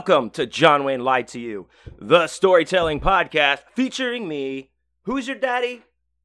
Welcome 0.00 0.30
to 0.30 0.46
John 0.46 0.84
Wayne 0.84 1.04
Lied 1.04 1.28
to 1.28 1.38
You, 1.38 1.68
the 1.98 2.26
storytelling 2.26 3.00
podcast 3.00 3.64
featuring 3.76 4.26
me. 4.26 4.70
Who's 5.02 5.28
your 5.28 5.36
daddy? 5.36 5.82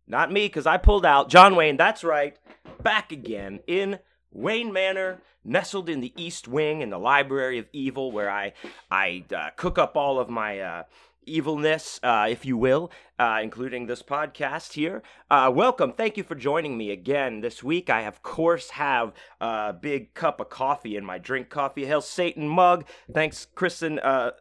Not 0.08 0.32
me, 0.32 0.48
because 0.48 0.66
I 0.66 0.78
pulled 0.78 1.06
out. 1.06 1.30
John 1.30 1.58
Wayne, 1.58 1.76
that's 1.76 2.02
right. 2.02 2.38
Back 2.82 3.12
again 3.12 3.60
in 3.68 4.00
Wayne 4.32 4.72
Manor, 4.72 5.22
nestled 5.44 5.90
in 5.90 6.00
the 6.00 6.14
East 6.16 6.48
Wing 6.48 6.80
in 6.80 6.90
the 6.90 6.98
Library 6.98 7.60
of 7.60 7.68
Evil, 7.74 8.14
where 8.14 8.30
I, 8.30 8.54
I 8.90 9.26
uh, 9.36 9.50
cook 9.58 9.78
up 9.78 9.98
all 9.98 10.22
of 10.22 10.30
my 10.30 10.62
uh, 10.62 10.84
evilness, 11.26 12.00
uh, 12.04 12.28
if 12.30 12.46
you 12.46 12.58
will, 12.58 12.92
uh, 13.20 13.40
including 13.42 13.88
this 13.88 14.02
podcast 14.02 14.74
here. 14.74 15.04
Uh, 15.30 15.52
welcome. 15.54 15.92
Thank 15.92 16.18
you 16.18 16.24
for 16.24 16.36
joining 16.36 16.78
me 16.78 16.92
again 16.92 17.42
this 17.42 17.64
week. 17.64 17.90
I, 17.90 18.02
of 18.02 18.22
course, 18.24 18.72
have 18.72 19.14
a 19.42 19.74
big 19.74 20.14
cup 20.14 20.40
of 20.40 20.50
coffee 20.50 20.96
in 20.96 21.06
my 21.06 21.18
drink 21.18 21.50
coffee. 21.50 21.86
Hail 21.86 22.02
Satan 22.02 22.48
mug. 22.48 22.86
Thanks, 23.14 23.48
Kristen, 23.56 24.00
uh, 24.00 24.32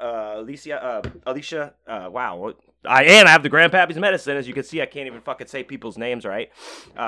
uh, 0.00 0.34
Alicia, 0.36 0.82
uh, 0.82 1.02
Alicia. 1.26 1.74
Wow. 1.86 2.54
I 2.84 3.04
and 3.04 3.28
I 3.28 3.32
have 3.32 3.44
the 3.44 3.50
Grandpappy's 3.50 3.98
medicine. 3.98 4.36
As 4.36 4.48
you 4.48 4.54
can 4.54 4.64
see, 4.64 4.82
I 4.82 4.86
can't 4.86 5.06
even 5.06 5.20
fucking 5.20 5.46
say 5.46 5.62
people's 5.62 5.96
names 5.96 6.24
right. 6.24 6.50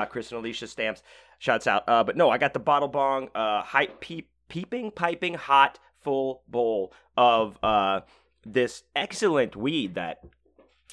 Kristen 0.08 0.38
Alicia 0.38 0.68
stamps. 0.68 1.02
Shouts 1.38 1.66
out. 1.66 1.86
But 1.86 2.16
no, 2.16 2.30
I 2.30 2.38
got 2.38 2.52
the 2.52 2.60
bottle 2.60 2.88
bong, 2.88 3.30
hype 3.34 4.00
peep, 4.00 4.30
peeping, 4.48 4.92
piping 4.92 5.34
hot 5.34 5.80
full 6.00 6.42
bowl 6.46 6.92
of 7.16 7.58
this 8.46 8.84
excellent 8.94 9.56
weed 9.56 9.94
that 9.94 10.20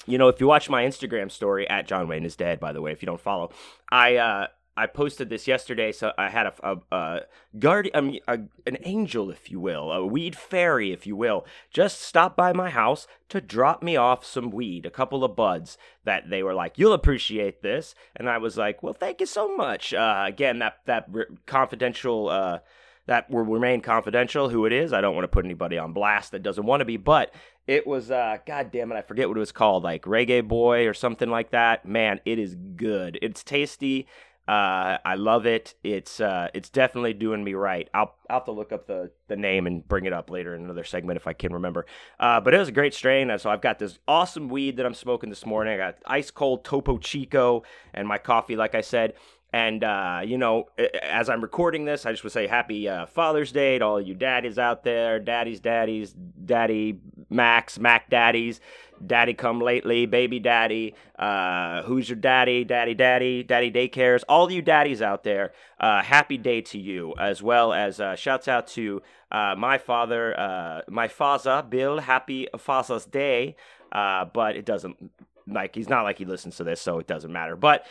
you 0.06 0.18
know 0.18 0.28
if 0.28 0.40
you 0.40 0.46
watch 0.46 0.68
my 0.68 0.84
instagram 0.84 1.30
story 1.30 1.68
at 1.68 1.86
john 1.86 2.08
wayne 2.08 2.24
is 2.24 2.36
dead 2.36 2.58
by 2.58 2.72
the 2.72 2.80
way 2.80 2.92
if 2.92 3.02
you 3.02 3.06
don't 3.06 3.20
follow 3.20 3.50
i 3.90 4.16
uh 4.16 4.46
I 4.74 4.86
posted 4.86 5.28
this 5.28 5.46
yesterday, 5.46 5.92
so 5.92 6.12
I 6.16 6.30
had 6.30 6.46
a, 6.46 6.54
a, 6.62 6.96
a 6.96 7.20
guardian, 7.58 7.94
um, 7.94 8.18
a, 8.26 8.38
an 8.66 8.78
angel, 8.84 9.30
if 9.30 9.50
you 9.50 9.60
will, 9.60 9.92
a 9.92 10.06
weed 10.06 10.34
fairy, 10.34 10.92
if 10.92 11.06
you 11.06 11.14
will, 11.14 11.44
just 11.70 12.00
stop 12.00 12.36
by 12.36 12.54
my 12.54 12.70
house 12.70 13.06
to 13.28 13.42
drop 13.42 13.82
me 13.82 13.96
off 13.96 14.24
some 14.24 14.50
weed, 14.50 14.86
a 14.86 14.90
couple 14.90 15.24
of 15.24 15.36
buds 15.36 15.76
that 16.04 16.30
they 16.30 16.42
were 16.42 16.54
like, 16.54 16.78
"You'll 16.78 16.94
appreciate 16.94 17.60
this," 17.60 17.94
and 18.16 18.30
I 18.30 18.38
was 18.38 18.56
like, 18.56 18.82
"Well, 18.82 18.94
thank 18.94 19.20
you 19.20 19.26
so 19.26 19.54
much." 19.54 19.92
Uh, 19.92 20.24
again, 20.26 20.58
that 20.60 20.78
that 20.86 21.06
confidential 21.44 22.30
uh, 22.30 22.60
that 23.06 23.30
will 23.30 23.44
remain 23.44 23.80
confidential 23.80 24.48
who 24.48 24.66
it 24.66 24.72
is. 24.72 24.92
I 24.92 25.00
don't 25.00 25.14
want 25.14 25.24
to 25.24 25.28
put 25.28 25.44
anybody 25.44 25.78
on 25.78 25.92
blast 25.92 26.32
that 26.32 26.42
doesn't 26.42 26.66
want 26.66 26.80
to 26.80 26.84
be, 26.84 26.96
but 26.96 27.34
it 27.66 27.86
was 27.86 28.10
uh 28.10 28.38
god 28.46 28.70
damn 28.72 28.92
it, 28.92 28.96
I 28.96 29.02
forget 29.02 29.28
what 29.28 29.36
it 29.36 29.40
was 29.40 29.52
called, 29.52 29.84
like 29.84 30.02
Reggae 30.02 30.46
Boy 30.46 30.86
or 30.86 30.94
something 30.94 31.30
like 31.30 31.50
that. 31.50 31.86
Man, 31.86 32.20
it 32.24 32.38
is 32.38 32.54
good. 32.54 33.18
It's 33.22 33.42
tasty. 33.42 34.06
Uh, 34.46 34.98
I 35.04 35.14
love 35.14 35.46
it. 35.46 35.74
It's 35.84 36.20
uh, 36.20 36.48
it's 36.52 36.68
definitely 36.68 37.12
doing 37.12 37.44
me 37.44 37.54
right. 37.54 37.88
I'll 37.94 38.16
I'll 38.28 38.40
have 38.40 38.44
to 38.46 38.52
look 38.52 38.72
up 38.72 38.88
the, 38.88 39.12
the 39.28 39.36
name 39.36 39.68
and 39.68 39.86
bring 39.86 40.04
it 40.04 40.12
up 40.12 40.30
later 40.30 40.54
in 40.56 40.64
another 40.64 40.82
segment 40.82 41.16
if 41.16 41.28
I 41.28 41.32
can 41.32 41.52
remember. 41.52 41.86
Uh, 42.18 42.40
but 42.40 42.52
it 42.52 42.58
was 42.58 42.68
a 42.68 42.72
great 42.72 42.92
strain. 42.92 43.30
So 43.38 43.50
I've 43.50 43.60
got 43.60 43.78
this 43.78 44.00
awesome 44.08 44.48
weed 44.48 44.78
that 44.78 44.86
I'm 44.86 44.94
smoking 44.94 45.30
this 45.30 45.46
morning. 45.46 45.74
I 45.74 45.76
got 45.76 45.98
ice 46.06 46.32
cold 46.32 46.64
Topo 46.64 46.98
Chico 46.98 47.62
and 47.94 48.08
my 48.08 48.18
coffee, 48.18 48.56
like 48.56 48.74
I 48.74 48.80
said. 48.80 49.14
And, 49.52 49.84
uh, 49.84 50.22
you 50.24 50.38
know, 50.38 50.68
as 51.02 51.28
I'm 51.28 51.42
recording 51.42 51.84
this, 51.84 52.06
I 52.06 52.12
just 52.12 52.24
would 52.24 52.32
say 52.32 52.46
happy 52.46 52.88
uh, 52.88 53.04
Father's 53.04 53.52
Day 53.52 53.78
to 53.78 53.84
all 53.84 54.00
you 54.00 54.14
daddies 54.14 54.58
out 54.58 54.82
there, 54.82 55.18
daddies, 55.20 55.60
daddies, 55.60 56.14
daddy 56.44 56.98
Max, 57.28 57.78
Mac 57.78 58.08
daddies, 58.08 58.60
daddy 59.06 59.34
come 59.34 59.60
lately, 59.60 60.06
baby 60.06 60.38
daddy, 60.38 60.94
uh, 61.18 61.82
who's 61.82 62.08
your 62.08 62.16
daddy, 62.16 62.64
daddy, 62.64 62.94
daddy, 62.94 63.42
daddy 63.42 63.70
daycares, 63.70 64.22
all 64.26 64.50
you 64.50 64.62
daddies 64.62 65.02
out 65.02 65.22
there, 65.22 65.52
uh, 65.80 66.00
happy 66.02 66.38
day 66.38 66.62
to 66.62 66.78
you, 66.78 67.14
as 67.18 67.42
well 67.42 67.74
as 67.74 68.00
uh, 68.00 68.16
shouts 68.16 68.48
out 68.48 68.66
to 68.68 69.02
uh, 69.30 69.54
my 69.58 69.76
father, 69.76 70.82
my 70.88 71.08
father, 71.08 71.62
Bill, 71.68 71.98
happy 71.98 72.48
Father's 72.56 73.04
Day. 73.04 73.56
But 73.90 74.56
it 74.56 74.64
doesn't, 74.64 75.10
like, 75.46 75.74
he's 75.74 75.88
not 75.88 76.04
like 76.04 76.16
he 76.18 76.24
listens 76.24 76.56
to 76.56 76.64
this, 76.64 76.80
so 76.80 76.98
it 76.98 77.06
doesn't 77.06 77.32
matter. 77.32 77.56
But 77.56 77.84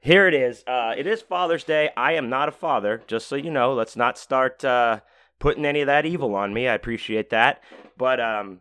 here 0.00 0.26
it 0.26 0.34
is. 0.34 0.64
Uh, 0.66 0.94
it 0.96 1.06
is 1.06 1.20
Father's 1.20 1.64
Day. 1.64 1.90
I 1.96 2.12
am 2.14 2.30
not 2.30 2.48
a 2.48 2.52
father, 2.52 3.02
just 3.06 3.28
so 3.28 3.36
you 3.36 3.50
know. 3.50 3.74
Let's 3.74 3.96
not 3.96 4.16
start 4.16 4.64
uh, 4.64 5.00
putting 5.38 5.66
any 5.66 5.82
of 5.82 5.86
that 5.86 6.06
evil 6.06 6.34
on 6.34 6.54
me. 6.54 6.66
I 6.66 6.74
appreciate 6.74 7.30
that. 7.30 7.62
But, 7.98 8.18
um, 8.18 8.60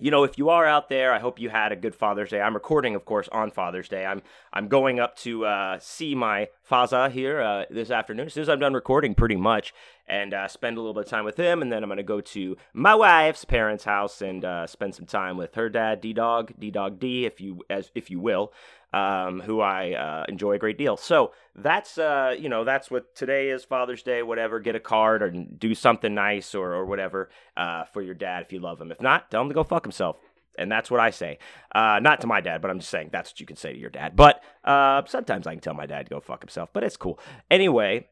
you 0.00 0.10
know, 0.10 0.24
if 0.24 0.36
you 0.36 0.48
are 0.48 0.66
out 0.66 0.88
there, 0.88 1.12
I 1.12 1.20
hope 1.20 1.38
you 1.38 1.48
had 1.48 1.70
a 1.70 1.76
good 1.76 1.94
Father's 1.94 2.30
Day. 2.30 2.40
I'm 2.40 2.54
recording, 2.54 2.96
of 2.96 3.04
course, 3.04 3.28
on 3.30 3.52
Father's 3.52 3.88
Day. 3.88 4.04
I'm 4.04 4.22
I'm 4.52 4.66
going 4.66 4.98
up 4.98 5.16
to 5.18 5.44
uh, 5.44 5.78
see 5.80 6.16
my 6.16 6.48
Faza 6.68 7.08
here 7.08 7.40
uh, 7.40 7.64
this 7.70 7.92
afternoon. 7.92 8.26
As 8.26 8.34
soon 8.34 8.42
as 8.42 8.48
I'm 8.48 8.58
done 8.58 8.74
recording, 8.74 9.14
pretty 9.14 9.36
much, 9.36 9.72
and 10.08 10.34
uh, 10.34 10.48
spend 10.48 10.76
a 10.76 10.80
little 10.80 10.94
bit 10.94 11.04
of 11.04 11.10
time 11.10 11.24
with 11.24 11.36
him, 11.36 11.62
and 11.62 11.70
then 11.70 11.84
I'm 11.84 11.88
going 11.88 11.98
to 11.98 12.02
go 12.02 12.20
to 12.20 12.56
my 12.72 12.96
wife's 12.96 13.44
parents' 13.44 13.84
house 13.84 14.20
and 14.20 14.44
uh, 14.44 14.66
spend 14.66 14.96
some 14.96 15.06
time 15.06 15.36
with 15.36 15.54
her 15.54 15.68
dad, 15.68 16.00
D 16.00 16.12
Dog, 16.12 16.52
D 16.58 16.72
Dog 16.72 16.98
D, 16.98 17.24
if 17.24 17.40
you 17.40 17.62
as 17.70 17.92
if 17.94 18.10
you 18.10 18.18
will 18.18 18.52
um, 18.94 19.40
who 19.40 19.60
I 19.60 19.92
uh, 19.92 20.24
enjoy 20.28 20.52
a 20.52 20.58
great 20.58 20.78
deal. 20.78 20.96
So 20.96 21.32
that's 21.56 21.98
uh, 21.98 22.36
you 22.38 22.48
know 22.48 22.64
that's 22.64 22.90
what 22.90 23.14
today 23.16 23.50
is 23.50 23.64
Father's 23.64 24.04
Day. 24.04 24.22
Whatever, 24.22 24.60
get 24.60 24.76
a 24.76 24.80
card 24.80 25.20
or 25.20 25.30
do 25.30 25.74
something 25.74 26.14
nice 26.14 26.54
or 26.54 26.74
or 26.74 26.86
whatever 26.86 27.28
uh, 27.56 27.84
for 27.84 28.02
your 28.02 28.14
dad 28.14 28.42
if 28.42 28.52
you 28.52 28.60
love 28.60 28.80
him. 28.80 28.92
If 28.92 29.00
not, 29.00 29.32
tell 29.32 29.42
him 29.42 29.48
to 29.48 29.54
go 29.54 29.64
fuck 29.64 29.84
himself. 29.84 30.16
And 30.56 30.70
that's 30.70 30.88
what 30.88 31.00
I 31.00 31.10
say. 31.10 31.38
Uh, 31.74 31.98
not 32.00 32.20
to 32.20 32.28
my 32.28 32.40
dad, 32.40 32.62
but 32.62 32.70
I'm 32.70 32.78
just 32.78 32.90
saying 32.90 33.10
that's 33.12 33.32
what 33.32 33.40
you 33.40 33.46
can 33.46 33.56
say 33.56 33.72
to 33.72 33.78
your 33.78 33.90
dad. 33.90 34.14
But 34.14 34.40
uh, 34.62 35.02
sometimes 35.06 35.48
I 35.48 35.54
can 35.54 35.60
tell 35.60 35.74
my 35.74 35.86
dad 35.86 36.06
to 36.06 36.10
go 36.10 36.20
fuck 36.20 36.42
himself, 36.42 36.68
but 36.72 36.84
it's 36.84 36.96
cool. 36.96 37.18
Anyway, 37.50 38.06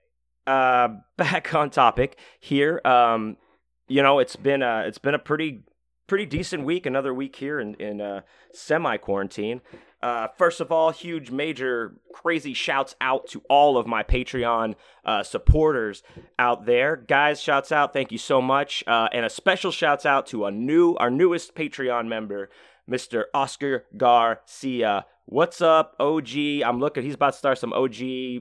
uh, 0.49 0.89
back 1.17 1.55
on 1.55 1.71
topic 1.71 2.19
here. 2.41 2.81
Um, 2.85 3.37
you 3.87 4.03
know, 4.03 4.19
it's 4.19 4.35
been 4.35 4.63
a, 4.63 4.83
it's 4.89 4.99
been 4.99 5.15
a 5.15 5.21
pretty 5.21 5.63
pretty 6.09 6.27
decent 6.27 6.65
week. 6.65 6.85
Another 6.87 7.15
week 7.15 7.37
here 7.37 7.61
in 7.61 7.75
in 7.75 8.23
semi 8.53 8.97
quarantine. 8.97 9.61
Uh, 10.03 10.27
first 10.37 10.61
of 10.61 10.73
all, 10.73 10.91
huge, 10.91 11.31
major, 11.31 11.95
crazy 12.13 12.55
shouts 12.55 12.97
out 13.01 13.29
to 13.29 13.41
all 13.49 13.79
of 13.79 13.87
my 13.87 14.03
Patreon 14.03 14.75
uh, 15.05 15.23
supporters 15.23 16.03
out 16.39 16.67
there, 16.67 16.97
guys. 16.97 17.41
Shouts 17.41 17.71
out, 17.71 17.93
thank 17.93 18.11
you 18.11 18.19
so 18.19 18.43
much, 18.43 18.83
uh, 18.87 19.09
and 19.13 19.25
a 19.25 19.31
special 19.31 19.71
shouts 19.71 20.05
out 20.05 20.27
to 20.29 20.47
a 20.47 20.51
new, 20.51 20.95
our 20.97 21.11
newest 21.11 21.55
Patreon 21.55 22.09
member, 22.09 22.51
Mr. 22.91 23.25
Oscar 23.33 23.85
Garcia. 23.97 25.07
What's 25.27 25.61
up, 25.61 25.95
OG? 26.01 26.37
I'm 26.65 26.81
looking. 26.81 27.05
He's 27.05 27.15
about 27.15 27.33
to 27.33 27.39
start 27.39 27.57
some 27.57 27.73
OG 27.73 27.95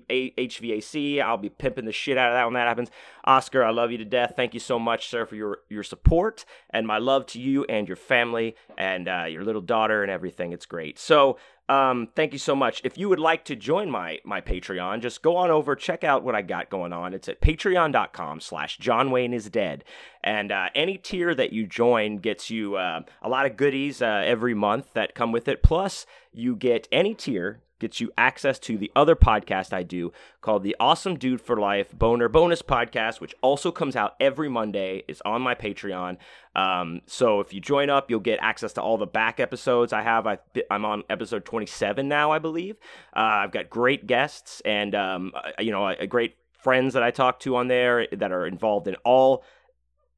HVAC. 0.09 1.21
I'll 1.21 1.37
be 1.37 1.49
pimping 1.49 1.85
the 1.85 1.91
shit 1.91 2.17
out 2.17 2.31
of 2.31 2.33
that 2.33 2.45
when 2.45 2.55
that 2.55 2.67
happens. 2.67 2.89
Oscar, 3.25 3.63
I 3.63 3.71
love 3.71 3.91
you 3.91 3.97
to 3.97 4.05
death. 4.05 4.33
Thank 4.35 4.53
you 4.53 4.59
so 4.59 4.79
much, 4.79 5.09
sir, 5.09 5.25
for 5.25 5.35
your 5.35 5.59
your 5.69 5.83
support 5.83 6.45
and 6.69 6.87
my 6.87 6.97
love 6.97 7.25
to 7.27 7.39
you 7.39 7.63
and 7.65 7.87
your 7.87 7.97
family 7.97 8.55
and 8.77 9.07
uh, 9.07 9.25
your 9.29 9.43
little 9.43 9.61
daughter 9.61 10.03
and 10.03 10.11
everything. 10.11 10.53
It's 10.53 10.65
great. 10.65 10.97
So 10.99 11.37
um, 11.69 12.09
thank 12.15 12.33
you 12.33 12.39
so 12.39 12.53
much. 12.55 12.81
If 12.83 12.97
you 12.97 13.07
would 13.07 13.19
like 13.19 13.45
to 13.45 13.55
join 13.55 13.89
my 13.89 14.19
my 14.25 14.41
Patreon, 14.41 15.01
just 15.01 15.21
go 15.21 15.37
on 15.37 15.49
over, 15.49 15.75
check 15.75 16.03
out 16.03 16.23
what 16.23 16.35
I 16.35 16.41
got 16.41 16.69
going 16.69 16.91
on. 16.91 17.13
It's 17.13 17.29
at 17.29 17.39
patreon.com 17.39 18.41
slash 18.41 18.77
John 18.77 19.11
Wayne 19.11 19.33
is 19.33 19.49
dead. 19.49 19.85
And 20.23 20.51
uh, 20.51 20.69
any 20.75 20.97
tier 20.97 21.33
that 21.33 21.53
you 21.53 21.65
join 21.65 22.17
gets 22.17 22.49
you 22.49 22.75
uh, 22.75 23.01
a 23.21 23.29
lot 23.29 23.45
of 23.45 23.55
goodies 23.55 24.01
uh, 24.01 24.21
every 24.25 24.53
month 24.53 24.93
that 24.93 25.15
come 25.15 25.31
with 25.31 25.47
it. 25.47 25.63
Plus, 25.63 26.05
you 26.33 26.55
get 26.55 26.87
any 26.91 27.13
tier 27.13 27.61
gets 27.81 27.99
you 27.99 28.11
access 28.17 28.59
to 28.59 28.77
the 28.77 28.91
other 28.95 29.15
podcast 29.15 29.73
I 29.73 29.83
do 29.83 30.13
called 30.39 30.63
the 30.63 30.75
Awesome 30.79 31.17
Dude 31.17 31.41
for 31.41 31.57
Life 31.57 31.91
Boner 31.91 32.29
Bonus 32.29 32.61
Podcast, 32.61 33.19
which 33.19 33.35
also 33.41 33.71
comes 33.71 33.95
out 33.95 34.15
every 34.19 34.47
Monday. 34.47 35.03
It's 35.07 35.21
on 35.25 35.41
my 35.41 35.55
Patreon. 35.55 36.17
Um, 36.55 37.01
so 37.07 37.39
if 37.39 37.53
you 37.53 37.59
join 37.59 37.89
up, 37.89 38.09
you'll 38.09 38.19
get 38.19 38.39
access 38.41 38.73
to 38.73 38.81
all 38.81 38.97
the 38.97 39.07
back 39.07 39.39
episodes 39.39 39.91
I 39.91 40.03
have. 40.03 40.27
i 40.27 40.37
am 40.69 40.85
on 40.85 41.03
episode 41.09 41.43
27 41.43 42.07
now, 42.07 42.31
I 42.31 42.39
believe. 42.39 42.77
Uh, 43.15 43.19
I've 43.43 43.51
got 43.51 43.69
great 43.69 44.05
guests 44.05 44.61
and, 44.63 44.93
um, 44.93 45.31
uh, 45.35 45.51
you 45.59 45.71
know, 45.71 45.87
a, 45.87 46.05
great 46.05 46.35
friends 46.53 46.93
that 46.93 47.01
I 47.01 47.09
talk 47.09 47.39
to 47.41 47.55
on 47.55 47.67
there 47.67 48.07
that 48.11 48.31
are 48.31 48.45
involved 48.45 48.87
in 48.87 48.95
all 49.03 49.43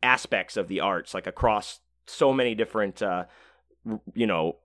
aspects 0.02 0.58
of 0.58 0.68
the 0.68 0.82
arts, 0.82 1.14
like 1.14 1.28
across 1.28 1.80
so 2.08 2.34
many 2.34 2.56
different, 2.56 3.02
uh, 3.02 3.24
you 4.14 4.28
know, 4.28 4.58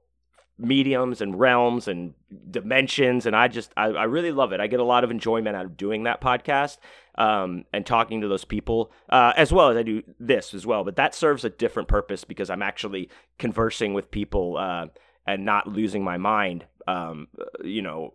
mediums 0.59 1.21
and 1.21 1.39
realms 1.39 1.87
and 1.87 2.15
dimensions 2.51 3.27
and 3.27 3.37
i 3.37 3.47
just 3.47 3.73
I, 3.77 3.87
I, 3.87 4.05
really 4.05 4.33
love 4.33 4.53
it. 4.53 4.61
I 4.61 4.67
get 4.67 4.81
a 4.81 4.85
lot 4.85 5.05
of 5.05 5.11
enjoyment 5.11 5.57
out 5.57 5.65
of 5.65 5.77
doing 5.77 6.03
that 6.03 6.21
podcast 6.21 6.79
um, 7.15 7.65
and 7.73 7.87
talking 7.87 8.21
to 8.23 8.29
those 8.29 8.45
people 8.45 8.91
uh, 9.09 9.33
as 9.37 9.53
well 9.53 9.69
as 9.69 9.77
i 9.77 9.83
do 9.83 10.03
this 10.19 10.55
as 10.55 10.67
well 10.67 10.83
but 10.83 10.97
that 10.97 11.15
serves 11.15 11.45
a 11.45 11.51
different 11.51 11.89
purpose 11.89 12.25
because 12.25 12.51
i'm 12.51 12.63
actually 12.63 13.09
conversing 13.39 13.95
with 13.95 14.11
people 14.11 14.57
uh, 14.57 14.87
and 15.27 15.45
not 15.45 15.69
losing 15.69 16.03
my 16.03 16.17
mind 16.17 16.65
um, 16.89 17.29
you 17.63 17.83
know 17.83 18.15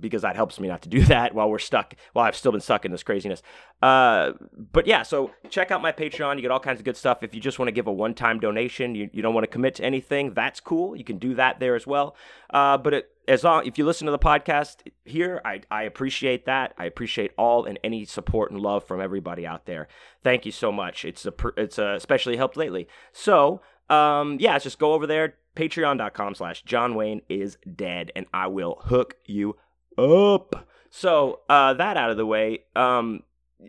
because 0.00 0.22
that 0.22 0.36
helps 0.36 0.58
me 0.58 0.68
not 0.68 0.82
to 0.82 0.88
do 0.88 1.04
that 1.06 1.34
while 1.34 1.50
we're 1.50 1.58
stuck 1.58 1.94
while 2.12 2.24
I've 2.24 2.36
still 2.36 2.52
been 2.52 2.60
stuck 2.60 2.84
in 2.84 2.92
this 2.92 3.02
craziness. 3.02 3.42
Uh, 3.82 4.32
but 4.72 4.86
yeah, 4.86 5.02
so 5.02 5.30
check 5.48 5.70
out 5.70 5.82
my 5.82 5.92
Patreon. 5.92 6.36
You 6.36 6.42
get 6.42 6.50
all 6.50 6.60
kinds 6.60 6.80
of 6.80 6.84
good 6.84 6.96
stuff. 6.96 7.22
If 7.22 7.34
you 7.34 7.40
just 7.40 7.58
want 7.58 7.68
to 7.68 7.72
give 7.72 7.86
a 7.86 7.92
one-time 7.92 8.40
donation, 8.40 8.94
you, 8.94 9.08
you 9.12 9.22
don't 9.22 9.34
want 9.34 9.44
to 9.44 9.48
commit 9.48 9.76
to 9.76 9.84
anything, 9.84 10.34
that's 10.34 10.60
cool. 10.60 10.96
You 10.96 11.04
can 11.04 11.18
do 11.18 11.34
that 11.34 11.60
there 11.60 11.74
as 11.74 11.86
well. 11.86 12.14
Uh, 12.50 12.76
but 12.76 12.94
it, 12.94 13.10
as 13.28 13.44
long 13.44 13.66
if 13.66 13.78
you 13.78 13.84
listen 13.84 14.06
to 14.06 14.10
the 14.10 14.18
podcast 14.18 14.78
here, 15.04 15.40
I 15.44 15.60
I 15.70 15.84
appreciate 15.84 16.46
that. 16.46 16.74
I 16.76 16.84
appreciate 16.86 17.32
all 17.38 17.64
and 17.64 17.78
any 17.84 18.04
support 18.04 18.50
and 18.50 18.60
love 18.60 18.84
from 18.84 19.00
everybody 19.00 19.46
out 19.46 19.66
there. 19.66 19.88
Thank 20.22 20.44
you 20.44 20.52
so 20.52 20.72
much. 20.72 21.04
It's 21.04 21.24
a 21.26 21.32
it's 21.56 21.78
a 21.78 21.94
especially 21.94 22.36
helped 22.36 22.56
lately. 22.56 22.88
So 23.12 23.60
um 23.88 24.38
yeah, 24.40 24.58
just 24.58 24.78
go 24.78 24.94
over 24.94 25.06
there 25.06 25.34
patreon.com 25.56 26.34
slash 26.34 26.62
John 26.62 26.94
Wayne 26.94 27.22
is 27.28 27.58
dead 27.76 28.12
and 28.14 28.26
I 28.32 28.46
will 28.46 28.78
hook 28.84 29.16
you 29.26 29.56
up. 29.98 30.68
So 30.90 31.40
uh 31.48 31.74
that 31.74 31.96
out 31.96 32.10
of 32.10 32.16
the 32.16 32.26
way, 32.26 32.64
um 32.74 33.22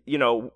you 0.06 0.18
know 0.18 0.54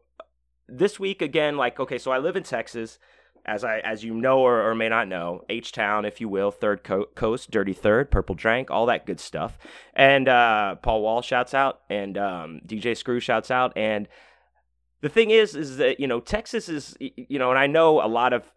this 0.67 1.00
week 1.00 1.21
again 1.21 1.57
like 1.57 1.79
okay, 1.79 1.97
so 1.97 2.12
I 2.12 2.17
live 2.17 2.35
in 2.35 2.44
Texas 2.44 3.00
as 3.45 3.63
I 3.63 3.79
as 3.79 4.03
you 4.03 4.13
know 4.13 4.39
or, 4.39 4.67
or 4.67 4.75
may 4.75 4.89
not 4.89 5.07
know, 5.07 5.44
H 5.50 5.71
Town, 5.71 6.03
if 6.06 6.19
you 6.19 6.27
will, 6.27 6.51
Third 6.51 6.83
Co- 6.83 7.06
Coast, 7.15 7.51
Dirty 7.51 7.73
Third, 7.73 8.09
Purple 8.09 8.35
Drank, 8.35 8.71
all 8.71 8.88
that 8.88 9.06
good 9.06 9.19
stuff. 9.19 9.57
And 9.94 10.27
uh, 10.27 10.75
Paul 10.75 11.01
Wall 11.01 11.21
shouts 11.21 11.53
out, 11.53 11.81
and 11.89 12.17
um, 12.17 12.62
DJ 12.65 12.97
Screw 12.97 13.19
shouts 13.19 13.51
out. 13.51 13.73
And 13.77 14.07
the 15.01 15.09
thing 15.09 15.29
is, 15.29 15.56
is 15.56 15.77
that 15.77 16.00
you 16.00 16.07
know 16.07 16.19
Texas 16.19 16.67
is 16.67 16.97
you 17.00 17.38
know, 17.38 17.51
and 17.51 17.59
I 17.59 17.67
know 17.67 18.03
a 18.03 18.07
lot 18.09 18.33
of 18.33 18.51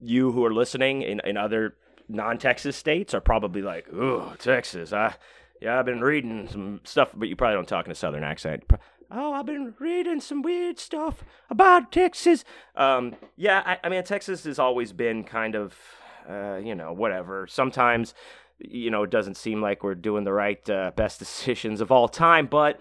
you 0.00 0.32
who 0.32 0.44
are 0.44 0.54
listening 0.54 1.02
in, 1.02 1.20
in 1.24 1.36
other 1.36 1.74
non-Texas 2.08 2.76
states 2.76 3.14
are 3.14 3.20
probably 3.20 3.62
like, 3.62 3.86
"Oh, 3.92 4.34
Texas, 4.38 4.92
I." 4.92 5.14
Yeah, 5.62 5.78
I've 5.78 5.86
been 5.86 6.00
reading 6.00 6.48
some 6.50 6.80
stuff, 6.84 7.10
but 7.14 7.28
you 7.28 7.36
probably 7.36 7.54
don't 7.54 7.68
talk 7.68 7.86
in 7.86 7.92
a 7.92 7.94
southern 7.94 8.24
accent 8.24 8.64
oh, 9.12 9.32
I've 9.32 9.46
been 9.46 9.74
reading 9.78 10.20
some 10.20 10.42
weird 10.42 10.78
stuff 10.78 11.24
about 11.50 11.92
Texas. 11.92 12.44
Um, 12.74 13.14
yeah, 13.36 13.62
I, 13.64 13.78
I 13.84 13.88
mean, 13.88 14.02
Texas 14.04 14.44
has 14.44 14.58
always 14.58 14.92
been 14.92 15.24
kind 15.24 15.54
of, 15.54 15.76
uh, 16.28 16.56
you 16.56 16.74
know, 16.74 16.92
whatever. 16.92 17.46
Sometimes, 17.46 18.14
you 18.58 18.90
know, 18.90 19.02
it 19.02 19.10
doesn't 19.10 19.36
seem 19.36 19.60
like 19.60 19.82
we're 19.82 19.94
doing 19.94 20.24
the 20.24 20.32
right, 20.32 20.68
uh, 20.68 20.92
best 20.96 21.18
decisions 21.18 21.80
of 21.80 21.92
all 21.92 22.08
time, 22.08 22.46
but 22.46 22.80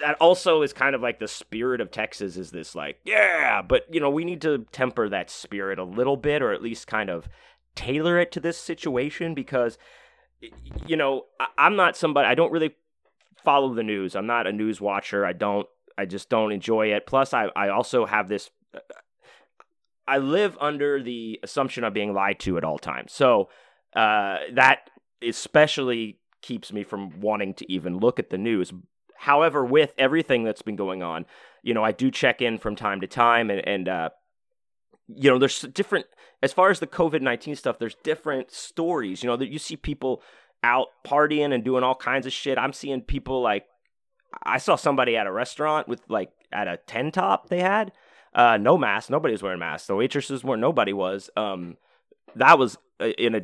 that 0.00 0.16
also 0.20 0.62
is 0.62 0.72
kind 0.72 0.94
of 0.94 1.00
like 1.00 1.20
the 1.20 1.28
spirit 1.28 1.80
of 1.80 1.90
Texas 1.90 2.36
is 2.36 2.50
this 2.50 2.74
like, 2.74 2.98
yeah, 3.04 3.62
but, 3.62 3.86
you 3.92 4.00
know, 4.00 4.10
we 4.10 4.24
need 4.24 4.42
to 4.42 4.66
temper 4.72 5.08
that 5.08 5.30
spirit 5.30 5.78
a 5.78 5.84
little 5.84 6.16
bit 6.16 6.42
or 6.42 6.52
at 6.52 6.62
least 6.62 6.86
kind 6.86 7.08
of 7.08 7.28
tailor 7.76 8.18
it 8.18 8.32
to 8.32 8.40
this 8.40 8.58
situation 8.58 9.34
because 9.34 9.78
you 10.86 10.96
know, 10.96 11.24
I, 11.40 11.66
am 11.66 11.76
not 11.76 11.96
somebody. 11.96 12.28
I 12.28 12.34
don't 12.34 12.52
really 12.52 12.74
follow 13.44 13.74
the 13.74 13.82
news. 13.82 14.16
I'm 14.16 14.26
not 14.26 14.46
a 14.46 14.52
news 14.52 14.80
watcher. 14.80 15.24
I 15.24 15.32
don't. 15.32 15.66
I 15.96 16.06
just 16.06 16.28
don't 16.28 16.52
enjoy 16.52 16.88
it. 16.88 17.06
Plus, 17.06 17.32
I 17.32 17.48
I 17.54 17.68
also 17.68 18.06
have 18.06 18.28
this. 18.28 18.50
I 20.06 20.18
live 20.18 20.56
under 20.60 21.02
the 21.02 21.40
assumption 21.42 21.84
of 21.84 21.94
being 21.94 22.12
lied 22.12 22.38
to 22.40 22.58
at 22.58 22.64
all 22.64 22.78
times. 22.78 23.12
So 23.12 23.48
uh, 23.94 24.38
that 24.52 24.90
especially 25.22 26.18
keeps 26.42 26.72
me 26.72 26.84
from 26.84 27.20
wanting 27.20 27.54
to 27.54 27.72
even 27.72 27.98
look 27.98 28.18
at 28.18 28.30
the 28.30 28.36
news. 28.36 28.72
However, 29.16 29.64
with 29.64 29.94
everything 29.96 30.44
that's 30.44 30.60
been 30.60 30.76
going 30.76 31.02
on, 31.02 31.24
you 31.62 31.72
know, 31.72 31.82
I 31.82 31.92
do 31.92 32.10
check 32.10 32.42
in 32.42 32.58
from 32.58 32.76
time 32.76 33.00
to 33.00 33.06
time, 33.06 33.50
and 33.50 33.66
and 33.66 33.88
uh, 33.88 34.10
you 35.08 35.30
know, 35.30 35.38
there's 35.38 35.62
different 35.62 36.06
as 36.44 36.52
far 36.52 36.70
as 36.70 36.78
the 36.78 36.86
COVID 36.86 37.22
nineteen 37.22 37.56
stuff. 37.56 37.78
There's 37.78 37.96
different 38.02 38.50
stories. 38.50 39.22
You 39.22 39.30
know, 39.30 39.36
that 39.36 39.48
you 39.48 39.58
see 39.58 39.76
people 39.76 40.22
out 40.62 40.88
partying 41.04 41.52
and 41.54 41.64
doing 41.64 41.82
all 41.82 41.94
kinds 41.94 42.26
of 42.26 42.32
shit. 42.32 42.58
I'm 42.58 42.72
seeing 42.72 43.00
people 43.00 43.42
like 43.42 43.66
I 44.42 44.58
saw 44.58 44.76
somebody 44.76 45.16
at 45.16 45.26
a 45.26 45.32
restaurant 45.32 45.88
with 45.88 46.02
like 46.08 46.30
at 46.52 46.68
a 46.68 46.76
ten 46.86 47.10
top 47.10 47.48
they 47.48 47.60
had 47.60 47.92
uh, 48.34 48.58
no 48.58 48.76
mask. 48.76 49.08
Nobody 49.10 49.32
was 49.32 49.42
wearing 49.42 49.58
masks. 49.58 49.86
The 49.86 49.94
waitresses 49.94 50.44
weren't. 50.44 50.60
Nobody 50.60 50.92
was. 50.92 51.30
Um, 51.36 51.78
that 52.36 52.58
was 52.58 52.76
uh, 53.00 53.06
in 53.06 53.34
a 53.34 53.42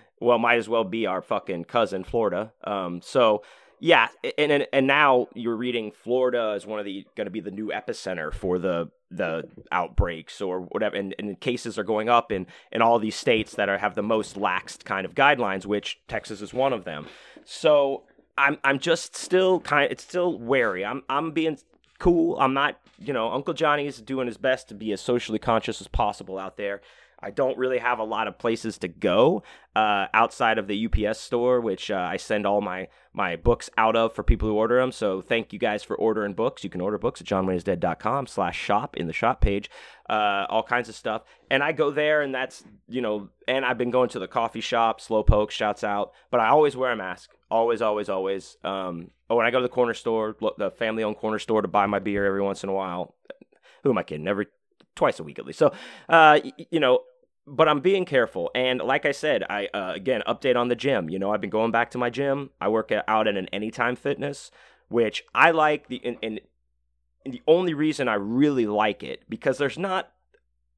well, 0.20 0.38
might 0.38 0.58
as 0.58 0.68
well 0.68 0.84
be 0.84 1.06
our 1.06 1.22
fucking 1.22 1.64
cousin 1.64 2.04
Florida. 2.04 2.52
Um, 2.64 3.00
so 3.02 3.42
yeah, 3.80 4.08
and, 4.36 4.52
and 4.52 4.66
and 4.72 4.86
now 4.86 5.28
you're 5.34 5.56
reading 5.56 5.90
Florida 5.90 6.52
is 6.52 6.66
one 6.66 6.78
of 6.78 6.84
the 6.84 7.06
going 7.16 7.24
to 7.24 7.30
be 7.30 7.40
the 7.40 7.50
new 7.50 7.68
epicenter 7.68 8.32
for 8.32 8.58
the 8.58 8.90
the 9.10 9.48
outbreaks 9.72 10.40
or 10.40 10.60
whatever, 10.60 10.96
and, 10.96 11.14
and 11.18 11.40
cases 11.40 11.78
are 11.78 11.84
going 11.84 12.08
up 12.08 12.30
in 12.30 12.46
in 12.70 12.82
all 12.82 12.98
these 12.98 13.16
states 13.16 13.54
that 13.54 13.70
are 13.70 13.78
have 13.78 13.94
the 13.94 14.02
most 14.02 14.36
laxed 14.36 14.84
kind 14.84 15.06
of 15.06 15.14
guidelines, 15.14 15.64
which 15.64 15.98
Texas 16.08 16.42
is 16.42 16.52
one 16.52 16.74
of 16.74 16.84
them. 16.84 17.06
So 17.44 18.04
I'm 18.36 18.58
I'm 18.62 18.78
just 18.78 19.16
still 19.16 19.60
kind 19.60 19.90
it's 19.90 20.04
still 20.04 20.38
wary. 20.38 20.84
I'm 20.84 21.02
I'm 21.08 21.30
being 21.30 21.58
cool. 21.98 22.38
I'm 22.38 22.52
not 22.52 22.78
you 22.98 23.14
know 23.14 23.32
Uncle 23.32 23.54
Johnny's 23.54 23.98
doing 23.98 24.26
his 24.26 24.36
best 24.36 24.68
to 24.68 24.74
be 24.74 24.92
as 24.92 25.00
socially 25.00 25.38
conscious 25.38 25.80
as 25.80 25.88
possible 25.88 26.38
out 26.38 26.58
there. 26.58 26.82
I 27.22 27.30
don't 27.30 27.58
really 27.58 27.78
have 27.78 27.98
a 27.98 28.04
lot 28.04 28.28
of 28.28 28.38
places 28.38 28.78
to 28.78 28.88
go 28.88 29.42
uh, 29.76 30.06
outside 30.14 30.58
of 30.58 30.66
the 30.66 30.86
UPS 30.86 31.20
store, 31.20 31.60
which 31.60 31.90
uh, 31.90 32.08
I 32.10 32.16
send 32.16 32.46
all 32.46 32.60
my 32.60 32.88
my 33.12 33.36
books 33.36 33.68
out 33.76 33.96
of 33.96 34.14
for 34.14 34.22
people 34.22 34.48
who 34.48 34.54
order 34.54 34.80
them. 34.80 34.92
So 34.92 35.20
thank 35.20 35.52
you 35.52 35.58
guys 35.58 35.82
for 35.82 35.96
ordering 35.96 36.32
books. 36.32 36.62
You 36.62 36.70
can 36.70 36.80
order 36.80 36.96
books 36.96 37.20
at 37.20 37.26
johnwaynesdead.com 37.26 38.28
slash 38.28 38.56
shop 38.56 38.96
in 38.96 39.08
the 39.08 39.12
shop 39.12 39.40
page, 39.40 39.68
uh, 40.08 40.46
all 40.48 40.62
kinds 40.62 40.88
of 40.88 40.94
stuff. 40.94 41.22
And 41.50 41.62
I 41.62 41.72
go 41.72 41.90
there 41.90 42.22
and 42.22 42.32
that's, 42.32 42.62
you 42.88 43.00
know, 43.00 43.28
and 43.48 43.64
I've 43.64 43.78
been 43.78 43.90
going 43.90 44.10
to 44.10 44.20
the 44.20 44.28
coffee 44.28 44.60
shop, 44.60 45.00
Slowpoke, 45.00 45.50
shouts 45.50 45.82
out, 45.82 46.12
but 46.30 46.40
I 46.40 46.48
always 46.48 46.76
wear 46.76 46.92
a 46.92 46.96
mask. 46.96 47.30
Always, 47.50 47.82
always, 47.82 48.08
always. 48.08 48.56
Um, 48.62 49.10
oh, 49.28 49.34
when 49.34 49.44
I 49.44 49.50
go 49.50 49.58
to 49.58 49.64
the 49.64 49.68
corner 49.68 49.94
store, 49.94 50.36
the 50.56 50.70
family 50.70 51.02
owned 51.02 51.16
corner 51.16 51.40
store 51.40 51.62
to 51.62 51.68
buy 51.68 51.86
my 51.86 51.98
beer 51.98 52.24
every 52.24 52.42
once 52.42 52.62
in 52.62 52.68
a 52.68 52.72
while. 52.72 53.16
Who 53.82 53.90
am 53.90 53.98
I 53.98 54.04
kidding? 54.04 54.28
Every 54.28 54.46
twice 54.94 55.18
a 55.18 55.24
week 55.24 55.38
at 55.38 55.46
least. 55.46 55.58
So, 55.58 55.72
uh, 56.08 56.38
you 56.70 56.78
know, 56.78 57.00
but 57.46 57.68
I'm 57.68 57.80
being 57.80 58.04
careful. 58.04 58.50
And 58.54 58.80
like 58.80 59.06
I 59.06 59.12
said, 59.12 59.44
I 59.48 59.68
uh, 59.72 59.92
again 59.94 60.22
update 60.26 60.56
on 60.56 60.68
the 60.68 60.76
gym. 60.76 61.08
You 61.08 61.18
know, 61.18 61.32
I've 61.32 61.40
been 61.40 61.50
going 61.50 61.70
back 61.70 61.90
to 61.92 61.98
my 61.98 62.10
gym. 62.10 62.50
I 62.60 62.68
work 62.68 62.92
out 62.92 63.28
at 63.28 63.36
an 63.36 63.48
Anytime 63.48 63.96
Fitness, 63.96 64.50
which 64.88 65.24
I 65.34 65.50
like. 65.50 65.88
The 65.88 66.00
and, 66.04 66.18
and 66.22 66.40
the 67.24 67.42
only 67.46 67.74
reason 67.74 68.08
I 68.08 68.14
really 68.14 68.66
like 68.66 69.02
it 69.02 69.24
because 69.28 69.58
there's 69.58 69.78
not. 69.78 70.12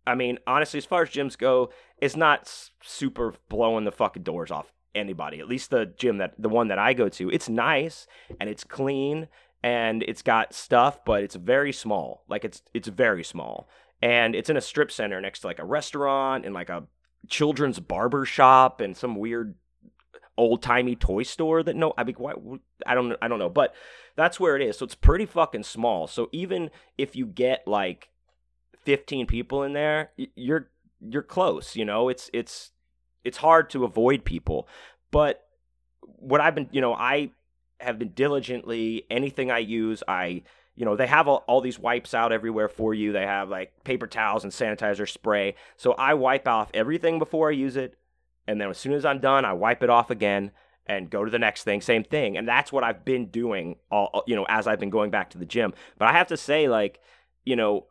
I 0.04 0.16
mean, 0.16 0.38
honestly, 0.48 0.78
as 0.78 0.84
far 0.84 1.02
as 1.02 1.10
gyms 1.10 1.38
go, 1.38 1.70
it's 1.98 2.16
not 2.16 2.70
super 2.82 3.34
blowing 3.48 3.84
the 3.84 3.92
fucking 3.92 4.24
doors 4.24 4.50
off 4.50 4.72
anybody. 4.96 5.38
At 5.38 5.46
least 5.46 5.70
the 5.70 5.86
gym 5.86 6.18
that 6.18 6.34
the 6.38 6.48
one 6.48 6.68
that 6.68 6.78
I 6.78 6.92
go 6.92 7.08
to, 7.08 7.30
it's 7.30 7.48
nice 7.48 8.08
and 8.40 8.50
it's 8.50 8.64
clean 8.64 9.28
and 9.62 10.02
it's 10.02 10.22
got 10.22 10.54
stuff, 10.54 11.04
but 11.04 11.22
it's 11.22 11.36
very 11.36 11.72
small. 11.72 12.24
Like 12.28 12.44
it's 12.44 12.62
it's 12.74 12.88
very 12.88 13.22
small 13.22 13.68
and 14.02 14.34
it's 14.34 14.50
in 14.50 14.56
a 14.56 14.60
strip 14.60 14.91
center 14.91 15.20
next 15.20 15.41
to 15.41 15.46
like 15.46 15.60
a 15.60 15.65
restaurant 15.65 16.44
and 16.44 16.53
like 16.53 16.69
a 16.69 16.84
children's 17.29 17.79
barber 17.79 18.24
shop 18.24 18.81
and 18.81 18.96
some 18.96 19.17
weird 19.17 19.55
old 20.36 20.60
timey 20.60 20.96
toy 20.96 21.22
store 21.22 21.62
that 21.62 21.76
no 21.76 21.94
I 21.96 22.05
mean 22.05 22.17
why, 22.19 22.32
I 22.84 22.94
don't 22.94 23.17
I 23.22 23.29
don't 23.29 23.38
know 23.38 23.50
but 23.50 23.74
that's 24.15 24.38
where 24.38 24.56
it 24.56 24.62
is. 24.62 24.76
So 24.76 24.84
it's 24.84 24.94
pretty 24.94 25.24
fucking 25.24 25.62
small. 25.62 26.06
So 26.06 26.29
even 26.32 26.70
if 26.98 27.17
you 27.17 27.24
get 27.26 27.67
like 27.67 28.10
15 28.84 29.26
people 29.26 29.62
in 29.62 29.72
there 29.72 30.10
you're 30.34 30.69
you're 31.00 31.22
close 31.22 31.76
you 31.76 31.84
know? 31.84 32.08
It's 32.08 32.29
it's 32.32 32.72
it's 33.24 33.38
hard 33.38 33.70
to 33.70 33.84
avoid 33.84 34.24
people. 34.24 34.67
But 35.12 35.44
what 36.03 36.41
I've 36.41 36.55
been 36.55 36.69
you 36.72 36.81
know 36.81 36.94
I 36.94 37.31
have 37.79 37.98
been 37.98 38.10
diligently 38.10 39.05
anything 39.10 39.50
I 39.50 39.58
use 39.58 40.03
I 40.08 40.43
you 40.74 40.84
know, 40.84 40.96
they 40.96 41.06
have 41.06 41.29
all, 41.29 41.44
all, 41.46 41.60
these 41.60 41.79
wipes 41.79 42.14
out 42.14 42.32
everywhere 42.32 42.69
for 42.69 42.94
you. 42.94 43.12
They 43.12 43.26
have 43.26 43.48
like 43.50 43.84
paper 43.84 44.06
towels 44.06 44.44
and 44.44 44.52
sanitizer 44.52 45.08
spray. 45.08 45.55
So 45.76 45.93
I 45.93 46.14
wipe 46.14 46.48
off 46.48 46.70
everything 46.72 47.19
before 47.19 47.50
I 47.50 47.52
use 47.52 47.76
it. 47.76 47.98
And 48.46 48.60
then 48.60 48.70
as 48.70 48.79
soon 48.79 48.94
as 48.94 49.05
I'm 49.05 49.20
done, 49.20 49.44
I 49.44 49.52
wipe 49.52 49.82
it 49.82 49.91
off 49.91 50.10
again 50.10 50.50
and 50.86 51.10
go 51.10 51.24
to 51.24 51.31
the 51.31 51.38
next 51.38 51.64
thing. 51.64 51.81
Same 51.81 52.05
thing. 52.05 52.36
And 52.36 52.48
that's 52.48 52.72
what 52.72 52.84
I've 52.84 53.05
been 53.05 53.26
doing 53.26 53.76
all, 53.91 54.24
you 54.26 54.34
know, 54.34 54.46
as 54.48 54.67
I've 54.67 54.81
been 54.81 54.91
going 54.91 55.10
back 55.10 55.31
to 55.31 55.38
the 55.38 55.44
gym. 55.44 55.74
But 55.98 56.08
I 56.08 56.12
have 56.12 56.29
to 56.29 56.36
say, 56.36 56.69
like, 56.69 57.00
you 57.44 57.55
know, 57.55 57.86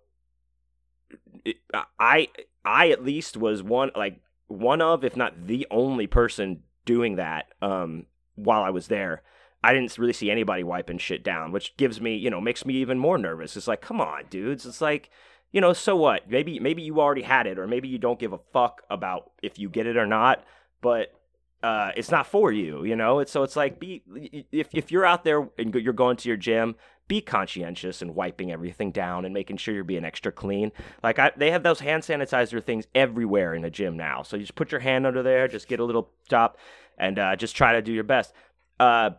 I, 2.00 2.30
I 2.66 2.90
at 2.90 3.04
least 3.04 3.38
was 3.38 3.64
one, 3.64 3.92
like, 3.96 4.20
one 4.48 4.82
of, 4.82 5.06
if 5.06 5.16
not 5.16 5.48
the 5.48 5.66
only 5.72 6.08
person 6.08 6.64
doing 6.86 7.16
that 7.16 7.46
um, 7.62 8.08
while 8.36 8.64
I 8.64 8.72
was 8.72 8.88
there. 8.88 9.22
I 9.64 9.74
didn't 9.74 9.98
really 9.98 10.14
see 10.14 10.32
anybody 10.32 10.64
wiping 10.64 10.98
shit 10.98 11.24
down, 11.24 11.52
which 11.52 11.76
gives 11.78 12.02
me, 12.02 12.16
you 12.16 12.30
know, 12.30 12.42
makes 12.42 12.66
me 12.66 12.76
even 12.76 12.98
more 12.98 13.18
nervous. 13.18 13.56
It's 13.56 13.68
like, 13.68 13.82
come 13.82 14.02
on, 14.02 14.24
dudes. 14.30 14.66
It's 14.66 14.82
like, 14.82 15.10
you 15.52 15.62
know, 15.62 15.74
so 15.74 15.96
what? 15.96 16.30
Maybe 16.30 16.60
maybe 16.60 16.82
you 16.82 17.00
already 17.00 17.22
had 17.22 17.46
it, 17.46 17.60
or 17.60 17.68
maybe 17.68 17.88
you 17.88 17.98
don't 17.98 18.20
give 18.20 18.34
a 18.34 18.40
fuck 18.54 18.82
about 18.90 19.32
if 19.44 19.60
you 19.60 19.70
get 19.70 19.86
it 19.86 19.98
or 19.98 20.08
not. 20.08 20.44
But 20.82 21.14
uh, 21.62 21.92
it's 21.96 22.10
not 22.10 22.26
for 22.26 22.52
you, 22.52 22.84
you 22.84 22.96
know. 22.96 23.20
It's 23.20 23.32
so 23.32 23.44
it's 23.44 23.56
like 23.56 23.80
be 23.80 24.02
if 24.52 24.68
if 24.74 24.92
you're 24.92 25.06
out 25.06 25.24
there 25.24 25.48
and 25.58 25.76
you're 25.76 25.94
going 25.94 26.18
to 26.18 26.28
your 26.28 26.38
gym, 26.38 26.76
be 27.08 27.22
conscientious 27.22 28.02
and 28.02 28.16
wiping 28.16 28.52
everything 28.52 28.92
down 28.92 29.26
and 29.26 29.34
making 29.34 29.58
sure 29.58 29.74
you're 29.74 29.84
being 29.84 30.06
extra 30.06 30.32
clean. 30.32 30.72
Like 31.04 31.20
I, 31.20 31.32
they 31.36 31.52
have 31.52 31.62
those 31.62 31.82
hand 31.82 32.04
sanitizer 32.04 32.64
things 32.64 32.88
everywhere 32.96 33.54
in 33.54 33.62
the 33.62 33.70
gym 33.70 33.98
now. 33.98 34.24
So 34.24 34.38
you 34.38 34.44
just 34.44 34.56
put 34.56 34.72
your 34.72 34.82
hand 34.82 35.06
under 35.06 35.22
there, 35.22 35.48
just 35.48 35.68
get 35.68 35.82
a 35.82 35.86
little 35.86 36.10
drop, 36.30 36.58
and 36.98 37.20
uh, 37.20 37.36
just 37.36 37.56
try 37.56 37.74
to 37.74 37.82
do 37.82 37.92
your 37.92 38.06
best. 38.06 38.34
Uh, 38.80 39.12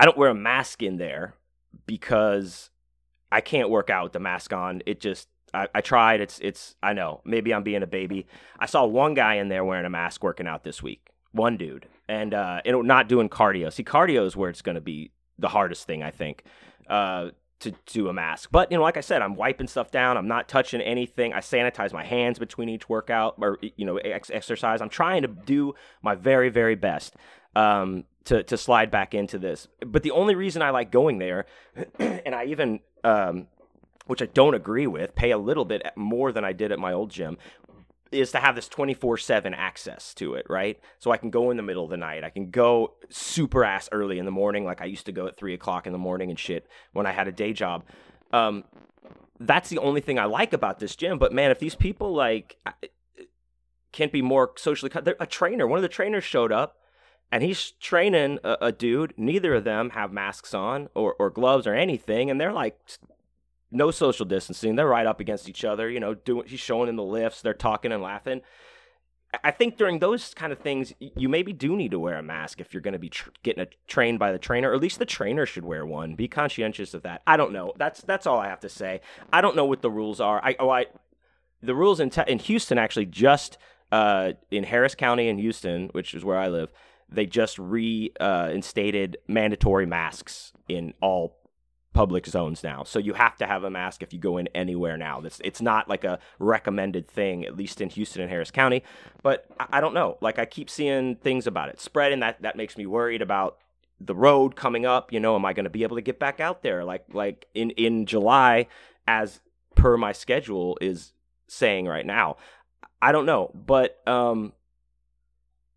I 0.00 0.06
don't 0.06 0.16
wear 0.16 0.30
a 0.30 0.34
mask 0.34 0.82
in 0.82 0.96
there 0.96 1.34
because 1.84 2.70
I 3.30 3.42
can't 3.42 3.68
work 3.68 3.90
out 3.90 4.04
with 4.04 4.12
the 4.14 4.18
mask 4.18 4.50
on. 4.50 4.80
It 4.86 4.98
just 4.98 5.28
I, 5.52 5.68
I, 5.74 5.82
tried. 5.82 6.22
It's 6.22 6.38
it's 6.38 6.74
I 6.82 6.94
know 6.94 7.20
maybe 7.26 7.52
I'm 7.52 7.62
being 7.62 7.82
a 7.82 7.86
baby. 7.86 8.26
I 8.58 8.64
saw 8.64 8.86
one 8.86 9.12
guy 9.12 9.34
in 9.34 9.50
there 9.50 9.62
wearing 9.62 9.84
a 9.84 9.90
mask 9.90 10.24
working 10.24 10.46
out 10.46 10.64
this 10.64 10.82
week. 10.82 11.10
One 11.32 11.58
dude, 11.58 11.86
and 12.08 12.32
uh, 12.32 12.62
and 12.64 12.82
not 12.84 13.10
doing 13.10 13.28
cardio. 13.28 13.70
See, 13.70 13.84
cardio 13.84 14.24
is 14.24 14.34
where 14.34 14.48
it's 14.48 14.62
to 14.62 14.80
be 14.80 15.12
the 15.38 15.48
hardest 15.48 15.86
thing, 15.86 16.02
I 16.02 16.10
think, 16.10 16.44
uh, 16.88 17.28
to 17.58 17.74
do 17.84 18.08
a 18.08 18.14
mask. 18.14 18.48
But 18.50 18.72
you 18.72 18.78
know, 18.78 18.82
like 18.82 18.96
I 18.96 19.02
said, 19.02 19.20
I'm 19.20 19.36
wiping 19.36 19.66
stuff 19.66 19.90
down. 19.90 20.16
I'm 20.16 20.28
not 20.28 20.48
touching 20.48 20.80
anything. 20.80 21.34
I 21.34 21.40
sanitize 21.40 21.92
my 21.92 22.04
hands 22.04 22.38
between 22.38 22.70
each 22.70 22.88
workout 22.88 23.34
or 23.38 23.58
you 23.76 23.84
know 23.84 23.98
ex- 23.98 24.30
exercise. 24.30 24.80
I'm 24.80 24.88
trying 24.88 25.20
to 25.22 25.28
do 25.28 25.74
my 26.02 26.14
very 26.14 26.48
very 26.48 26.74
best 26.74 27.16
um, 27.54 28.04
to 28.24 28.42
to 28.42 28.56
slide 28.56 28.90
back 28.90 29.14
into 29.14 29.38
this. 29.38 29.68
But 29.84 30.02
the 30.02 30.10
only 30.12 30.34
reason 30.34 30.62
I 30.62 30.70
like 30.70 30.90
going 30.90 31.18
there, 31.18 31.46
and 31.98 32.34
I 32.34 32.44
even 32.46 32.80
um, 33.04 33.46
which 34.10 34.22
I 34.22 34.26
don't 34.26 34.54
agree 34.54 34.88
with, 34.88 35.14
pay 35.14 35.30
a 35.30 35.38
little 35.38 35.64
bit 35.64 35.86
more 35.94 36.32
than 36.32 36.44
I 36.44 36.52
did 36.52 36.72
at 36.72 36.80
my 36.80 36.92
old 36.92 37.10
gym, 37.10 37.38
is 38.10 38.32
to 38.32 38.38
have 38.38 38.56
this 38.56 38.68
24 38.68 39.18
7 39.18 39.54
access 39.54 40.14
to 40.14 40.34
it, 40.34 40.46
right? 40.48 40.80
So 40.98 41.12
I 41.12 41.16
can 41.16 41.30
go 41.30 41.50
in 41.52 41.56
the 41.56 41.62
middle 41.62 41.84
of 41.84 41.90
the 41.90 41.96
night. 41.96 42.24
I 42.24 42.30
can 42.30 42.50
go 42.50 42.94
super 43.08 43.64
ass 43.64 43.88
early 43.92 44.18
in 44.18 44.24
the 44.24 44.32
morning, 44.32 44.64
like 44.64 44.80
I 44.80 44.86
used 44.86 45.06
to 45.06 45.12
go 45.12 45.28
at 45.28 45.36
3 45.36 45.54
o'clock 45.54 45.86
in 45.86 45.92
the 45.92 45.98
morning 45.98 46.28
and 46.28 46.38
shit 46.38 46.66
when 46.92 47.06
I 47.06 47.12
had 47.12 47.28
a 47.28 47.32
day 47.32 47.52
job. 47.52 47.84
Um, 48.32 48.64
that's 49.38 49.68
the 49.68 49.78
only 49.78 50.00
thing 50.00 50.18
I 50.18 50.24
like 50.24 50.52
about 50.52 50.80
this 50.80 50.96
gym. 50.96 51.18
But 51.18 51.32
man, 51.32 51.52
if 51.52 51.60
these 51.60 51.76
people 51.76 52.12
like 52.12 52.58
can't 53.92 54.12
be 54.12 54.22
more 54.22 54.52
socially, 54.56 54.90
a 55.20 55.26
trainer, 55.26 55.68
one 55.68 55.78
of 55.78 55.82
the 55.82 55.88
trainers 55.88 56.24
showed 56.24 56.50
up 56.50 56.79
and 57.32 57.42
he's 57.42 57.72
training 57.72 58.38
a, 58.44 58.56
a, 58.60 58.72
dude. 58.72 59.14
Neither 59.16 59.54
of 59.54 59.64
them 59.64 59.90
have 59.90 60.12
masks 60.12 60.54
on 60.54 60.88
or, 60.94 61.14
or 61.14 61.30
gloves 61.30 61.66
or 61.66 61.74
anything, 61.74 62.30
and 62.30 62.40
they're 62.40 62.52
like 62.52 62.78
no 63.70 63.90
social 63.90 64.26
distancing. 64.26 64.76
They're 64.76 64.86
right 64.86 65.06
up 65.06 65.20
against 65.20 65.48
each 65.48 65.64
other. 65.64 65.88
You 65.88 66.00
know, 66.00 66.14
doing 66.14 66.46
he's 66.46 66.60
showing 66.60 66.88
in 66.88 66.96
the 66.96 67.04
lifts. 67.04 67.42
They're 67.42 67.54
talking 67.54 67.92
and 67.92 68.02
laughing. 68.02 68.42
I 69.44 69.52
think 69.52 69.76
during 69.76 70.00
those 70.00 70.34
kind 70.34 70.52
of 70.52 70.58
things, 70.58 70.92
you 70.98 71.28
maybe 71.28 71.52
do 71.52 71.76
need 71.76 71.92
to 71.92 72.00
wear 72.00 72.16
a 72.16 72.22
mask 72.22 72.60
if 72.60 72.74
you're 72.74 72.80
going 72.80 72.94
to 72.94 72.98
be 72.98 73.10
tr- 73.10 73.30
getting 73.44 73.62
a, 73.62 73.68
trained 73.86 74.18
by 74.18 74.32
the 74.32 74.40
trainer, 74.40 74.70
or 74.70 74.74
at 74.74 74.80
least 74.80 74.98
the 74.98 75.04
trainer 75.04 75.46
should 75.46 75.64
wear 75.64 75.86
one. 75.86 76.16
Be 76.16 76.26
conscientious 76.26 76.94
of 76.94 77.02
that. 77.02 77.22
I 77.28 77.36
don't 77.36 77.52
know. 77.52 77.72
That's 77.76 78.00
that's 78.00 78.26
all 78.26 78.38
I 78.38 78.48
have 78.48 78.60
to 78.60 78.68
say. 78.68 79.00
I 79.32 79.40
don't 79.40 79.54
know 79.54 79.66
what 79.66 79.82
the 79.82 79.90
rules 79.90 80.20
are. 80.20 80.44
I 80.44 80.56
oh 80.58 80.70
I, 80.70 80.86
the 81.62 81.76
rules 81.76 82.00
in 82.00 82.10
te- 82.10 82.24
in 82.26 82.40
Houston 82.40 82.76
actually 82.76 83.06
just 83.06 83.56
uh, 83.92 84.32
in 84.50 84.64
Harris 84.64 84.94
County 84.94 85.28
in 85.28 85.38
Houston, 85.38 85.88
which 85.92 86.14
is 86.14 86.24
where 86.24 86.38
I 86.38 86.48
live, 86.48 86.72
they 87.12 87.26
just 87.26 87.58
reinstated 87.58 89.16
uh, 89.16 89.32
mandatory 89.32 89.86
masks 89.86 90.52
in 90.68 90.94
all 91.00 91.40
public 91.92 92.26
zones 92.26 92.62
now. 92.62 92.84
So 92.84 92.98
you 92.98 93.14
have 93.14 93.36
to 93.38 93.46
have 93.46 93.64
a 93.64 93.70
mask 93.70 94.02
if 94.02 94.12
you 94.12 94.18
go 94.18 94.38
in 94.38 94.48
anywhere 94.48 94.96
now. 94.96 95.20
It's 95.20 95.40
it's 95.44 95.60
not 95.60 95.88
like 95.88 96.04
a 96.04 96.18
recommended 96.38 97.08
thing, 97.08 97.44
at 97.44 97.56
least 97.56 97.80
in 97.80 97.88
Houston 97.90 98.22
and 98.22 98.30
Harris 98.30 98.50
County. 98.50 98.82
But 99.22 99.46
I, 99.58 99.66
I 99.72 99.80
don't 99.80 99.94
know. 99.94 100.16
Like 100.20 100.38
I 100.38 100.44
keep 100.44 100.70
seeing 100.70 101.16
things 101.16 101.46
about 101.46 101.68
it 101.68 101.80
spreading. 101.80 102.20
That 102.20 102.42
that 102.42 102.56
makes 102.56 102.76
me 102.76 102.86
worried 102.86 103.22
about 103.22 103.58
the 104.00 104.14
road 104.14 104.56
coming 104.56 104.86
up. 104.86 105.12
You 105.12 105.20
know, 105.20 105.34
am 105.34 105.44
I 105.44 105.52
going 105.52 105.64
to 105.64 105.70
be 105.70 105.82
able 105.82 105.96
to 105.96 106.02
get 106.02 106.18
back 106.18 106.40
out 106.40 106.62
there? 106.62 106.84
Like 106.84 107.04
like 107.12 107.46
in 107.54 107.70
in 107.70 108.06
July, 108.06 108.68
as 109.06 109.40
per 109.74 109.96
my 109.96 110.12
schedule 110.12 110.78
is 110.80 111.12
saying 111.48 111.86
right 111.86 112.06
now. 112.06 112.36
I 113.02 113.12
don't 113.12 113.24
know, 113.24 113.50
but 113.54 114.06
um, 114.06 114.52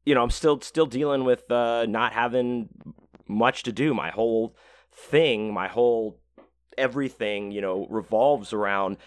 you 0.06 0.16
know, 0.16 0.24
I'm 0.24 0.30
still 0.30 0.60
still 0.62 0.86
dealing 0.86 1.24
with 1.24 1.50
uh, 1.52 1.86
not 1.88 2.14
having 2.14 2.70
much 3.28 3.64
to 3.64 3.72
do. 3.72 3.94
My 3.94 4.10
whole 4.10 4.56
thing, 4.92 5.54
my 5.54 5.68
whole 5.68 6.20
everything, 6.78 7.52
you 7.52 7.62
know, 7.62 7.88
revolves 7.90 8.54
around 8.54 8.98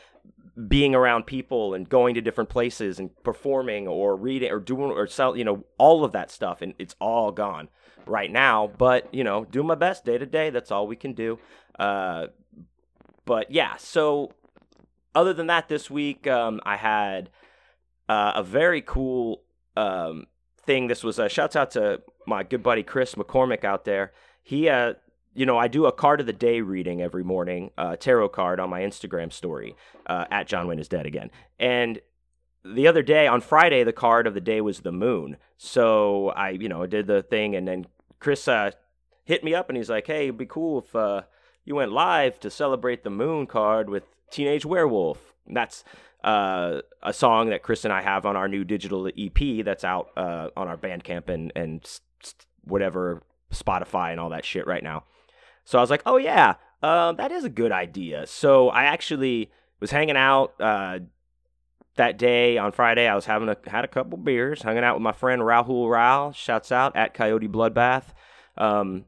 being 0.69 0.95
around 0.95 1.26
people 1.26 1.75
and 1.75 1.88
going 1.88 2.15
to 2.15 2.21
different 2.21 2.49
places 2.49 2.99
and 2.99 3.11
performing 3.23 3.87
or 3.87 4.17
reading 4.17 4.50
or 4.50 4.59
doing 4.59 4.91
or 4.91 5.07
sell, 5.07 5.37
you 5.37 5.45
know, 5.45 5.65
all 5.79 6.05
of 6.05 6.12
that 6.12 6.31
stuff. 6.31 6.62
And 6.62 6.73
it's 6.79 6.95
all 6.99 7.31
gone 7.31 7.69
right 8.07 8.31
now. 8.31 8.71
But, 8.79 9.12
you 9.12 9.23
know, 9.23 9.45
do 9.45 9.62
my 9.62 9.75
best 9.75 10.05
day 10.05 10.17
to 10.17 10.25
day. 10.25 10.50
That's 10.50 10.71
all 10.71 10.87
we 10.87 10.97
can 10.97 11.12
do. 11.12 11.38
Uh, 11.79 12.29
but 13.26 13.50
yeah, 13.50 13.76
so 13.76 14.33
other 15.15 15.35
than 15.35 15.49
that, 15.49 15.69
this 15.69 15.91
week 15.91 16.26
um, 16.26 16.61
I 16.65 16.76
had 16.76 17.29
uh, 18.09 18.33
a 18.37 18.43
very 18.43 18.81
cool 18.81 19.43
um, 19.76 20.26
thing. 20.67 20.89
This 20.89 21.05
was 21.05 21.19
a 21.19 21.29
shout 21.29 21.57
out 21.57 21.71
to 21.73 22.03
my 22.27 22.43
good 22.43 22.63
buddy 22.63 22.83
Chris 22.83 23.15
McCormick 23.15 23.65
out 23.65 23.85
there. 23.85 24.13
He 24.43 24.69
uh, 24.69 24.95
you 25.37 25.45
know, 25.45 25.59
I 25.59 25.69
do 25.69 25.85
a 25.85 25.93
card 25.93 26.21
of 26.21 26.27
the 26.27 26.33
day 26.33 26.63
reading 26.63 27.03
every 27.03 27.23
morning, 27.23 27.71
uh, 27.77 27.97
tarot 27.97 28.31
card 28.31 28.59
on 28.59 28.71
my 28.71 28.81
Instagram 28.81 29.31
story 29.31 29.77
uh, 30.07 30.25
at 30.31 30.47
John 30.47 30.67
Wayne 30.67 30.79
is 30.79 30.89
dead 30.89 31.05
again. 31.05 31.31
And 31.59 32.01
the 32.65 32.89
other 32.89 33.03
day 33.03 33.27
on 33.27 33.43
Friday, 33.43 33.85
the 33.85 33.93
card 33.93 34.27
of 34.27 34.33
the 34.33 34.41
day 34.41 34.63
was 34.63 34.81
the 34.81 34.93
moon. 34.93 35.37
So 35.59 36.31
I, 36.31 36.51
you 36.51 36.71
know, 36.71 36.87
did 36.87 37.07
the 37.07 37.23
thing, 37.23 37.55
and 37.55 37.69
then 37.69 37.87
Chris 38.19 38.49
uh, 38.49 38.71
hit 39.25 39.45
me 39.45 39.55
up 39.55 39.69
and 39.69 39.77
he's 39.77 39.91
like, 39.91 40.07
"Hey, 40.07 40.25
it'd 40.25 40.39
be 40.39 40.47
cool 40.47 40.79
if 40.81 40.97
uh, 40.97 41.23
you 41.65 41.75
went 41.75 41.93
live 41.93 42.41
to 42.41 42.51
celebrate 42.51 43.05
the 43.05 43.11
moon 43.11 43.47
card 43.47 43.91
with 43.91 44.05
Teenage 44.31 44.65
Werewolf." 44.65 45.35
That's 45.49 45.85
uh, 46.25 46.81
a 47.03 47.12
song 47.12 47.50
that 47.50 47.62
Chris 47.62 47.85
and 47.85 47.93
I 47.93 48.03
have 48.03 48.26
on 48.26 48.37
our 48.37 48.49
new 48.49 48.65
digital 48.65 49.09
EP 49.09 49.65
that's 49.65 49.85
out 49.85 50.11
uh, 50.17 50.49
on 50.57 50.69
our 50.69 50.76
Bandcamp 50.76 51.29
and 51.29 51.53
and 51.55 51.88
whatever 52.65 53.23
Spotify 53.53 54.11
and 54.11 54.21
all 54.21 54.31
that 54.31 54.45
shit 54.45 54.67
right 54.67 54.83
now. 54.83 55.05
So 55.65 55.79
I 55.79 55.81
was 55.81 55.91
like, 55.91 56.03
oh 56.07 56.17
yeah, 56.17 56.55
uh, 56.83 57.12
that 57.12 57.33
is 57.33 57.45
a 57.45 57.49
good 57.49 57.73
idea. 57.73 58.26
So 58.26 58.69
I 58.69 58.85
actually 58.85 59.50
was 59.81 59.91
hanging 59.91 60.17
out 60.17 60.55
uh, 60.61 61.00
that 61.97 62.19
day 62.19 62.59
on 62.59 62.73
Friday. 62.73 63.07
I 63.07 63.15
was 63.15 63.26
having 63.26 63.49
a 63.49 63.57
had 63.67 63.85
a 63.85 63.88
couple 63.88 64.19
beers, 64.19 64.62
hanging 64.62 64.85
out 64.85 64.97
with 64.97 65.03
my 65.03 65.12
friend 65.12 65.43
Rahul 65.43 65.91
Rao. 65.91 66.33
Shouts 66.33 66.73
out 66.73 66.97
at 66.97 67.15
Coyote 67.15 67.49
Bloodbath. 67.49 68.05
Um, 68.57 69.05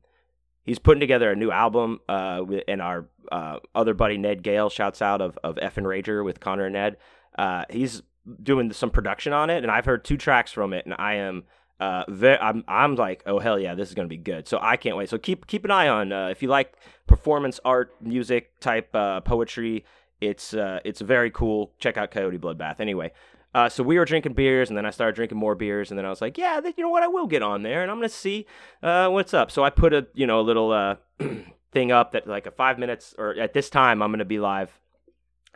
he's 0.69 0.79
putting 0.79 1.01
together 1.01 1.31
a 1.31 1.37
new 1.37 1.51
album, 1.51 1.99
uh, 2.09 2.45
and 2.69 2.83
our 2.83 3.07
uh, 3.33 3.59
other 3.75 3.95
buddy 3.95 4.19
Ned 4.19 4.43
Gale 4.43 4.69
shouts 4.69 5.01
out 5.01 5.21
of 5.23 5.39
of 5.43 5.59
F 5.61 5.79
and 5.79 5.87
Rager 5.87 6.23
with 6.23 6.41
Connor 6.41 6.67
and 6.67 6.75
Ned. 6.75 6.99
Uh, 7.37 7.65
he's 7.71 8.03
doing 8.43 8.73
some 8.73 8.91
production 8.91 9.33
on 9.33 9.49
it, 9.49 9.63
and 9.63 9.73
I've 9.73 9.87
heard 9.87 10.05
two 10.05 10.19
tracks 10.19 10.53
from 10.53 10.75
it, 10.75 10.85
and 10.85 10.95
I 10.99 11.15
am 11.15 11.45
uh, 11.81 12.05
I'm 12.41 12.65
I'm 12.69 12.97
like, 12.97 13.23
oh 13.27 13.39
hell 13.39 13.59
yeah, 13.59 13.75
this 13.75 13.89
is 13.89 13.95
gonna 13.95 14.09
be 14.09 14.19
good. 14.19 14.47
So 14.47 14.59
I 14.61 14.77
can't 14.77 14.97
wait. 14.97 15.09
So 15.09 15.17
keep 15.17 15.47
keep 15.47 15.65
an 15.65 15.71
eye 15.71 15.89
on 15.89 16.13
uh, 16.13 16.29
if 16.29 16.43
you 16.43 16.49
like 16.49 16.75
performance 17.07 17.59
art, 17.65 17.95
music 18.01 18.61
type 18.61 18.95
uh, 18.95 19.21
poetry. 19.21 19.85
It's 20.21 20.53
uh, 20.53 20.81
it's 20.85 21.01
very 21.01 21.31
cool. 21.31 21.73
Check 21.79 21.97
out 21.97 22.11
Coyote 22.11 22.39
Bloodbath. 22.39 22.81
Anyway, 22.81 23.13
uh, 23.55 23.69
so 23.69 23.83
we 23.83 23.99
were 23.99 24.05
drinking 24.05 24.35
beers, 24.35 24.69
and 24.69 24.77
then 24.77 24.85
I 24.85 24.91
started 24.91 25.17
drinking 25.17 25.39
more 25.39 25.55
beers, 25.55 25.91
and 25.91 25.99
then 25.99 26.05
I 26.05 26.11
was 26.11 26.21
like, 26.21 26.37
yeah, 26.37 26.61
you 26.77 26.83
know 26.83 26.91
what, 26.91 27.03
I 27.03 27.09
will 27.09 27.27
get 27.27 27.43
on 27.43 27.63
there, 27.63 27.83
and 27.83 27.91
I'm 27.91 27.97
gonna 27.97 28.09
see 28.09 28.47
uh, 28.83 29.09
what's 29.09 29.33
up. 29.33 29.51
So 29.51 29.65
I 29.65 29.71
put 29.71 29.93
a 29.95 30.07
you 30.15 30.27
know 30.27 30.41
a 30.41 30.43
little 30.43 30.71
uh, 30.71 30.97
thing 31.73 31.91
up 31.91 32.13
that 32.13 32.27
like 32.27 32.47
a 32.47 32.51
five 32.51 32.79
minutes 32.79 33.15
or 33.19 33.39
at 33.39 33.55
this 33.55 33.71
time 33.71 34.03
I'm 34.03 34.13
gonna 34.13 34.25
be 34.27 34.39
live 34.39 34.79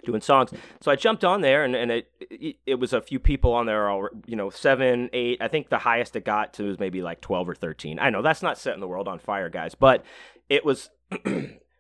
doing 0.05 0.21
songs. 0.21 0.53
So 0.81 0.91
I 0.91 0.97
jumped 0.97 1.25
on 1.25 1.43
there, 1.43 1.65
and, 1.65 1.77
and 1.77 1.91
it, 1.91 2.11
it, 2.21 2.57
it 2.67 2.75
was 2.77 2.93
a 2.93 3.01
few 3.01 3.19
people 3.19 3.53
on 3.53 3.67
there, 3.67 3.89
all 3.89 4.09
you 4.27 4.37
know, 4.37 4.51
seven, 4.51 5.11
eight. 5.13 5.39
I 5.41 5.49
think 5.49 5.69
the 5.69 5.79
highest 5.79 6.17
it 6.17 6.25
got 6.25 6.55
to 6.55 6.65
was 6.65 6.79
maybe 6.79 7.03
like 7.03 7.21
twelve 7.21 7.49
or 7.49 7.55
thirteen. 7.55 7.99
I 7.99 8.09
know 8.09 8.23
that's 8.23 8.43
not 8.43 8.59
setting 8.59 8.81
the 8.81 8.89
world 8.89 9.07
on 9.07 9.19
fire, 9.19 9.51
guys, 9.51 9.75
but 9.75 10.05
it 10.49 10.65
was 10.65 10.91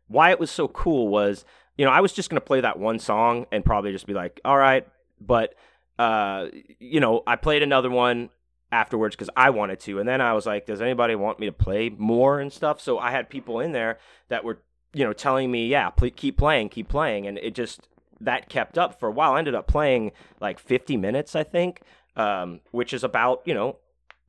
why 0.09 0.31
it 0.31 0.39
was 0.39 0.51
so 0.51 0.69
cool 0.69 1.09
was 1.09 1.45
you 1.79 1.87
know 1.87 1.91
I 1.91 2.01
was 2.01 2.13
just 2.13 2.29
gonna 2.29 2.43
play 2.43 2.61
that 2.61 2.79
one 2.79 2.99
song 2.99 3.47
and 3.51 3.65
probably 3.65 3.93
just 3.93 4.07
be 4.07 4.15
like, 4.15 4.41
all 4.45 4.59
right, 4.59 4.87
but 5.19 5.55
uh, 5.99 6.47
you 6.79 7.01
know 7.01 7.23
I 7.27 7.37
played 7.37 7.63
another 7.63 7.91
one 7.91 8.31
afterwards 8.71 9.15
because 9.15 9.31
I 9.37 9.51
wanted 9.51 9.81
to, 9.81 9.99
and 9.99 10.09
then 10.09 10.21
I 10.21 10.33
was 10.33 10.47
like, 10.47 10.67
does 10.67 10.81
anybody 10.81 11.15
want 11.15 11.39
me 11.39 11.47
to 11.47 11.53
play 11.53 11.91
more 11.91 12.41
and 12.41 12.53
stuff? 12.53 12.81
So 12.81 12.99
I 12.99 13.11
had 13.11 13.29
people 13.29 13.61
in 13.61 13.73
there 13.73 13.99
that 14.29 14.45
were 14.45 14.63
you 14.95 15.05
know 15.05 15.13
telling 15.13 15.51
me 15.51 15.69
yeah 15.69 15.89
pl- 15.89 16.11
keep 16.11 16.37
playing 16.37 16.69
keep 16.69 16.87
playing 16.87 17.27
and 17.27 17.39
it 17.39 17.55
just 17.55 17.89
that 18.25 18.49
kept 18.49 18.79
up 18.79 18.99
for 18.99 19.09
a 19.09 19.13
while. 19.13 19.33
I 19.33 19.39
ended 19.39 19.55
up 19.55 19.67
playing 19.67 20.13
like 20.41 20.59
50 20.59 20.97
minutes, 20.97 21.37
I 21.37 21.43
think, 21.43 21.83
um, 22.17 22.61
which 22.71 22.93
is 22.93 23.05
about, 23.05 23.43
you 23.45 23.55
know, 23.55 23.77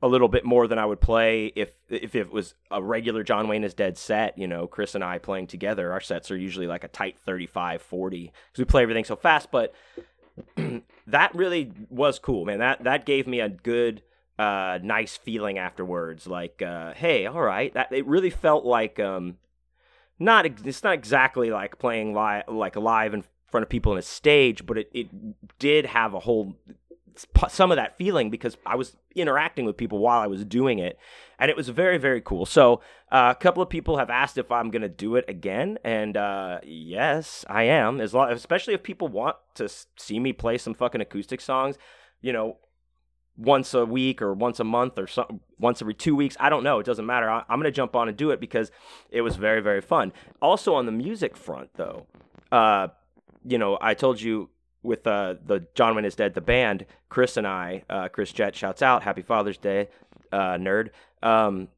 a 0.02 0.08
little 0.08 0.28
bit 0.28 0.44
more 0.44 0.66
than 0.66 0.78
I 0.78 0.84
would 0.84 1.00
play 1.00 1.46
if 1.56 1.70
if 1.88 2.14
it 2.14 2.30
was 2.30 2.54
a 2.70 2.82
regular 2.82 3.22
John 3.22 3.48
Wayne 3.48 3.64
is 3.64 3.72
Dead 3.72 3.96
set, 3.96 4.36
you 4.36 4.46
know, 4.46 4.66
Chris 4.66 4.94
and 4.94 5.02
I 5.02 5.16
playing 5.16 5.46
together. 5.46 5.92
Our 5.92 6.00
sets 6.00 6.30
are 6.30 6.36
usually 6.36 6.66
like 6.66 6.84
a 6.84 6.88
tight 6.88 7.18
35, 7.24 7.80
40 7.80 8.20
because 8.26 8.58
we 8.58 8.64
play 8.66 8.82
everything 8.82 9.04
so 9.04 9.16
fast, 9.16 9.50
but 9.50 9.72
that 11.06 11.34
really 11.34 11.72
was 11.90 12.18
cool, 12.18 12.44
man. 12.44 12.58
That 12.58 12.84
that 12.84 13.06
gave 13.06 13.26
me 13.26 13.40
a 13.40 13.48
good 13.48 14.02
uh 14.38 14.78
nice 14.82 15.16
feeling 15.16 15.58
afterwards 15.58 16.26
like 16.26 16.62
uh 16.62 16.94
hey, 16.94 17.26
all 17.26 17.42
right. 17.42 17.72
That 17.74 17.92
it 17.92 18.06
really 18.06 18.30
felt 18.30 18.64
like 18.64 18.98
um 18.98 19.38
not 20.18 20.46
it's 20.46 20.82
not 20.82 20.94
exactly 20.94 21.50
like 21.50 21.78
playing 21.78 22.14
live 22.14 22.44
like 22.48 22.76
live 22.76 23.14
in 23.14 23.24
front 23.50 23.62
of 23.62 23.68
people 23.70 23.92
on 23.92 23.98
a 23.98 24.02
stage, 24.02 24.66
but 24.66 24.78
it, 24.78 24.90
it 24.92 25.08
did 25.58 25.86
have 25.86 26.14
a 26.14 26.20
whole 26.20 26.56
some 27.48 27.70
of 27.70 27.76
that 27.76 27.96
feeling 27.96 28.30
because 28.30 28.56
I 28.66 28.76
was 28.76 28.96
interacting 29.14 29.64
with 29.64 29.76
people 29.76 29.98
while 29.98 30.20
I 30.20 30.26
was 30.26 30.44
doing 30.44 30.78
it, 30.78 30.98
and 31.38 31.50
it 31.50 31.56
was 31.56 31.68
very 31.68 31.98
very 31.98 32.20
cool. 32.20 32.46
So 32.46 32.80
uh, 33.10 33.34
a 33.36 33.40
couple 33.40 33.62
of 33.62 33.68
people 33.68 33.98
have 33.98 34.10
asked 34.10 34.38
if 34.38 34.50
I'm 34.50 34.70
gonna 34.70 34.88
do 34.88 35.16
it 35.16 35.24
again, 35.28 35.78
and 35.84 36.16
uh, 36.16 36.58
yes, 36.64 37.44
I 37.48 37.64
am. 37.64 38.00
As 38.00 38.14
long, 38.14 38.30
especially 38.30 38.74
if 38.74 38.82
people 38.82 39.08
want 39.08 39.36
to 39.54 39.68
see 39.96 40.18
me 40.18 40.32
play 40.32 40.58
some 40.58 40.74
fucking 40.74 41.00
acoustic 41.00 41.40
songs, 41.40 41.76
you 42.20 42.32
know. 42.32 42.58
once 43.36 43.74
a 43.74 43.84
week 43.84 44.22
or 44.22 44.32
once 44.32 44.60
a 44.60 44.64
month 44.64 44.96
or 44.96 45.08
some, 45.08 45.40
once 45.58 45.82
every 45.82 45.94
two 45.94 46.14
weeks. 46.14 46.36
I 46.38 46.48
don't 46.48 46.62
know. 46.62 46.78
It 46.78 46.86
doesn't 46.86 47.04
matter. 47.04 47.28
I, 47.28 47.38
am 47.48 47.58
going 47.58 47.64
to 47.64 47.72
jump 47.72 47.96
on 47.96 48.08
and 48.08 48.16
do 48.16 48.30
it 48.30 48.38
because 48.38 48.70
it 49.10 49.22
was 49.22 49.34
very, 49.34 49.60
very 49.60 49.80
fun. 49.80 50.12
Also, 50.40 50.74
on 50.74 50.86
the 50.86 50.92
music 50.92 51.36
front, 51.36 51.70
though, 51.74 52.06
uh, 52.52 52.88
you 53.44 53.58
know, 53.58 53.76
I 53.80 53.94
told 53.94 54.20
you 54.20 54.50
with 54.84 55.06
uh, 55.06 55.34
the 55.44 55.66
John 55.74 55.96
Wayne 55.96 56.04
is 56.04 56.14
Dead, 56.14 56.34
the 56.34 56.40
band, 56.40 56.86
Chris 57.08 57.36
and 57.36 57.46
I, 57.46 57.82
uh, 57.88 58.08
Chris 58.08 58.30
Jett 58.30 58.54
shouts 58.54 58.82
out, 58.82 59.02
Happy 59.02 59.22
Father's 59.22 59.56
Day, 59.56 59.88
uh, 60.30 60.54
nerd. 60.54 60.90
Um, 61.22 61.68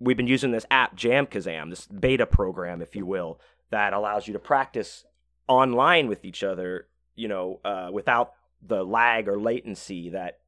we've 0.00 0.16
been 0.16 0.26
using 0.26 0.50
this 0.50 0.66
app, 0.70 0.96
JamKazam, 0.96 1.70
this 1.70 1.86
beta 1.86 2.26
program, 2.26 2.82
if 2.82 2.96
you 2.96 3.06
will, 3.06 3.40
that 3.70 3.92
allows 3.92 4.26
you 4.26 4.32
to 4.32 4.38
practice 4.38 5.04
online 5.46 6.08
with 6.08 6.24
each 6.24 6.42
other, 6.42 6.88
you 7.14 7.28
know, 7.28 7.60
uh, 7.64 7.90
without 7.92 8.32
the 8.66 8.82
lag 8.84 9.28
or 9.28 9.38
latency 9.38 10.10
that, 10.10 10.40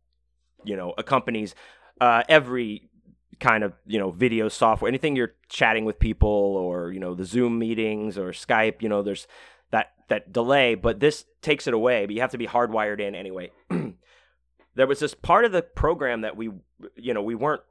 you 0.64 0.76
know, 0.76 0.94
accompanies 0.98 1.54
uh, 2.00 2.24
every 2.28 2.90
kind 3.38 3.62
of 3.62 3.74
you 3.86 3.98
know 3.98 4.10
video 4.10 4.48
software 4.48 4.88
anything 4.88 5.14
you're 5.14 5.34
chatting 5.50 5.84
with 5.84 5.98
people 5.98 6.28
or 6.28 6.90
you 6.90 6.98
know 6.98 7.14
the 7.14 7.24
zoom 7.24 7.58
meetings 7.58 8.16
or 8.16 8.30
skype 8.30 8.80
you 8.80 8.88
know 8.88 9.02
there's 9.02 9.26
that 9.70 9.92
that 10.08 10.32
delay 10.32 10.74
but 10.74 11.00
this 11.00 11.24
takes 11.42 11.66
it 11.66 11.74
away 11.74 12.06
but 12.06 12.14
you 12.14 12.20
have 12.20 12.30
to 12.30 12.38
be 12.38 12.46
hardwired 12.46 13.00
in 13.00 13.14
anyway 13.14 13.50
there 14.74 14.86
was 14.86 15.00
this 15.00 15.14
part 15.14 15.44
of 15.44 15.52
the 15.52 15.62
program 15.62 16.20
that 16.20 16.36
we 16.36 16.50
you 16.94 17.14
know 17.14 17.22
we 17.22 17.34
weren't 17.34 17.62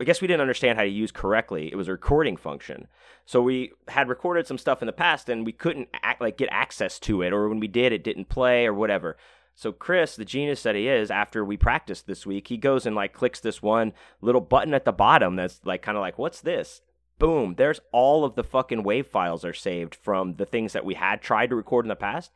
I 0.00 0.04
guess 0.04 0.20
we 0.20 0.26
didn't 0.26 0.40
understand 0.40 0.78
how 0.78 0.84
to 0.84 0.90
use 0.90 1.12
correctly. 1.12 1.68
It 1.70 1.76
was 1.76 1.86
a 1.86 1.92
recording 1.92 2.36
function. 2.36 2.88
So 3.24 3.40
we 3.40 3.70
had 3.86 4.08
recorded 4.08 4.48
some 4.48 4.58
stuff 4.58 4.82
in 4.82 4.86
the 4.86 4.92
past 4.92 5.28
and 5.28 5.46
we 5.46 5.52
couldn't 5.52 5.90
act, 6.02 6.20
like 6.20 6.36
get 6.36 6.48
access 6.50 6.98
to 7.00 7.22
it 7.22 7.32
or 7.32 7.48
when 7.48 7.60
we 7.60 7.68
did 7.68 7.92
it 7.92 8.02
didn't 8.02 8.28
play 8.28 8.66
or 8.66 8.74
whatever. 8.74 9.16
So 9.54 9.70
Chris, 9.70 10.16
the 10.16 10.24
genius 10.24 10.64
that 10.64 10.74
he 10.74 10.88
is, 10.88 11.10
after 11.10 11.44
we 11.44 11.56
practiced 11.56 12.08
this 12.08 12.26
week, 12.26 12.48
he 12.48 12.56
goes 12.56 12.84
and 12.84 12.96
like 12.96 13.12
clicks 13.12 13.38
this 13.38 13.62
one 13.62 13.92
little 14.20 14.40
button 14.40 14.74
at 14.74 14.84
the 14.84 14.92
bottom 14.92 15.36
that's 15.36 15.60
like 15.64 15.82
kind 15.82 15.96
of 15.96 16.00
like 16.00 16.18
what's 16.18 16.40
this? 16.40 16.80
Boom, 17.22 17.54
there's 17.56 17.78
all 17.92 18.24
of 18.24 18.34
the 18.34 18.42
fucking 18.42 18.82
wave 18.82 19.06
files 19.06 19.44
are 19.44 19.52
saved 19.52 19.94
from 19.94 20.34
the 20.34 20.44
things 20.44 20.72
that 20.72 20.84
we 20.84 20.94
had 20.94 21.22
tried 21.22 21.50
to 21.50 21.54
record 21.54 21.84
in 21.84 21.88
the 21.88 21.94
past. 21.94 22.32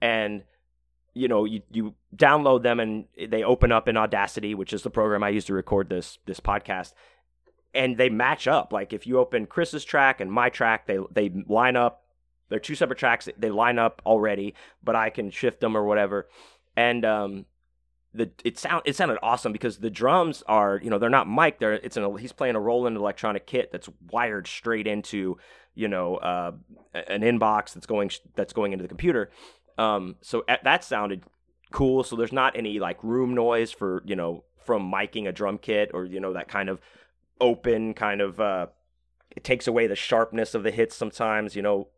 And 0.00 0.44
you 1.12 1.26
know 1.26 1.44
you, 1.44 1.62
you 1.72 1.96
download 2.14 2.62
them 2.62 2.78
and 2.78 3.06
they 3.28 3.42
open 3.42 3.72
up 3.72 3.88
in 3.88 3.96
audacity 3.96 4.54
which 4.54 4.72
is 4.72 4.82
the 4.82 4.90
program 4.90 5.24
i 5.24 5.28
use 5.28 5.46
to 5.46 5.54
record 5.54 5.88
this 5.88 6.18
this 6.26 6.38
podcast. 6.38 6.92
And 7.74 7.98
they 7.98 8.10
match 8.10 8.46
up. 8.46 8.72
Like 8.72 8.92
if 8.92 9.08
you 9.08 9.18
open 9.18 9.46
chris's 9.46 9.84
track 9.84 10.20
and 10.20 10.30
my 10.30 10.50
track 10.50 10.86
they 10.86 11.00
they 11.10 11.30
line 11.48 11.74
up. 11.74 12.04
They're 12.48 12.60
two 12.60 12.76
separate 12.76 13.00
tracks. 13.00 13.28
They 13.36 13.50
line 13.50 13.80
up 13.80 14.02
already 14.06 14.54
but 14.84 14.94
i 14.94 15.10
can 15.10 15.32
shift 15.32 15.58
them 15.58 15.76
or 15.76 15.82
whatever. 15.82 16.28
And 16.76 17.04
um 17.04 17.46
the 18.14 18.30
it 18.44 18.58
sound 18.58 18.82
it 18.84 18.96
sounded 18.96 19.18
awesome 19.22 19.52
because 19.52 19.78
the 19.78 19.90
drums 19.90 20.42
are 20.46 20.80
you 20.82 20.90
know 20.90 20.98
they're 20.98 21.10
not 21.10 21.28
mic 21.28 21.58
they're 21.58 21.74
it's 21.74 21.96
an 21.96 22.16
he's 22.18 22.32
playing 22.32 22.56
a 22.56 22.60
Roland 22.60 22.96
electronic 22.96 23.46
kit 23.46 23.70
that's 23.70 23.88
wired 24.10 24.46
straight 24.46 24.86
into 24.86 25.36
you 25.74 25.88
know 25.88 26.16
uh, 26.16 26.52
an 26.94 27.20
inbox 27.20 27.74
that's 27.74 27.86
going 27.86 28.10
that's 28.34 28.52
going 28.52 28.72
into 28.72 28.82
the 28.82 28.88
computer 28.88 29.30
um, 29.78 30.16
so 30.20 30.44
at, 30.48 30.64
that 30.64 30.84
sounded 30.84 31.22
cool. 31.70 32.02
So 32.02 32.16
there's 32.16 32.32
not 32.32 32.56
any 32.56 32.78
like 32.80 33.02
room 33.02 33.34
noise 33.34 33.70
for 33.70 34.02
you 34.04 34.16
know 34.16 34.44
from 34.64 34.90
miking 34.90 35.28
a 35.28 35.32
drum 35.32 35.58
kit 35.58 35.90
or 35.94 36.04
you 36.04 36.20
know 36.20 36.34
that 36.34 36.48
kind 36.48 36.68
of 36.68 36.80
open 37.40 37.94
kind 37.94 38.20
of. 38.20 38.40
Uh, 38.40 38.66
it 39.36 39.44
takes 39.44 39.68
away 39.68 39.86
the 39.86 39.94
sharpness 39.94 40.54
of 40.54 40.64
the 40.64 40.70
hits 40.72 40.96
sometimes. 40.96 41.54
You 41.54 41.62
know, 41.62 41.88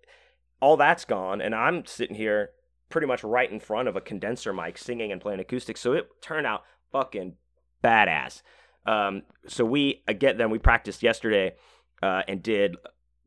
all 0.61 0.77
that's 0.77 1.05
gone, 1.05 1.41
and 1.41 1.55
I'm 1.55 1.87
sitting 1.87 2.17
here 2.17 2.51
pretty 2.91 3.07
much 3.07 3.25
right 3.25 3.51
in 3.51 3.61
front 3.61 3.89
of 3.89 3.97
a 3.97 4.01
condenser 4.01 4.53
mic 4.53 4.77
singing 4.77 5.11
and 5.11 5.21
playing 5.21 5.41
acoustic. 5.41 5.77
So 5.77 5.93
it 5.95 6.09
turned 6.21 6.47
out 6.47 6.63
fucking 6.93 7.35
badass. 7.83 8.43
Um, 8.87 9.23
so 9.47 9.65
we 9.65 10.03
again 10.09 10.37
then 10.37 10.51
we 10.51 10.59
practiced 10.59 11.03
yesterday 11.03 11.55
uh, 12.03 12.23
and 12.29 12.43
did 12.43 12.77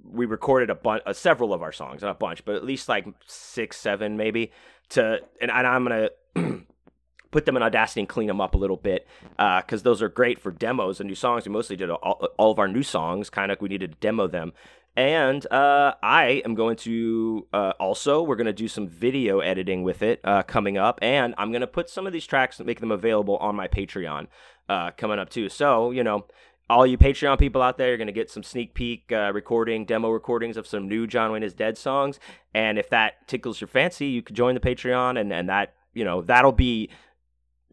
we 0.04 0.26
recorded 0.26 0.70
a 0.70 0.76
bunch, 0.76 1.02
uh, 1.06 1.14
several 1.14 1.54
of 1.54 1.62
our 1.62 1.72
songs, 1.72 2.02
not 2.02 2.12
a 2.12 2.16
bunch, 2.16 2.44
but 2.44 2.56
at 2.56 2.66
least 2.66 2.90
like 2.90 3.08
six, 3.26 3.78
seven, 3.78 4.18
maybe. 4.18 4.52
To 4.90 5.20
and, 5.42 5.50
and 5.50 5.68
I'm 5.68 5.84
gonna 5.84 6.10
put 7.32 7.46
them 7.46 7.56
in 7.56 7.64
Audacity 7.64 8.02
and 8.02 8.10
clean 8.10 8.28
them 8.28 8.42
up 8.42 8.54
a 8.54 8.58
little 8.58 8.78
bit 8.78 9.08
because 9.38 9.82
uh, 9.82 9.84
those 9.84 10.02
are 10.02 10.10
great 10.10 10.40
for 10.40 10.52
demos 10.52 11.00
and 11.00 11.08
new 11.08 11.16
songs. 11.16 11.46
We 11.46 11.52
mostly 11.52 11.76
did 11.76 11.90
all, 11.90 12.28
all 12.38 12.52
of 12.52 12.60
our 12.60 12.68
new 12.68 12.84
songs, 12.84 13.30
kind 13.30 13.52
of 13.52 13.62
we 13.62 13.70
needed 13.70 13.94
to 13.94 13.98
demo 14.00 14.28
them. 14.28 14.54
And 14.96 15.46
uh, 15.52 15.96
I 16.04 16.44
am 16.46 16.54
going 16.54 16.76
to 16.78 17.48
uh, 17.52 17.74
also, 17.80 18.22
we're 18.22 18.36
going 18.36 18.46
to 18.46 18.54
do 18.54 18.68
some 18.68 18.88
video 18.88 19.40
editing 19.40 19.84
with 19.84 20.04
it 20.04 20.20
uh, 20.24 20.44
coming 20.44 20.78
up. 20.78 21.00
And 21.02 21.34
I'm 21.38 21.52
going 21.52 21.62
to 21.62 21.68
put 21.68 21.90
some 21.90 22.06
of 22.06 22.14
these 22.14 22.28
tracks 22.28 22.60
and 22.60 22.68
make 22.68 22.80
them 22.80 22.92
available 22.92 23.38
on 23.38 23.56
my 23.56 23.68
Patreon 23.68 24.28
uh, 24.70 24.92
coming 24.92 25.18
up 25.18 25.30
too. 25.30 25.50
So, 25.50 25.92
you 25.92 26.04
know, 26.04 26.26
all 26.70 26.86
you 26.86 26.98
Patreon 26.98 27.40
people 27.40 27.62
out 27.62 27.78
there, 27.78 27.90
you're 27.90 27.98
going 27.98 28.08
to 28.08 28.14
get 28.14 28.30
some 28.30 28.44
sneak 28.44 28.74
peek 28.74 29.12
uh, 29.12 29.32
recording, 29.34 29.86
demo 29.86 30.10
recordings 30.10 30.58
of 30.58 30.68
some 30.68 30.88
new 30.88 31.08
John 31.08 31.32
Wayne 31.32 31.44
is 31.44 31.54
Dead 31.54 31.78
songs. 31.78 32.20
And 32.54 32.78
if 32.78 32.90
that 32.90 33.28
tickles 33.28 33.60
your 33.60 33.68
fancy, 33.68 34.08
you 34.08 34.22
could 34.22 34.36
join 34.36 34.54
the 34.54 34.62
Patreon, 34.62 35.20
and, 35.20 35.34
and 35.34 35.50
that, 35.50 35.74
you 35.94 36.06
know, 36.06 36.22
that'll 36.22 36.52
be 36.52 36.90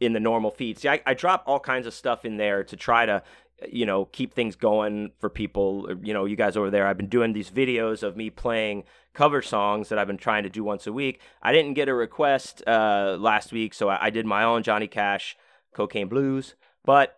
in 0.01 0.13
the 0.13 0.21
normal 0.21 0.51
feed. 0.51 0.79
See, 0.79 0.89
I, 0.89 1.01
I 1.07 1.15
drop 1.15 1.45
all 1.47 1.61
kinds 1.61 1.87
of 1.87 1.95
stuff 1.95 2.25
in 2.25 2.37
there 2.37 2.65
to 2.65 2.77
try 2.77 3.07
to, 3.07 3.23
you 3.69 3.87
know, 3.87 4.07
keep 4.07 4.35
things 4.35 4.57
going 4.57 5.13
for 5.19 5.29
people. 5.29 5.89
You 6.03 6.15
know, 6.15 6.25
you 6.25 6.37
guys 6.37 6.57
over 6.57 6.71
there, 6.71 6.87
I've 6.87 6.97
been 6.97 7.09
doing 7.09 7.33
these 7.33 7.51
videos 7.51 8.03
of 8.03 8.17
me 8.17 8.31
playing 8.31 8.85
cover 9.13 9.43
songs 9.43 9.89
that 9.89 9.99
I've 9.99 10.07
been 10.07 10.17
trying 10.17 10.45
to 10.45 10.49
do 10.49 10.65
once 10.65 10.87
a 10.87 10.93
week. 10.93 11.21
I 11.43 11.53
didn't 11.53 11.75
get 11.75 11.89
a 11.89 11.95
request 11.95 12.63
uh, 12.67 13.17
last 13.19 13.53
week, 13.53 13.75
so 13.75 13.89
I, 13.89 14.07
I 14.07 14.11
did 14.11 14.27
my 14.27 14.45
own 14.45 14.63
Johnny 14.63 14.87
Cash 14.87 15.37
Cocaine 15.75 16.09
Blues. 16.09 16.55
But 16.85 17.17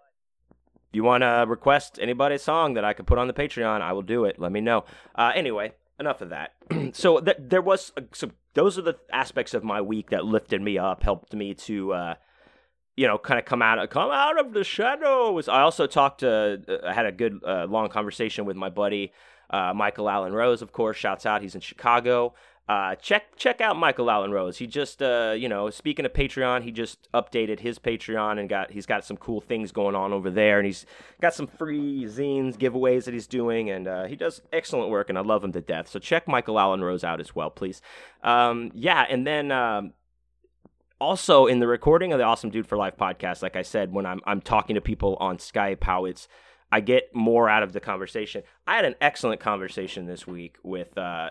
if 0.91 0.97
you 0.97 1.05
want 1.05 1.23
to 1.23 1.45
request 1.47 1.99
anybody's 2.01 2.43
song 2.43 2.75
that 2.75 2.85
I 2.85 2.93
could 2.93 3.07
put 3.07 3.19
on 3.19 3.29
the 3.29 3.35
Patreon, 3.35 3.81
I 3.81 3.93
will 3.93 4.03
do 4.03 4.25
it. 4.25 4.39
Let 4.39 4.53
me 4.53 4.61
know. 4.61 4.85
Uh, 5.15 5.33
anyway, 5.35 5.73
enough 6.01 6.21
of 6.21 6.31
that. 6.31 6.55
so 6.93 7.21
th- 7.21 7.39
there 7.39 7.63
was 7.63 7.93
a, 7.97 8.03
so 8.13 8.31
those 8.55 8.79
are 8.79 8.83
the 8.83 8.99
aspects 9.13 9.55
of 9.55 9.65
my 9.65 9.81
week 9.81 10.11
that 10.11 10.25
lifted 10.25 10.61
me 10.61 10.79
up, 10.79 11.03
helped 11.03 11.33
me 11.35 11.55
to. 11.55 11.93
Uh, 11.93 12.15
you 12.97 13.07
know, 13.07 13.19
kind 13.19 13.39
of 13.39 13.45
come 13.47 13.63
out, 13.63 13.89
come 13.91 14.11
out 14.11 14.39
of 14.39 14.53
the 14.53 14.65
shadows. 14.65 15.49
I 15.49 15.63
also 15.63 15.87
talked 15.87 16.21
to, 16.21 16.63
uh, 16.69 16.87
I 16.87 16.93
had 16.93 17.07
a 17.07 17.13
good 17.13 17.41
uh, 17.47 17.67
long 17.67 17.89
conversation 17.89 18.45
with 18.45 18.57
my 18.57 18.69
buddy 18.69 19.13
uh, 19.51 19.73
Michael 19.75 20.09
Allen 20.09 20.33
Rose. 20.33 20.63
Of 20.63 20.73
course, 20.73 20.97
shouts 20.97 21.27
out. 21.27 21.43
He's 21.43 21.55
in 21.55 21.61
Chicago. 21.61 22.35
Uh, 22.69 22.95
check 22.95 23.37
check 23.37 23.61
out 23.61 23.77
Michael 23.77 24.09
Allen 24.09 24.31
Rose. 24.31 24.57
He 24.57 24.69
just 24.69 25.03
uh, 25.03 25.35
you 25.37 25.49
know 25.49 25.69
speaking 25.69 26.07
of 26.07 26.13
Patreon, 26.13 26.63
he 26.63 26.71
just 26.71 27.11
updated 27.13 27.59
his 27.59 27.79
Patreon 27.79 28.39
and 28.39 28.49
got 28.49 28.71
he's 28.71 28.87
got 28.87 29.05
some 29.05 29.17
cool 29.17 29.41
things 29.41 29.73
going 29.73 29.97
on 29.97 30.13
over 30.13 30.31
there, 30.31 30.59
and 30.59 30.67
he's 30.67 30.87
got 31.21 31.35
some 31.35 31.49
free 31.49 32.05
zines 32.05 32.57
giveaways 32.57 33.05
that 33.05 33.15
he's 33.15 33.27
doing, 33.27 33.69
and 33.69 33.89
uh, 33.89 34.05
he 34.05 34.15
does 34.15 34.41
excellent 34.53 34.91
work, 34.91 35.09
and 35.09 35.19
I 35.19 35.23
love 35.23 35.43
him 35.43 35.53
to 35.53 35.61
death. 35.61 35.89
So 35.89 35.99
check 35.99 36.29
Michael 36.29 36.59
Allen 36.59 36.83
Rose 36.83 37.03
out 37.03 37.21
as 37.21 37.35
well, 37.35 37.51
please. 37.51 37.83
Um, 38.23 38.71
yeah, 38.75 39.05
and 39.09 39.27
then. 39.27 39.51
Um, 39.53 39.93
also, 41.03 41.47
in 41.47 41.59
the 41.59 41.67
recording 41.67 42.12
of 42.12 42.19
the 42.21 42.25
Awesome 42.25 42.49
Dude 42.49 42.69
for 42.69 42.79
Life 42.79 42.97
podcast, 42.97 43.43
like 43.43 43.57
I 43.57 43.62
said, 43.62 43.93
when 43.93 44.07
I'm 44.07 44.21
I'm 44.25 44.41
talking 44.41 44.75
to 44.75 44.81
people 44.81 45.17
on 45.19 45.37
Skype, 45.37 45.83
how 45.83 46.05
it's 46.05 46.29
I 46.71 46.79
get 46.79 47.12
more 47.12 47.49
out 47.49 47.65
of 47.65 47.73
the 47.73 47.81
conversation. 47.81 48.45
I 48.69 48.77
had 48.77 48.85
an 48.85 48.95
excellent 49.01 49.41
conversation 49.41 50.07
this 50.07 50.29
week 50.29 50.59
with 50.62 50.97
uh, 50.97 51.31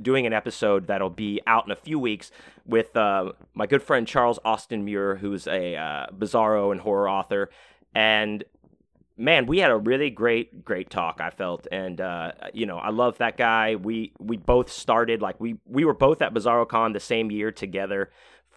doing 0.00 0.26
an 0.26 0.34
episode 0.34 0.88
that'll 0.88 1.08
be 1.08 1.40
out 1.46 1.64
in 1.64 1.70
a 1.72 1.76
few 1.76 1.98
weeks 1.98 2.30
with 2.66 2.94
uh, 2.98 3.32
my 3.54 3.66
good 3.66 3.82
friend 3.82 4.06
Charles 4.06 4.38
Austin 4.44 4.84
Muir, 4.84 5.16
who's 5.16 5.46
a 5.46 5.74
uh, 5.74 6.06
bizarro 6.12 6.70
and 6.70 6.82
horror 6.82 7.08
author. 7.08 7.48
And 7.94 8.44
man, 9.16 9.46
we 9.46 9.60
had 9.60 9.70
a 9.70 9.76
really 9.76 10.10
great, 10.10 10.66
great 10.66 10.90
talk. 10.90 11.22
I 11.22 11.30
felt, 11.30 11.66
and 11.72 11.98
uh, 11.98 12.32
you 12.52 12.66
know, 12.66 12.76
I 12.76 12.90
love 12.90 13.16
that 13.18 13.38
guy. 13.38 13.74
We 13.76 14.12
we 14.18 14.36
both 14.36 14.70
started 14.70 15.22
like 15.22 15.40
we 15.40 15.56
we 15.64 15.86
were 15.86 15.94
both 15.94 16.20
at 16.20 16.34
BizarroCon 16.34 16.92
the 16.92 17.00
same 17.00 17.30
year 17.30 17.50
together. 17.50 18.10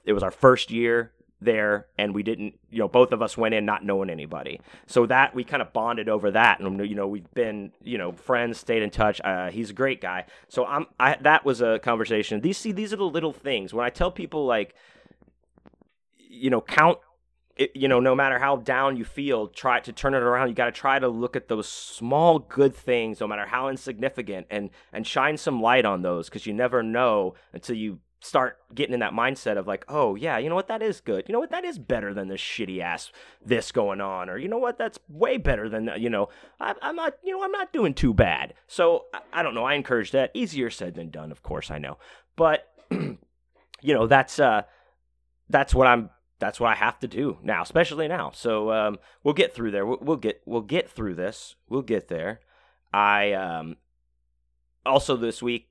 It 0.05 0.13
was 0.13 0.23
our 0.23 0.31
first 0.31 0.71
year 0.71 1.11
there 1.41 1.87
and 1.97 2.13
we 2.13 2.21
didn't 2.21 2.53
you 2.69 2.77
know 2.77 2.87
both 2.87 3.11
of 3.11 3.21
us 3.21 3.35
went 3.35 3.55
in 3.55 3.65
not 3.65 3.83
knowing 3.83 4.09
anybody. 4.09 4.61
So 4.85 5.05
that 5.07 5.33
we 5.33 5.43
kind 5.43 5.61
of 5.61 5.73
bonded 5.73 6.07
over 6.07 6.31
that 6.31 6.59
and 6.59 6.87
you 6.87 6.95
know 6.95 7.07
we've 7.07 7.31
been 7.33 7.71
you 7.83 7.97
know 7.97 8.11
friends 8.11 8.59
stayed 8.59 8.83
in 8.83 8.91
touch 8.91 9.19
uh, 9.23 9.49
he's 9.49 9.71
a 9.71 9.73
great 9.73 10.01
guy. 10.01 10.25
So 10.47 10.65
i'm 10.65 10.85
I, 10.99 11.17
that 11.21 11.43
was 11.43 11.61
a 11.61 11.79
conversation. 11.79 12.41
These 12.41 12.57
see 12.57 12.71
these 12.71 12.93
are 12.93 12.97
the 12.97 13.03
little 13.03 13.33
things. 13.33 13.73
When 13.73 13.85
i 13.85 13.89
tell 13.89 14.11
people 14.11 14.45
like 14.45 14.75
you 16.17 16.49
know 16.49 16.61
count 16.61 16.99
it, 17.57 17.71
you 17.75 17.87
know 17.87 17.99
no 17.99 18.15
matter 18.15 18.39
how 18.39 18.57
down 18.57 18.95
you 18.95 19.03
feel 19.03 19.47
try 19.47 19.79
to 19.79 19.91
turn 19.91 20.13
it 20.13 20.23
around 20.23 20.47
you 20.47 20.53
got 20.53 20.65
to 20.65 20.71
try 20.71 20.97
to 20.97 21.07
look 21.07 21.35
at 21.35 21.47
those 21.47 21.67
small 21.67 22.39
good 22.39 22.73
things 22.73 23.19
no 23.19 23.27
matter 23.27 23.45
how 23.45 23.67
insignificant 23.67 24.47
and 24.49 24.69
and 24.93 25.05
shine 25.05 25.37
some 25.37 25.61
light 25.61 25.85
on 25.85 26.01
those 26.01 26.29
because 26.29 26.45
you 26.45 26.53
never 26.53 26.81
know 26.81 27.33
until 27.51 27.75
you 27.75 27.99
start 28.21 28.57
getting 28.73 28.93
in 28.93 28.99
that 28.99 29.13
mindset 29.13 29.57
of 29.57 29.67
like, 29.67 29.83
oh 29.89 30.15
yeah, 30.15 30.37
you 30.37 30.47
know 30.47 30.55
what, 30.55 30.67
that 30.67 30.81
is 30.81 31.01
good. 31.01 31.25
You 31.27 31.33
know 31.33 31.39
what, 31.39 31.51
that 31.51 31.65
is 31.65 31.79
better 31.79 32.13
than 32.13 32.27
this 32.27 32.39
shitty 32.39 32.79
ass 32.79 33.11
this 33.43 33.71
going 33.71 33.99
on, 33.99 34.29
or 34.29 34.37
you 34.37 34.47
know 34.47 34.59
what, 34.59 34.77
that's 34.77 34.99
way 35.09 35.37
better 35.37 35.67
than 35.67 35.89
you 35.97 36.09
know. 36.09 36.29
I, 36.59 36.75
am 36.81 36.95
not, 36.95 37.15
you 37.23 37.35
know, 37.35 37.43
I'm 37.43 37.51
not 37.51 37.73
doing 37.73 37.93
too 37.93 38.13
bad. 38.13 38.53
So 38.67 39.05
I, 39.13 39.19
I, 39.33 39.43
don't 39.43 39.55
know. 39.55 39.65
I 39.65 39.73
encourage 39.73 40.11
that. 40.11 40.31
Easier 40.33 40.69
said 40.69 40.93
than 40.93 41.09
done, 41.09 41.31
of 41.31 41.41
course. 41.41 41.71
I 41.71 41.79
know, 41.79 41.97
but 42.35 42.67
you 42.91 43.17
know, 43.83 44.05
that's 44.07 44.39
uh, 44.39 44.61
that's 45.49 45.73
what 45.73 45.87
I'm 45.87 46.11
that's 46.39 46.59
what 46.59 46.71
I 46.71 46.75
have 46.75 46.99
to 46.99 47.07
do 47.07 47.39
now, 47.43 47.63
especially 47.63 48.07
now. 48.07 48.31
So 48.33 48.71
um, 48.71 48.99
we'll 49.23 49.33
get 49.33 49.53
through 49.53 49.71
there. 49.71 49.85
We'll, 49.85 49.99
we'll, 50.01 50.17
get 50.17 50.41
we'll 50.45 50.61
get 50.61 50.89
through 50.89 51.15
this. 51.15 51.55
We'll 51.69 51.81
get 51.81 52.07
there. 52.07 52.39
I 52.93 53.33
um, 53.33 53.77
also 54.85 55.15
this 55.15 55.41
week 55.41 55.70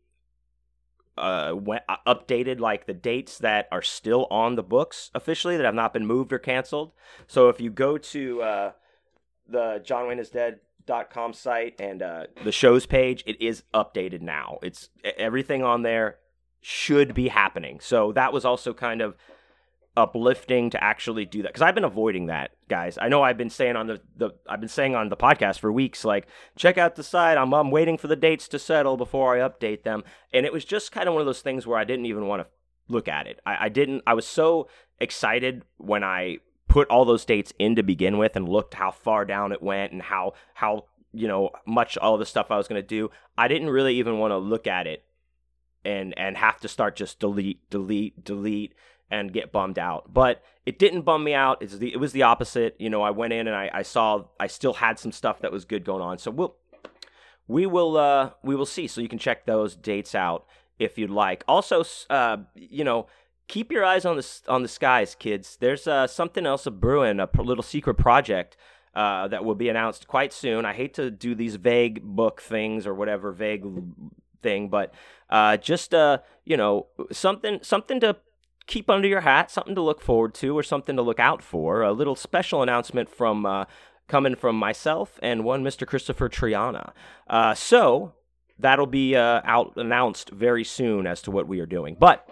uh, 1.20 1.54
went, 1.54 1.82
uh, 1.88 1.96
updated 2.06 2.58
like 2.60 2.86
the 2.86 2.94
dates 2.94 3.38
that 3.38 3.68
are 3.70 3.82
still 3.82 4.26
on 4.30 4.56
the 4.56 4.62
books 4.62 5.10
officially 5.14 5.56
that 5.56 5.64
have 5.64 5.74
not 5.74 5.92
been 5.92 6.06
moved 6.06 6.32
or 6.32 6.38
canceled. 6.38 6.92
So 7.26 7.48
if 7.48 7.60
you 7.60 7.70
go 7.70 7.98
to 7.98 8.42
uh, 8.42 8.72
the 9.48 9.80
John 9.84 10.08
Wayne 10.08 10.18
is 10.18 10.30
Dead 10.30 10.60
dot 10.86 11.10
com 11.10 11.32
site 11.32 11.80
and 11.80 12.02
uh, 12.02 12.26
the 12.42 12.52
shows 12.52 12.86
page, 12.86 13.22
it 13.26 13.40
is 13.40 13.62
updated 13.72 14.22
now. 14.22 14.58
It's 14.62 14.88
everything 15.16 15.62
on 15.62 15.82
there 15.82 16.16
should 16.60 17.14
be 17.14 17.28
happening. 17.28 17.80
So 17.80 18.12
that 18.12 18.32
was 18.32 18.44
also 18.44 18.74
kind 18.74 19.00
of 19.00 19.14
uplifting 20.00 20.70
to 20.70 20.82
actually 20.82 21.24
do 21.24 21.42
that 21.42 21.48
because 21.48 21.62
I've 21.62 21.74
been 21.74 21.84
avoiding 21.84 22.26
that, 22.26 22.50
guys. 22.68 22.98
I 23.00 23.08
know 23.08 23.22
I've 23.22 23.36
been 23.36 23.50
saying 23.50 23.76
on 23.76 23.86
the, 23.86 24.00
the 24.16 24.30
I've 24.48 24.60
been 24.60 24.68
saying 24.68 24.94
on 24.94 25.08
the 25.08 25.16
podcast 25.16 25.58
for 25.58 25.70
weeks, 25.70 26.04
like 26.04 26.26
check 26.56 26.78
out 26.78 26.96
the 26.96 27.02
site. 27.02 27.38
I'm 27.38 27.52
I'm 27.54 27.70
waiting 27.70 27.98
for 27.98 28.08
the 28.08 28.16
dates 28.16 28.48
to 28.48 28.58
settle 28.58 28.96
before 28.96 29.36
I 29.36 29.48
update 29.48 29.84
them, 29.84 30.02
and 30.32 30.46
it 30.46 30.52
was 30.52 30.64
just 30.64 30.92
kind 30.92 31.08
of 31.08 31.14
one 31.14 31.20
of 31.20 31.26
those 31.26 31.42
things 31.42 31.66
where 31.66 31.78
I 31.78 31.84
didn't 31.84 32.06
even 32.06 32.26
want 32.26 32.42
to 32.42 32.48
look 32.92 33.08
at 33.08 33.26
it. 33.26 33.40
I, 33.46 33.66
I 33.66 33.68
didn't. 33.68 34.02
I 34.06 34.14
was 34.14 34.26
so 34.26 34.68
excited 34.98 35.64
when 35.78 36.02
I 36.02 36.38
put 36.68 36.88
all 36.88 37.04
those 37.04 37.24
dates 37.24 37.52
in 37.58 37.76
to 37.76 37.82
begin 37.82 38.16
with 38.16 38.36
and 38.36 38.48
looked 38.48 38.74
how 38.74 38.90
far 38.90 39.24
down 39.24 39.52
it 39.52 39.62
went 39.62 39.92
and 39.92 40.02
how 40.02 40.32
how 40.54 40.84
you 41.12 41.28
know 41.28 41.50
much 41.66 41.98
all 41.98 42.18
the 42.18 42.26
stuff 42.26 42.50
I 42.50 42.56
was 42.56 42.68
going 42.68 42.80
to 42.80 42.86
do. 42.86 43.10
I 43.36 43.48
didn't 43.48 43.70
really 43.70 43.96
even 43.96 44.18
want 44.18 44.32
to 44.32 44.38
look 44.38 44.66
at 44.66 44.86
it 44.86 45.04
and 45.84 46.14
and 46.16 46.36
have 46.36 46.60
to 46.60 46.68
start 46.68 46.96
just 46.96 47.18
delete 47.18 47.68
delete 47.70 48.24
delete 48.24 48.74
and 49.10 49.32
get 49.32 49.52
bummed 49.52 49.78
out. 49.78 50.12
But 50.12 50.42
it 50.66 50.78
didn't 50.78 51.02
bum 51.02 51.24
me 51.24 51.34
out. 51.34 51.62
It's 51.62 51.78
the, 51.78 51.92
it 51.92 51.98
was 51.98 52.12
the 52.12 52.22
opposite. 52.22 52.76
You 52.78 52.90
know, 52.90 53.02
I 53.02 53.10
went 53.10 53.32
in 53.32 53.46
and 53.46 53.56
I, 53.56 53.70
I 53.72 53.82
saw 53.82 54.24
I 54.38 54.46
still 54.46 54.74
had 54.74 54.98
some 54.98 55.12
stuff 55.12 55.40
that 55.40 55.52
was 55.52 55.64
good 55.64 55.84
going 55.84 56.02
on. 56.02 56.18
So 56.18 56.30
we'll 56.30 56.56
we 57.48 57.66
will 57.66 57.96
uh, 57.96 58.30
we 58.42 58.54
will 58.54 58.66
see. 58.66 58.86
So 58.86 59.00
you 59.00 59.08
can 59.08 59.18
check 59.18 59.46
those 59.46 59.74
dates 59.74 60.14
out 60.14 60.46
if 60.78 60.96
you'd 60.96 61.10
like. 61.10 61.44
Also, 61.48 61.82
uh, 62.08 62.38
you 62.54 62.84
know, 62.84 63.06
keep 63.48 63.72
your 63.72 63.84
eyes 63.84 64.04
on 64.04 64.16
the 64.16 64.40
on 64.48 64.62
the 64.62 64.68
skies, 64.68 65.16
kids. 65.18 65.56
There's 65.60 65.86
uh, 65.86 66.06
something 66.06 66.46
else 66.46 66.66
a 66.66 66.70
brewing, 66.70 67.20
a 67.20 67.28
little 67.42 67.64
secret 67.64 67.94
project. 67.94 68.56
Uh, 68.92 69.28
that 69.28 69.44
will 69.44 69.54
be 69.54 69.68
announced 69.68 70.08
quite 70.08 70.32
soon. 70.32 70.64
I 70.64 70.72
hate 70.72 70.94
to 70.94 71.12
do 71.12 71.36
these 71.36 71.54
vague 71.54 72.02
book 72.02 72.40
things 72.40 72.88
or 72.88 72.92
whatever 72.92 73.30
vague 73.30 73.64
thing, 74.42 74.68
but 74.68 74.92
uh, 75.30 75.56
just 75.58 75.94
uh, 75.94 76.18
you 76.44 76.56
know 76.56 76.88
something 77.12 77.60
something 77.62 78.00
to 78.00 78.16
keep 78.70 78.88
under 78.88 79.08
your 79.08 79.22
hat, 79.22 79.50
something 79.50 79.74
to 79.74 79.82
look 79.82 80.00
forward 80.00 80.32
to 80.34 80.56
or 80.56 80.62
something 80.62 80.96
to 80.96 81.02
look 81.02 81.18
out 81.18 81.42
for. 81.42 81.82
A 81.82 81.92
little 81.92 82.14
special 82.16 82.62
announcement 82.62 83.10
from 83.10 83.44
uh, 83.44 83.64
coming 84.08 84.36
from 84.36 84.56
myself 84.56 85.18
and 85.22 85.44
one 85.44 85.62
Mr. 85.62 85.86
Christopher 85.86 86.28
Triana. 86.28 86.92
Uh, 87.28 87.52
so 87.54 88.14
that'll 88.58 88.86
be 88.86 89.16
uh, 89.16 89.40
out 89.44 89.72
announced 89.76 90.30
very 90.30 90.64
soon 90.64 91.06
as 91.06 91.20
to 91.22 91.30
what 91.30 91.48
we 91.48 91.60
are 91.60 91.66
doing. 91.66 91.96
But 91.98 92.26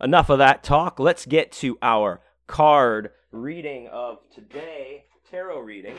enough 0.00 0.30
of 0.30 0.38
that 0.38 0.64
talk. 0.64 0.98
Let's 0.98 1.26
get 1.26 1.52
to 1.52 1.78
our 1.82 2.20
card 2.46 3.10
reading 3.30 3.88
of 3.88 4.18
today, 4.34 5.04
tarot 5.30 5.60
reading. 5.60 5.96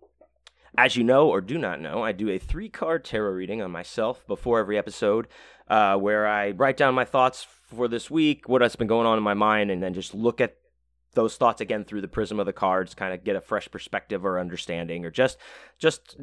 As 0.76 0.96
you 0.96 1.04
know 1.04 1.28
or 1.28 1.40
do 1.40 1.58
not 1.58 1.80
know, 1.80 2.02
I 2.02 2.12
do 2.12 2.28
a 2.30 2.38
three 2.38 2.68
card 2.68 3.04
tarot 3.04 3.32
reading 3.32 3.60
on 3.62 3.70
myself 3.70 4.26
before 4.26 4.58
every 4.58 4.78
episode 4.78 5.26
uh, 5.68 5.96
where 5.96 6.26
I 6.26 6.50
write 6.50 6.76
down 6.76 6.94
my 6.94 7.04
thoughts 7.04 7.44
for 7.44 7.88
this 7.88 8.10
week, 8.10 8.48
what 8.48 8.62
has 8.62 8.76
been 8.76 8.88
going 8.88 9.06
on 9.06 9.16
in 9.16 9.24
my 9.24 9.34
mind, 9.34 9.70
and 9.70 9.82
then 9.82 9.94
just 9.94 10.14
look 10.14 10.40
at 10.40 10.56
those 11.14 11.36
thoughts 11.36 11.60
again 11.60 11.84
through 11.84 12.00
the 12.00 12.08
prism 12.08 12.38
of 12.38 12.46
the 12.46 12.52
cards, 12.52 12.94
kind 12.94 13.12
of 13.12 13.24
get 13.24 13.36
a 13.36 13.40
fresh 13.40 13.68
perspective 13.70 14.24
or 14.24 14.38
understanding, 14.38 15.04
or 15.04 15.10
just 15.10 15.38
just 15.78 16.16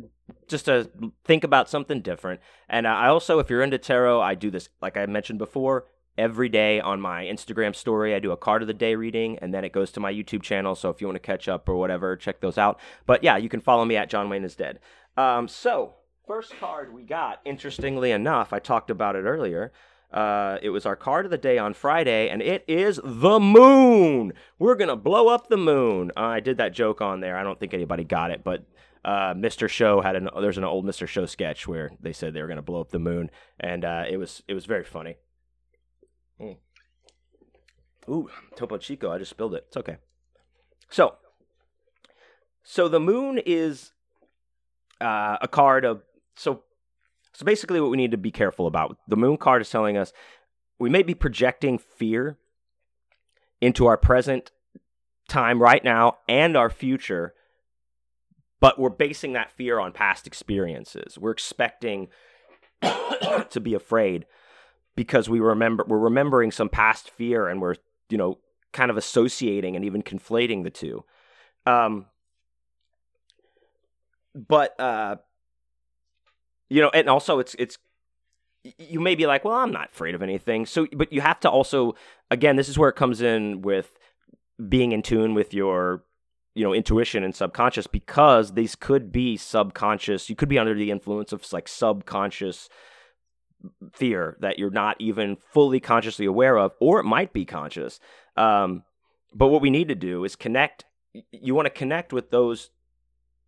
just 0.47 0.65
to 0.65 0.89
think 1.25 1.43
about 1.43 1.69
something 1.69 2.01
different. 2.01 2.39
And 2.69 2.88
I 2.88 3.07
also, 3.07 3.39
if 3.39 3.49
you're 3.49 3.62
into 3.62 3.77
tarot, 3.77 4.21
I 4.21 4.36
do 4.36 4.49
this 4.49 4.69
like 4.81 4.97
I 4.97 5.05
mentioned 5.05 5.39
before 5.39 5.86
every 6.17 6.49
day 6.49 6.80
on 6.80 6.99
my 6.99 7.25
Instagram 7.25 7.75
story. 7.75 8.15
I 8.15 8.19
do 8.19 8.32
a 8.32 8.38
card 8.38 8.62
of 8.62 8.67
the 8.67 8.73
day 8.73 8.95
reading, 8.95 9.38
and 9.39 9.53
then 9.53 9.63
it 9.63 9.71
goes 9.71 9.91
to 9.91 9.99
my 9.99 10.12
YouTube 10.12 10.43
channel. 10.43 10.75
So 10.75 10.89
if 10.89 11.01
you 11.01 11.08
want 11.08 11.15
to 11.15 11.19
catch 11.19 11.47
up 11.47 11.67
or 11.69 11.75
whatever, 11.75 12.15
check 12.15 12.41
those 12.41 12.58
out. 12.58 12.80
But 13.06 13.23
yeah, 13.23 13.38
you 13.38 13.49
can 13.49 13.62
follow 13.62 13.86
me 13.86 13.95
at 13.95 14.10
John 14.10 14.30
Wayne 14.30 14.43
is 14.43 14.56
Dead. 14.56 14.80
Um, 15.15 15.47
so 15.47 15.95
First 16.27 16.60
card 16.60 16.93
we 16.93 17.03
got, 17.03 17.39
interestingly 17.45 18.12
enough, 18.12 18.51
I 18.51 18.60
talked 18.60 18.89
about 18.89 19.15
it 19.15 19.21
earlier. 19.21 19.71
Uh, 20.12 20.58
it 20.62 20.71
was 20.71 20.86
our 20.86 20.97
card 20.97 21.23
of 21.23 21.32
the 21.32 21.38
day 21.38 21.58
on 21.58 21.73
Friday, 21.73 22.27
and 22.27 22.41
it 22.41 22.65
is 22.67 22.99
the 23.01 23.39
moon. 23.39 24.34
We're 24.60 24.75
gonna 24.75 24.97
blow 24.97 25.30
up 25.30 25.47
the 25.47 25.56
moon. 25.56 26.12
Uh, 26.17 26.23
I 26.23 26.39
did 26.41 26.58
that 26.58 26.73
joke 26.73 27.01
on 27.01 27.21
there. 27.21 27.38
I 27.38 27.43
don't 27.43 27.58
think 27.58 27.73
anybody 27.73 28.03
got 28.03 28.32
it, 28.32 28.43
but 28.43 28.65
uh, 29.06 29.36
Mr. 29.36 29.69
Show 29.69 30.01
had 30.01 30.17
an 30.17 30.30
there's 30.41 30.58
an 30.58 30.65
old 30.65 30.86
Mr. 30.86 31.08
Show 31.08 31.25
sketch 31.25 31.65
where 31.65 31.91
they 32.01 32.12
said 32.12 32.34
they 32.34 32.41
were 32.41 32.47
gonna 32.49 32.62
blow 32.62 32.82
up 32.82 32.91
the 32.91 32.99
moon, 32.99 33.32
and 33.58 33.86
uh, 33.86 34.03
it 34.10 34.17
was 34.17 34.43
it 34.49 34.53
was 34.53 34.65
very 34.65 34.84
funny. 34.84 35.15
Mm. 36.41 36.58
Ooh, 38.10 38.30
Topo 38.56 38.78
Chico! 38.78 39.12
I 39.12 39.17
just 39.17 39.32
spilled 39.32 39.54
it. 39.54 39.65
It's 39.67 39.78
okay. 39.78 39.97
So, 40.89 41.15
so 42.63 42.88
the 42.88 43.00
moon 43.00 43.39
is 43.45 43.91
uh, 45.02 45.38
a 45.41 45.47
card 45.47 45.86
of 45.86 46.04
so 46.36 46.63
so 47.34 47.45
basically 47.45 47.80
what 47.80 47.91
we 47.91 47.97
need 47.97 48.12
to 48.12 48.17
be 48.17 48.32
careful 48.32 48.67
about 48.67 48.97
the 49.08 49.17
moon 49.17 49.38
card 49.38 49.62
is 49.62 49.69
telling 49.69 49.97
us 49.97 50.12
we 50.80 50.89
may 50.89 51.04
be 51.04 51.13
projecting 51.13 51.78
fear 51.78 52.38
into 53.62 53.86
our 53.86 53.97
present 53.97 54.52
time 55.28 55.62
right 55.62 55.84
now 55.84 56.17
and 56.28 56.56
our 56.58 56.69
future 56.69 57.34
but 58.60 58.80
we're 58.80 58.89
basing 58.89 59.34
that 59.34 59.52
fear 59.52 59.80
on 59.80 59.91
past 59.91 60.26
experiences 60.26 61.17
we're 61.17 61.32
expecting 61.32 62.08
to 62.82 63.60
be 63.62 63.73
afraid 63.73 64.26
because 64.97 65.29
we 65.29 65.39
remember 65.39 65.86
we're 65.88 65.97
remembering 65.97 66.51
some 66.51 66.67
past 66.67 67.10
fear 67.10 67.47
and 67.47 67.62
we're 67.62 67.75
you 68.10 68.17
know 68.17 68.38
kind 68.73 68.91
of 68.91 68.97
associating 68.97 69.77
and 69.77 69.86
even 69.86 70.03
conflating 70.03 70.65
the 70.65 70.69
two 70.69 71.05
um 71.65 72.05
but 74.36 74.77
uh 74.77 75.15
you 76.69 76.81
know, 76.81 76.89
and 76.93 77.10
also 77.10 77.39
it's 77.39 77.55
it's 77.57 77.77
you 78.63 78.99
may 78.99 79.15
be 79.15 79.25
like, 79.25 79.45
well, 79.45 79.55
I'm 79.55 79.71
not 79.71 79.91
afraid 79.93 80.15
of 80.15 80.21
anything. 80.21 80.65
So, 80.65 80.88
but 80.91 81.13
you 81.13 81.21
have 81.21 81.39
to 81.41 81.49
also, 81.49 81.95
again, 82.29 82.57
this 82.57 82.67
is 82.67 82.77
where 82.77 82.89
it 82.89 82.97
comes 82.97 83.21
in 83.21 83.62
with 83.62 83.97
being 84.67 84.91
in 84.91 85.01
tune 85.01 85.33
with 85.33 85.53
your, 85.53 86.03
you 86.53 86.65
know, 86.65 86.73
intuition 86.73 87.23
and 87.23 87.33
subconscious 87.33 87.88
because 87.88 88.53
these 88.53 88.75
could 88.75 89.12
be 89.12 89.38
subconscious. 89.38 90.29
You 90.29 90.36
could 90.36 90.49
be 90.49 90.60
under 90.60 90.73
the 90.73 90.91
influence 90.91 91.31
of 91.31 91.45
like 91.53 91.69
subconscious 91.69 92.67
fear 93.93 94.38
that 94.41 94.60
you're 94.60 94.70
not 94.70 94.96
even 95.00 95.38
fully 95.52 95.80
consciously 95.80 96.26
aware 96.26 96.58
of, 96.58 96.74
or 96.80 97.00
it 97.00 97.06
might 97.06 97.34
be 97.34 97.46
conscious. 97.46 98.00
Um, 98.36 98.84
but 99.34 99.48
what 99.48 99.62
we 99.62 99.70
need 99.70 99.88
to 99.89 99.96
do 99.96 100.24
is 100.24 100.36
connect. 100.36 100.86
You 101.32 101.56
want 101.56 101.65
to 101.65 101.72
connect 101.72 102.13
with 102.13 102.30
those 102.32 102.70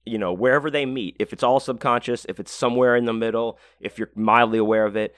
you 0.05 0.17
know, 0.17 0.33
wherever 0.33 0.71
they 0.71 0.85
meet, 0.85 1.15
if 1.19 1.33
it's 1.33 1.43
all 1.43 1.59
subconscious, 1.59 2.25
if 2.27 2.39
it's 2.39 2.51
somewhere 2.51 2.95
in 2.95 3.05
the 3.05 3.13
middle, 3.13 3.59
if 3.79 3.99
you're 3.99 4.09
mildly 4.15 4.57
aware 4.57 4.85
of 4.85 4.95
it, 4.95 5.15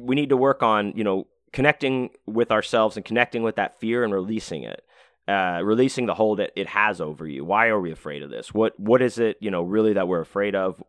we 0.00 0.16
need 0.16 0.30
to 0.30 0.36
work 0.36 0.62
on, 0.62 0.92
you 0.96 1.04
know, 1.04 1.26
connecting 1.52 2.10
with 2.26 2.50
ourselves 2.50 2.96
and 2.96 3.04
connecting 3.04 3.42
with 3.42 3.56
that 3.56 3.78
fear 3.78 4.02
and 4.02 4.12
releasing 4.12 4.64
it. 4.64 4.82
Uh, 5.26 5.60
releasing 5.64 6.04
the 6.04 6.12
hold 6.12 6.38
that 6.38 6.52
it 6.54 6.66
has 6.68 7.00
over 7.00 7.26
you. 7.26 7.46
Why 7.46 7.68
are 7.68 7.80
we 7.80 7.90
afraid 7.90 8.22
of 8.22 8.28
this? 8.28 8.52
What 8.52 8.78
what 8.78 9.00
is 9.00 9.18
it, 9.18 9.38
you 9.40 9.50
know, 9.50 9.62
really 9.62 9.94
that 9.94 10.06
we're 10.06 10.20
afraid 10.20 10.54
of? 10.54 10.82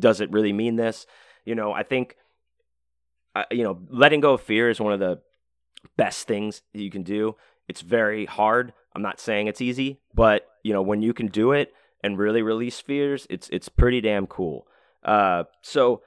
Does 0.00 0.20
it 0.20 0.32
really 0.32 0.52
mean 0.52 0.74
this? 0.74 1.06
You 1.44 1.54
know, 1.54 1.72
I 1.72 1.84
think 1.84 2.16
uh, 3.34 3.44
you 3.50 3.62
know, 3.62 3.78
letting 3.88 4.20
go 4.20 4.34
of 4.34 4.42
fear 4.42 4.70
is 4.70 4.80
one 4.80 4.92
of 4.92 5.00
the 5.00 5.20
best 5.96 6.26
things 6.26 6.62
that 6.72 6.82
you 6.82 6.90
can 6.90 7.02
do. 7.02 7.36
It's 7.68 7.80
very 7.80 8.26
hard. 8.26 8.72
I'm 8.94 9.02
not 9.02 9.20
saying 9.20 9.46
it's 9.46 9.60
easy, 9.60 10.00
but 10.14 10.46
you 10.62 10.72
know, 10.72 10.82
when 10.82 11.02
you 11.02 11.12
can 11.12 11.26
do 11.28 11.52
it, 11.52 11.72
and 12.02 12.18
really 12.18 12.42
release 12.42 12.80
fears, 12.80 13.26
it's 13.30 13.48
it's 13.50 13.68
pretty 13.68 14.00
damn 14.00 14.26
cool. 14.26 14.66
Uh, 15.04 15.44
so 15.62 16.02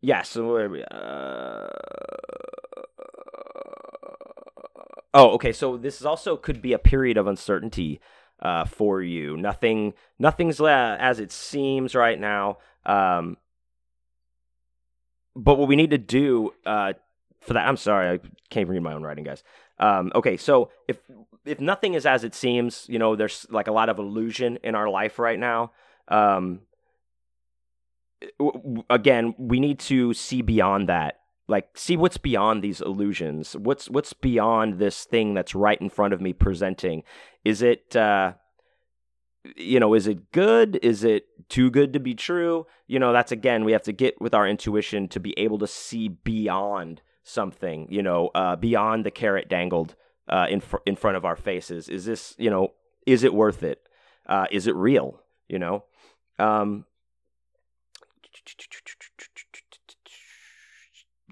yeah, 0.00 0.22
so 0.22 0.56
uh, 0.56 1.68
oh, 5.14 5.30
okay. 5.30 5.52
So 5.52 5.76
this 5.76 6.00
is 6.00 6.06
also 6.06 6.36
could 6.36 6.60
be 6.60 6.72
a 6.72 6.78
period 6.78 7.16
of 7.16 7.26
uncertainty 7.26 8.00
uh, 8.40 8.64
for 8.64 9.00
you. 9.00 9.36
Nothing, 9.36 9.94
nothing's 10.18 10.60
as 10.60 11.20
it 11.20 11.32
seems 11.32 11.94
right 11.94 12.18
now. 12.18 12.58
Um, 12.84 13.36
but 15.36 15.58
what 15.58 15.68
we 15.68 15.76
need 15.76 15.90
to 15.90 15.98
do 15.98 16.52
uh, 16.64 16.94
for 17.40 17.54
that, 17.54 17.66
I'm 17.68 17.76
sorry, 17.76 18.10
I 18.10 18.20
can't 18.50 18.68
read 18.68 18.82
my 18.82 18.94
own 18.94 19.02
writing, 19.02 19.24
guys. 19.24 19.42
Um, 19.78 20.12
okay, 20.14 20.36
so 20.36 20.70
if 20.88 20.98
if 21.44 21.60
nothing 21.60 21.94
is 21.94 22.06
as 22.06 22.24
it 22.24 22.34
seems, 22.34 22.86
you 22.88 22.98
know, 22.98 23.16
there's 23.16 23.46
like 23.50 23.66
a 23.66 23.72
lot 23.72 23.88
of 23.88 23.98
illusion 23.98 24.58
in 24.62 24.74
our 24.74 24.88
life 24.88 25.18
right 25.18 25.38
now. 25.38 25.72
Um, 26.08 26.60
again, 28.88 29.34
we 29.36 29.60
need 29.60 29.78
to 29.80 30.14
see 30.14 30.40
beyond 30.40 30.88
that 30.88 31.20
like 31.46 31.68
see 31.76 31.96
what's 31.96 32.16
beyond 32.16 32.62
these 32.62 32.80
illusions 32.80 33.54
what's 33.56 33.90
what's 33.90 34.12
beyond 34.12 34.78
this 34.78 35.04
thing 35.04 35.34
that's 35.34 35.54
right 35.54 35.80
in 35.80 35.90
front 35.90 36.14
of 36.14 36.20
me 36.20 36.32
presenting 36.32 37.02
is 37.44 37.62
it 37.62 37.94
uh 37.96 38.32
you 39.56 39.78
know 39.78 39.94
is 39.94 40.06
it 40.06 40.32
good? 40.32 40.78
Is 40.82 41.04
it 41.04 41.26
too 41.48 41.70
good 41.70 41.92
to 41.92 42.00
be 42.00 42.14
true? 42.14 42.66
You 42.86 42.98
know 42.98 43.12
that's 43.12 43.32
again 43.32 43.64
we 43.64 43.72
have 43.72 43.82
to 43.82 43.92
get 43.92 44.20
with 44.20 44.34
our 44.34 44.46
intuition 44.46 45.08
to 45.08 45.20
be 45.20 45.38
able 45.38 45.58
to 45.58 45.66
see 45.66 46.08
beyond 46.08 47.02
something 47.22 47.86
you 47.90 48.02
know 48.02 48.30
uh 48.34 48.54
beyond 48.56 49.04
the 49.04 49.10
carrot 49.10 49.48
dangled 49.48 49.94
uh 50.28 50.46
in 50.48 50.60
fr- 50.60 50.76
in 50.86 50.96
front 50.96 51.16
of 51.16 51.24
our 51.24 51.36
faces. 51.36 51.88
Is 51.88 52.04
this 52.04 52.34
you 52.38 52.50
know 52.50 52.72
is 53.06 53.24
it 53.24 53.34
worth 53.34 53.62
it? 53.62 53.86
Uh 54.26 54.46
is 54.50 54.66
it 54.66 54.74
real? 54.74 55.20
You 55.48 55.58
know? 55.58 55.84
Um 56.38 56.86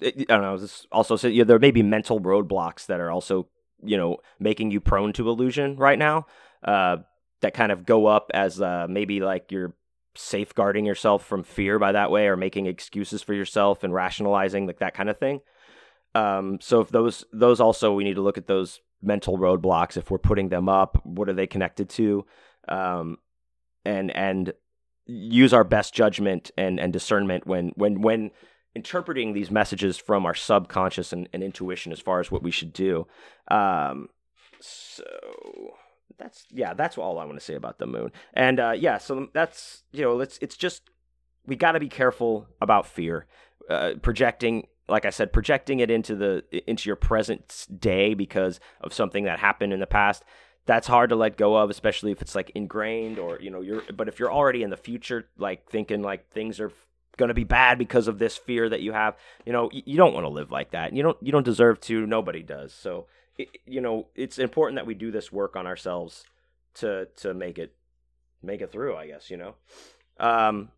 I 0.02 0.10
don't 0.28 0.42
know. 0.42 0.58
This 0.58 0.86
also 0.90 1.16
know, 1.16 1.44
there 1.44 1.58
may 1.58 1.70
be 1.70 1.82
mental 1.82 2.20
roadblocks 2.20 2.86
that 2.86 3.00
are 3.00 3.10
also 3.10 3.48
you 3.82 3.96
know 3.96 4.18
making 4.38 4.70
you 4.70 4.80
prone 4.80 5.12
to 5.14 5.28
illusion 5.28 5.76
right 5.76 5.98
now. 5.98 6.26
Uh, 6.62 6.98
that 7.42 7.54
kind 7.54 7.70
of 7.70 7.84
go 7.84 8.06
up 8.06 8.30
as 8.34 8.60
uh, 8.60 8.86
maybe 8.88 9.20
like 9.20 9.52
you're 9.52 9.74
safeguarding 10.14 10.84
yourself 10.84 11.24
from 11.24 11.42
fear 11.42 11.78
by 11.78 11.92
that 11.92 12.10
way, 12.10 12.26
or 12.26 12.36
making 12.36 12.66
excuses 12.66 13.22
for 13.22 13.34
yourself 13.34 13.84
and 13.84 13.94
rationalizing 13.94 14.66
like 14.66 14.78
that 14.78 14.94
kind 14.94 15.10
of 15.10 15.18
thing. 15.18 15.40
Um, 16.14 16.58
so 16.60 16.80
if 16.80 16.88
those 16.88 17.24
those 17.32 17.60
also 17.60 17.92
we 17.92 18.04
need 18.04 18.16
to 18.16 18.22
look 18.22 18.38
at 18.38 18.46
those 18.46 18.80
mental 19.02 19.36
roadblocks 19.38 19.96
if 19.96 20.10
we're 20.10 20.18
putting 20.18 20.48
them 20.48 20.68
up. 20.68 21.00
What 21.04 21.28
are 21.28 21.34
they 21.34 21.46
connected 21.46 21.88
to? 21.90 22.24
Um, 22.68 23.18
and 23.84 24.14
and 24.14 24.52
use 25.06 25.52
our 25.52 25.64
best 25.64 25.92
judgment 25.92 26.50
and, 26.56 26.78
and 26.78 26.92
discernment 26.92 27.46
when 27.46 27.72
when 27.74 28.00
when 28.00 28.30
interpreting 28.74 29.32
these 29.32 29.50
messages 29.50 29.98
from 29.98 30.24
our 30.24 30.34
subconscious 30.34 31.12
and, 31.12 31.28
and 31.32 31.42
intuition 31.42 31.92
as 31.92 32.00
far 32.00 32.20
as 32.20 32.30
what 32.30 32.42
we 32.42 32.50
should 32.50 32.72
do. 32.72 33.06
Um, 33.48 34.08
so 34.60 35.04
that's 36.18 36.46
yeah, 36.50 36.74
that's 36.74 36.98
all 36.98 37.18
I 37.18 37.24
want 37.24 37.38
to 37.38 37.44
say 37.44 37.54
about 37.54 37.78
the 37.78 37.86
moon. 37.86 38.12
And 38.34 38.60
uh, 38.60 38.74
yeah, 38.76 38.98
so 38.98 39.28
that's 39.32 39.82
you 39.92 40.02
know, 40.02 40.20
it's 40.20 40.38
it's 40.40 40.56
just 40.56 40.82
we 41.46 41.56
got 41.56 41.72
to 41.72 41.80
be 41.80 41.88
careful 41.88 42.46
about 42.60 42.86
fear, 42.86 43.26
uh, 43.68 43.92
projecting. 44.00 44.66
Like 44.88 45.04
I 45.04 45.10
said, 45.10 45.32
projecting 45.32 45.80
it 45.80 45.90
into 45.90 46.14
the 46.16 46.44
into 46.66 46.88
your 46.88 46.96
present 46.96 47.66
day 47.78 48.14
because 48.14 48.60
of 48.80 48.92
something 48.92 49.24
that 49.24 49.38
happened 49.38 49.72
in 49.72 49.80
the 49.80 49.86
past 49.86 50.24
that's 50.66 50.86
hard 50.86 51.10
to 51.10 51.16
let 51.16 51.36
go 51.36 51.56
of 51.56 51.70
especially 51.70 52.12
if 52.12 52.22
it's 52.22 52.34
like 52.34 52.50
ingrained 52.54 53.18
or 53.18 53.38
you 53.40 53.50
know 53.50 53.60
you're 53.60 53.82
but 53.94 54.08
if 54.08 54.18
you're 54.18 54.32
already 54.32 54.62
in 54.62 54.70
the 54.70 54.76
future 54.76 55.28
like 55.36 55.68
thinking 55.68 56.02
like 56.02 56.30
things 56.30 56.60
are 56.60 56.72
going 57.16 57.28
to 57.28 57.34
be 57.34 57.44
bad 57.44 57.78
because 57.78 58.08
of 58.08 58.18
this 58.18 58.36
fear 58.36 58.68
that 58.68 58.80
you 58.80 58.92
have 58.92 59.16
you 59.44 59.52
know 59.52 59.68
you, 59.72 59.82
you 59.84 59.96
don't 59.96 60.14
want 60.14 60.24
to 60.24 60.28
live 60.28 60.50
like 60.50 60.70
that 60.70 60.92
you 60.92 61.02
don't 61.02 61.16
you 61.20 61.32
don't 61.32 61.44
deserve 61.44 61.80
to 61.80 62.06
nobody 62.06 62.42
does 62.42 62.72
so 62.72 63.06
it, 63.38 63.48
you 63.66 63.80
know 63.80 64.06
it's 64.14 64.38
important 64.38 64.76
that 64.76 64.86
we 64.86 64.94
do 64.94 65.10
this 65.10 65.32
work 65.32 65.56
on 65.56 65.66
ourselves 65.66 66.24
to 66.74 67.06
to 67.16 67.34
make 67.34 67.58
it 67.58 67.74
make 68.42 68.60
it 68.60 68.70
through 68.70 68.96
i 68.96 69.06
guess 69.06 69.30
you 69.30 69.36
know 69.36 69.54
um 70.18 70.70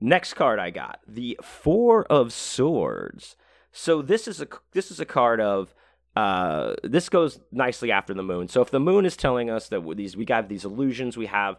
next 0.00 0.34
card 0.34 0.58
i 0.58 0.70
got 0.70 1.00
the 1.06 1.38
four 1.42 2.04
of 2.04 2.32
swords 2.32 3.36
so 3.72 4.02
this 4.02 4.28
is 4.28 4.40
a 4.40 4.48
this 4.72 4.90
is 4.90 5.00
a 5.00 5.06
card 5.06 5.40
of 5.40 5.74
uh, 6.14 6.74
this 6.84 7.08
goes 7.08 7.40
nicely 7.50 7.90
after 7.90 8.12
the 8.12 8.22
moon. 8.22 8.46
So 8.46 8.60
if 8.60 8.70
the 8.70 8.78
moon 8.78 9.06
is 9.06 9.16
telling 9.16 9.48
us 9.48 9.68
that 9.68 9.82
these 9.96 10.14
we 10.14 10.26
got 10.26 10.50
these 10.50 10.66
illusions, 10.66 11.16
we 11.16 11.24
have 11.24 11.56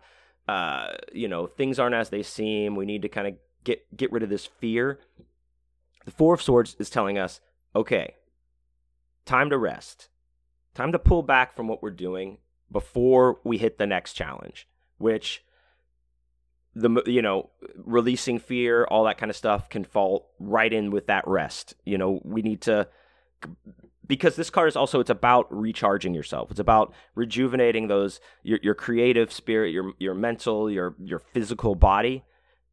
uh, 0.48 0.88
you 1.14 1.28
know, 1.28 1.48
things 1.48 1.80
aren't 1.80 1.96
as 1.96 2.10
they 2.10 2.24
seem. 2.24 2.76
We 2.76 2.86
need 2.86 3.02
to 3.04 3.10
kind 3.10 3.28
of 3.28 3.36
get 3.64 3.96
get 3.96 4.12
rid 4.12 4.24
of 4.24 4.30
this 4.30 4.46
fear. 4.46 5.00
The 6.06 6.12
Four 6.12 6.34
of 6.34 6.42
Swords 6.42 6.76
is 6.80 6.90
telling 6.90 7.18
us, 7.18 7.40
okay, 7.76 8.16
time 9.26 9.50
to 9.50 9.58
rest. 9.58 10.10
Time 10.74 10.92
to 10.92 11.00
pull 11.00 11.24
back 11.24 11.56
from 11.56 11.68
what 11.68 11.84
we're 11.84 11.92
doing 11.92 12.40
before 12.72 13.40
we 13.44 13.58
hit 13.58 13.78
the 13.78 13.86
next 13.86 14.14
challenge, 14.14 14.68
which 14.98 15.44
the 16.76 17.04
you 17.06 17.22
know 17.22 17.52
releasing 17.76 18.40
fear 18.40 18.86
all 18.86 19.04
that 19.04 19.20
kind 19.20 19.30
of 19.30 19.36
stuff 19.36 19.70
can 19.70 19.84
fall 19.84 20.32
right 20.40 20.74
in 20.74 20.90
with 20.90 21.06
that 21.06 21.24
rest 21.28 21.76
you 21.86 22.00
know 22.00 22.20
we 22.24 22.42
need 22.42 22.62
to 22.62 22.88
because 24.06 24.36
this 24.36 24.50
card 24.50 24.68
is 24.68 24.76
also 24.76 25.00
it's 25.00 25.10
about 25.10 25.48
recharging 25.50 26.14
yourself. 26.14 26.52
It's 26.52 26.60
about 26.60 26.94
rejuvenating 27.16 27.88
those 27.88 28.20
your 28.44 28.60
your 28.62 28.76
creative 28.76 29.32
spirit, 29.32 29.72
your 29.72 29.94
your 30.00 30.14
mental, 30.14 30.70
your 30.70 30.96
your 31.00 31.20
physical 31.20 31.76
body, 31.76 32.24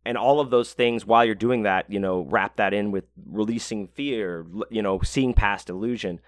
and 0.05 0.19
all 0.19 0.41
of 0.41 0.51
those 0.51 0.73
things. 0.73 1.07
While 1.07 1.25
you're 1.25 1.35
doing 1.35 1.63
that, 1.63 1.91
you 1.91 2.01
know, 2.01 2.23
wrap 2.23 2.57
that 2.57 2.75
in 2.75 2.91
with 2.91 3.05
releasing 3.27 3.89
fear, 3.89 4.47
you 4.71 4.83
know, 4.83 5.01
seeing 5.03 5.35
past 5.35 5.71
illusion. 5.71 6.21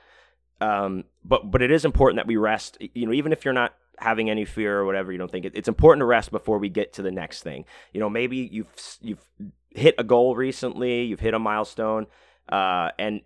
Um, 0.62 1.04
but 1.24 1.50
but 1.50 1.60
it 1.60 1.72
is 1.72 1.84
important 1.84 2.18
that 2.18 2.26
we 2.26 2.36
rest. 2.36 2.78
You 2.94 3.06
know, 3.06 3.12
even 3.12 3.32
if 3.32 3.44
you're 3.44 3.52
not 3.52 3.74
having 3.98 4.30
any 4.30 4.44
fear 4.44 4.78
or 4.78 4.84
whatever, 4.84 5.10
you 5.10 5.18
don't 5.18 5.30
think 5.30 5.44
it, 5.44 5.52
it's 5.56 5.68
important 5.68 6.02
to 6.02 6.06
rest 6.06 6.30
before 6.30 6.58
we 6.58 6.68
get 6.68 6.92
to 6.94 7.02
the 7.02 7.10
next 7.10 7.42
thing. 7.42 7.64
You 7.92 7.98
know, 7.98 8.08
maybe 8.08 8.36
you've 8.36 8.68
you've 9.00 9.26
hit 9.70 9.96
a 9.98 10.04
goal 10.04 10.36
recently, 10.36 11.02
you've 11.02 11.20
hit 11.20 11.34
a 11.34 11.38
milestone, 11.40 12.06
uh, 12.48 12.90
and 12.96 13.22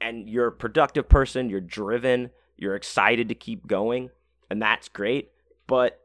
and 0.00 0.28
you're 0.28 0.46
a 0.46 0.52
productive 0.52 1.08
person, 1.08 1.50
you're 1.50 1.60
driven, 1.60 2.30
you're 2.56 2.76
excited 2.76 3.28
to 3.30 3.34
keep 3.34 3.66
going, 3.66 4.10
and 4.48 4.62
that's 4.62 4.88
great. 4.88 5.32
But 5.66 6.00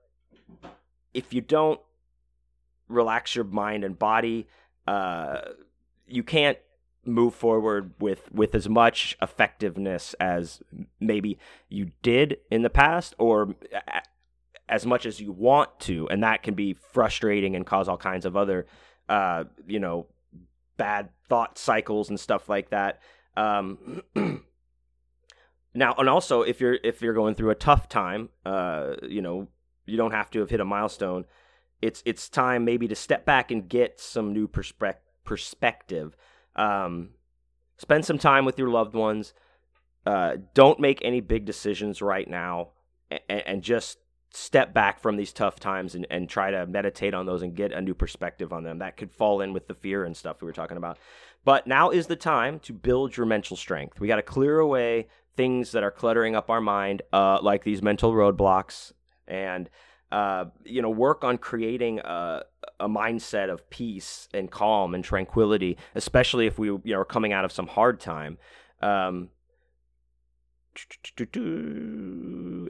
if 1.13 1.31
you 1.31 1.41
don't 1.41 1.79
relax 2.87 3.35
your 3.35 3.45
mind 3.45 3.83
and 3.83 3.99
body, 3.99 4.47
uh, 4.87 5.41
you 6.07 6.23
can't 6.23 6.57
move 7.05 7.33
forward 7.33 7.93
with 7.99 8.31
with 8.31 8.53
as 8.53 8.69
much 8.69 9.17
effectiveness 9.21 10.13
as 10.19 10.61
maybe 10.99 11.39
you 11.67 11.91
did 12.01 12.37
in 12.51 12.61
the 12.61 12.69
past 12.69 13.15
or 13.17 13.55
as 14.69 14.85
much 14.85 15.05
as 15.05 15.19
you 15.19 15.31
want 15.31 15.79
to 15.79 16.07
and 16.09 16.21
that 16.23 16.43
can 16.43 16.53
be 16.53 16.73
frustrating 16.73 17.55
and 17.55 17.65
cause 17.65 17.87
all 17.87 17.97
kinds 17.97 18.25
of 18.25 18.37
other 18.37 18.67
uh, 19.09 19.43
you 19.65 19.79
know 19.79 20.05
bad 20.77 21.09
thought 21.27 21.57
cycles 21.57 22.09
and 22.09 22.19
stuff 22.19 22.47
like 22.47 22.69
that 22.69 22.99
um, 23.37 24.03
now, 25.73 25.95
and 25.97 26.09
also 26.09 26.41
if 26.41 26.59
you're 26.59 26.77
if 26.83 27.01
you're 27.01 27.13
going 27.13 27.35
through 27.35 27.51
a 27.51 27.55
tough 27.55 27.87
time, 27.89 28.29
uh, 28.45 28.95
you 29.03 29.21
know, 29.21 29.47
you 29.85 29.97
don't 29.97 30.11
have 30.11 30.29
to 30.31 30.39
have 30.39 30.49
hit 30.49 30.59
a 30.59 30.65
milestone. 30.65 31.25
It's 31.81 32.03
it's 32.05 32.29
time 32.29 32.65
maybe 32.65 32.87
to 32.87 32.95
step 32.95 33.25
back 33.25 33.51
and 33.51 33.67
get 33.67 33.99
some 33.99 34.33
new 34.33 34.47
perspe- 34.47 34.95
perspective. 35.23 36.15
Um, 36.55 37.11
spend 37.77 38.05
some 38.05 38.17
time 38.17 38.45
with 38.45 38.57
your 38.59 38.69
loved 38.69 38.93
ones. 38.93 39.33
Uh, 40.05 40.37
don't 40.53 40.79
make 40.79 40.99
any 41.03 41.21
big 41.21 41.45
decisions 41.45 42.01
right 42.01 42.27
now, 42.27 42.69
and, 43.09 43.43
and 43.45 43.61
just 43.61 43.97
step 44.33 44.73
back 44.73 44.99
from 44.99 45.17
these 45.17 45.33
tough 45.33 45.59
times 45.59 45.93
and, 45.93 46.07
and 46.09 46.29
try 46.29 46.51
to 46.51 46.65
meditate 46.65 47.13
on 47.13 47.25
those 47.25 47.41
and 47.41 47.55
get 47.55 47.71
a 47.71 47.81
new 47.81 47.93
perspective 47.93 48.53
on 48.53 48.63
them. 48.63 48.79
That 48.79 48.97
could 48.97 49.11
fall 49.11 49.41
in 49.41 49.53
with 49.53 49.67
the 49.67 49.73
fear 49.73 50.05
and 50.05 50.15
stuff 50.15 50.41
we 50.41 50.45
were 50.45 50.53
talking 50.53 50.77
about. 50.77 50.97
But 51.43 51.67
now 51.67 51.89
is 51.89 52.07
the 52.07 52.15
time 52.15 52.59
to 52.59 52.73
build 52.73 53.17
your 53.17 53.25
mental 53.25 53.57
strength. 53.57 53.99
We 53.99 54.07
got 54.07 54.17
to 54.17 54.21
clear 54.21 54.59
away 54.59 55.07
things 55.35 55.71
that 55.71 55.83
are 55.83 55.91
cluttering 55.91 56.35
up 56.35 56.49
our 56.49 56.61
mind, 56.61 57.01
uh, 57.11 57.39
like 57.41 57.63
these 57.63 57.81
mental 57.81 58.13
roadblocks, 58.13 58.93
and 59.27 59.69
uh, 60.11 60.45
you 60.63 60.81
know, 60.81 60.89
work 60.89 61.23
on 61.23 61.37
creating 61.37 61.99
a, 61.99 62.43
a 62.79 62.89
mindset 62.89 63.49
of 63.49 63.69
peace 63.69 64.27
and 64.33 64.51
calm 64.51 64.93
and 64.93 65.03
tranquility, 65.03 65.77
especially 65.95 66.47
if 66.47 66.59
we 66.59 66.67
you 66.67 66.81
know 66.85 66.99
are 66.99 67.05
coming 67.05 67.33
out 67.33 67.45
of 67.45 67.51
some 67.51 67.67
hard 67.67 67.99
time. 67.99 68.37
Um, 68.81 69.29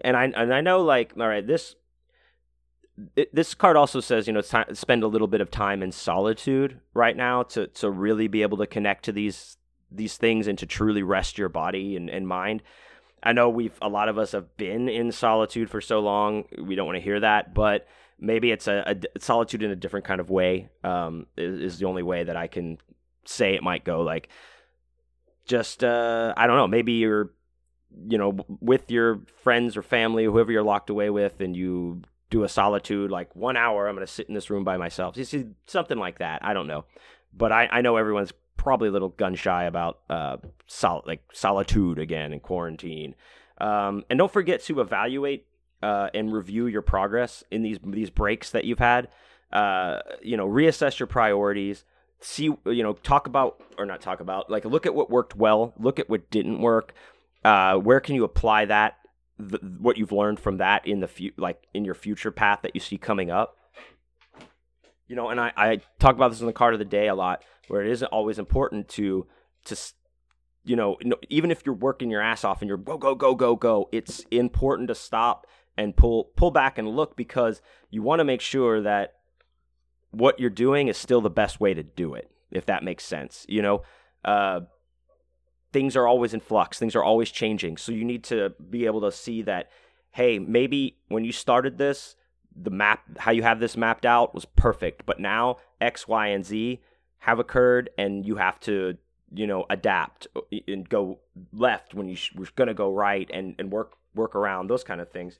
and 0.03 0.17
I 0.17 0.25
and 0.25 0.53
I 0.53 0.61
know 0.61 0.81
like 0.81 1.13
all 1.17 1.27
right, 1.27 1.45
this 1.45 1.75
it, 3.15 3.33
this 3.33 3.53
card 3.53 3.75
also 3.75 3.99
says, 3.99 4.27
you 4.27 4.33
know, 4.33 4.41
t- 4.41 4.73
spend 4.73 5.03
a 5.03 5.07
little 5.07 5.27
bit 5.27 5.41
of 5.41 5.49
time 5.49 5.81
in 5.81 5.91
solitude 5.91 6.79
right 6.93 7.15
now 7.15 7.43
to 7.43 7.67
to 7.67 7.89
really 7.89 8.27
be 8.27 8.41
able 8.41 8.57
to 8.57 8.67
connect 8.67 9.05
to 9.05 9.11
these 9.11 9.57
these 9.91 10.17
things 10.17 10.47
and 10.47 10.57
to 10.57 10.65
truly 10.65 11.03
rest 11.03 11.37
your 11.37 11.49
body 11.49 11.95
and, 11.95 12.09
and 12.09 12.27
mind. 12.27 12.63
I 13.23 13.33
know 13.33 13.49
we've 13.49 13.77
a 13.81 13.89
lot 13.89 14.09
of 14.09 14.17
us 14.17 14.31
have 14.31 14.55
been 14.57 14.89
in 14.89 15.11
solitude 15.11 15.69
for 15.69 15.81
so 15.81 15.99
long. 15.99 16.45
We 16.57 16.75
don't 16.75 16.85
want 16.85 16.97
to 16.97 17.03
hear 17.03 17.19
that, 17.19 17.53
but 17.53 17.87
maybe 18.19 18.51
it's 18.51 18.67
a, 18.67 18.97
a 19.15 19.19
solitude 19.19 19.63
in 19.63 19.71
a 19.71 19.75
different 19.75 20.05
kind 20.05 20.19
of 20.19 20.29
way. 20.29 20.69
Um, 20.83 21.27
is, 21.37 21.73
is 21.73 21.79
the 21.79 21.85
only 21.85 22.03
way 22.03 22.23
that 22.23 22.35
I 22.35 22.47
can 22.47 22.77
say 23.25 23.53
it 23.53 23.63
might 23.63 23.83
go. 23.83 24.01
Like, 24.01 24.29
just 25.45 25.83
uh, 25.83 26.33
I 26.35 26.47
don't 26.47 26.57
know. 26.57 26.67
Maybe 26.67 26.93
you're 26.93 27.31
you 28.07 28.17
know 28.17 28.37
with 28.59 28.89
your 28.89 29.21
friends 29.43 29.77
or 29.77 29.83
family, 29.83 30.25
whoever 30.25 30.51
you're 30.51 30.63
locked 30.63 30.89
away 30.89 31.09
with, 31.09 31.41
and 31.41 31.55
you 31.55 32.01
do 32.31 32.43
a 32.43 32.49
solitude 32.49 33.11
like 33.11 33.35
one 33.35 33.57
hour 33.57 33.87
i'm 33.87 33.95
going 33.95 34.07
to 34.07 34.11
sit 34.11 34.27
in 34.27 34.33
this 34.33 34.49
room 34.49 34.63
by 34.63 34.77
myself 34.77 35.17
you 35.17 35.25
see 35.25 35.45
something 35.67 35.97
like 35.97 36.19
that 36.19 36.39
i 36.45 36.53
don't 36.53 36.65
know 36.65 36.85
but 37.33 37.51
i, 37.51 37.67
I 37.69 37.81
know 37.81 37.97
everyone's 37.97 38.31
probably 38.57 38.89
a 38.89 38.91
little 38.91 39.09
gun 39.09 39.35
shy 39.35 39.63
about 39.63 39.99
uh 40.09 40.37
sol- 40.67 41.03
like 41.05 41.23
solitude 41.33 41.99
again 41.99 42.33
in 42.33 42.39
quarantine. 42.39 43.15
Um, 43.59 44.03
and 44.09 44.17
don't 44.17 44.31
forget 44.31 44.63
to 44.63 44.81
evaluate 44.81 45.45
uh, 45.83 46.09
and 46.13 46.33
review 46.33 46.67
your 46.67 46.81
progress 46.81 47.43
in 47.51 47.61
these 47.61 47.79
these 47.85 48.09
breaks 48.09 48.51
that 48.51 48.65
you've 48.65 48.79
had. 48.79 49.07
Uh, 49.51 49.99
you 50.21 50.37
know 50.37 50.47
reassess 50.47 50.99
your 50.99 51.07
priorities. 51.07 51.83
See 52.19 52.45
you 52.65 52.83
know 52.83 52.93
talk 52.93 53.27
about 53.27 53.61
or 53.77 53.85
not 53.85 54.01
talk 54.01 54.19
about 54.19 54.49
like 54.49 54.65
look 54.65 54.85
at 54.85 54.95
what 54.95 55.09
worked 55.09 55.35
well 55.35 55.73
look 55.79 55.99
at 55.99 56.09
what 56.09 56.29
didn't 56.29 56.59
work. 56.59 56.93
Uh, 57.43 57.75
where 57.75 57.99
can 57.99 58.15
you 58.15 58.23
apply 58.23 58.65
that 58.65 58.97
the, 59.39 59.57
what 59.79 59.97
you've 59.97 60.11
learned 60.11 60.39
from 60.39 60.57
that 60.57 60.87
in 60.87 60.99
the 60.99 61.07
fu- 61.07 61.31
like 61.37 61.63
in 61.73 61.83
your 61.83 61.95
future 61.95 62.31
path 62.31 62.59
that 62.61 62.75
you 62.75 62.79
see 62.79 62.97
coming 62.97 63.31
up 63.31 63.57
you 65.11 65.15
know 65.15 65.29
and 65.29 65.39
I, 65.39 65.51
I 65.55 65.81
talk 65.99 66.15
about 66.15 66.31
this 66.31 66.41
in 66.41 66.47
the 66.47 66.53
card 66.53 66.73
of 66.73 66.79
the 66.79 66.85
day 66.85 67.07
a 67.07 67.15
lot 67.15 67.43
where 67.67 67.81
it 67.81 67.91
isn't 67.91 68.07
always 68.07 68.39
important 68.39 68.89
to 68.89 69.27
to 69.65 69.77
you 70.63 70.75
know 70.75 70.97
even 71.29 71.51
if 71.51 71.63
you're 71.65 71.75
working 71.75 72.09
your 72.09 72.21
ass 72.21 72.43
off 72.43 72.61
and 72.61 72.67
you're 72.67 72.77
go 72.77 72.97
go 72.97 73.13
go 73.13 73.35
go 73.35 73.55
go 73.55 73.89
it's 73.91 74.25
important 74.31 74.87
to 74.87 74.95
stop 74.95 75.45
and 75.77 75.95
pull 75.95 76.31
pull 76.35 76.51
back 76.51 76.77
and 76.77 76.87
look 76.87 77.15
because 77.15 77.61
you 77.89 78.01
want 78.01 78.19
to 78.19 78.23
make 78.23 78.41
sure 78.41 78.81
that 78.81 79.15
what 80.11 80.39
you're 80.39 80.49
doing 80.49 80.87
is 80.87 80.97
still 80.97 81.21
the 81.21 81.29
best 81.29 81.59
way 81.59 81.73
to 81.73 81.83
do 81.83 82.13
it, 82.13 82.29
if 82.51 82.65
that 82.65 82.83
makes 82.83 83.03
sense. 83.03 83.45
You 83.49 83.61
know, 83.61 83.83
uh, 84.23 84.61
things 85.71 85.95
are 85.95 86.07
always 86.07 86.33
in 86.33 86.41
flux, 86.41 86.77
things 86.77 86.95
are 86.95 87.03
always 87.03 87.31
changing. 87.31 87.77
So 87.77 87.91
you 87.91 88.03
need 88.03 88.23
to 88.25 88.53
be 88.69 88.85
able 88.85 89.01
to 89.01 89.11
see 89.11 89.41
that, 89.43 89.69
hey, 90.11 90.37
maybe 90.37 90.97
when 91.07 91.23
you 91.23 91.31
started 91.31 91.77
this, 91.77 92.15
the 92.55 92.69
map, 92.69 93.03
how 93.17 93.31
you 93.31 93.43
have 93.43 93.59
this 93.59 93.77
mapped 93.77 94.05
out 94.05 94.33
was 94.33 94.45
perfect, 94.45 95.05
but 95.05 95.19
now 95.19 95.57
X, 95.79 96.07
Y, 96.07 96.27
and 96.27 96.45
Z 96.45 96.81
have 97.19 97.39
occurred, 97.39 97.89
and 97.97 98.25
you 98.25 98.35
have 98.37 98.59
to, 98.61 98.97
you 99.33 99.47
know, 99.47 99.65
adapt 99.69 100.27
uh, 100.35 100.41
and 100.67 100.87
go 100.89 101.19
left 101.53 101.93
when 101.93 102.09
you 102.09 102.15
sh- 102.15 102.33
were 102.35 102.47
going 102.55 102.67
to 102.67 102.73
go 102.73 102.91
right, 102.91 103.29
and 103.33 103.55
and 103.59 103.71
work 103.71 103.93
work 104.13 104.35
around 104.35 104.67
those 104.67 104.83
kind 104.83 105.01
of 105.01 105.09
things. 105.09 105.39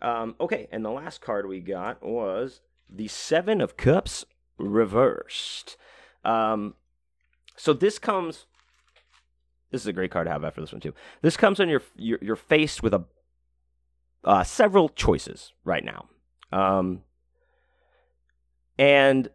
Um, 0.00 0.34
okay, 0.40 0.68
and 0.72 0.84
the 0.84 0.90
last 0.90 1.20
card 1.20 1.46
we 1.46 1.60
got 1.60 2.02
was 2.02 2.60
the 2.90 3.08
Seven 3.08 3.60
of 3.60 3.76
Cups 3.76 4.24
reversed. 4.58 5.76
Um, 6.24 6.74
so 7.56 7.72
this 7.72 7.98
comes. 7.98 8.46
This 9.70 9.80
is 9.80 9.86
a 9.86 9.92
great 9.92 10.10
card 10.10 10.26
to 10.26 10.30
have 10.32 10.44
after 10.44 10.60
this 10.60 10.72
one 10.72 10.80
too. 10.80 10.94
This 11.22 11.36
comes 11.36 11.58
when 11.58 11.68
you're 11.68 11.82
you're, 11.96 12.18
you're 12.20 12.36
faced 12.36 12.82
with 12.82 12.92
a 12.92 13.04
uh, 14.24 14.44
several 14.44 14.88
choices 14.88 15.52
right 15.64 15.84
now, 15.84 16.08
um, 16.52 17.02
and 18.78 19.28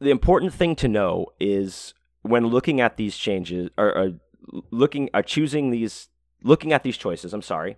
the 0.00 0.10
important 0.10 0.52
thing 0.52 0.76
to 0.76 0.88
know 0.88 1.26
is 1.40 1.94
when 2.22 2.48
looking 2.48 2.80
at 2.80 2.96
these 2.96 3.16
changes 3.16 3.70
or, 3.78 3.96
or 3.96 4.12
looking 4.70 5.08
or 5.14 5.22
choosing 5.22 5.70
these 5.70 6.08
looking 6.42 6.72
at 6.72 6.82
these 6.82 6.96
choices. 6.96 7.32
I'm 7.32 7.42
sorry. 7.42 7.76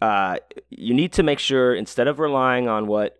Uh, 0.00 0.36
you 0.70 0.94
need 0.94 1.12
to 1.12 1.22
make 1.22 1.38
sure 1.38 1.74
instead 1.74 2.08
of 2.08 2.18
relying 2.18 2.68
on 2.68 2.86
what 2.86 3.18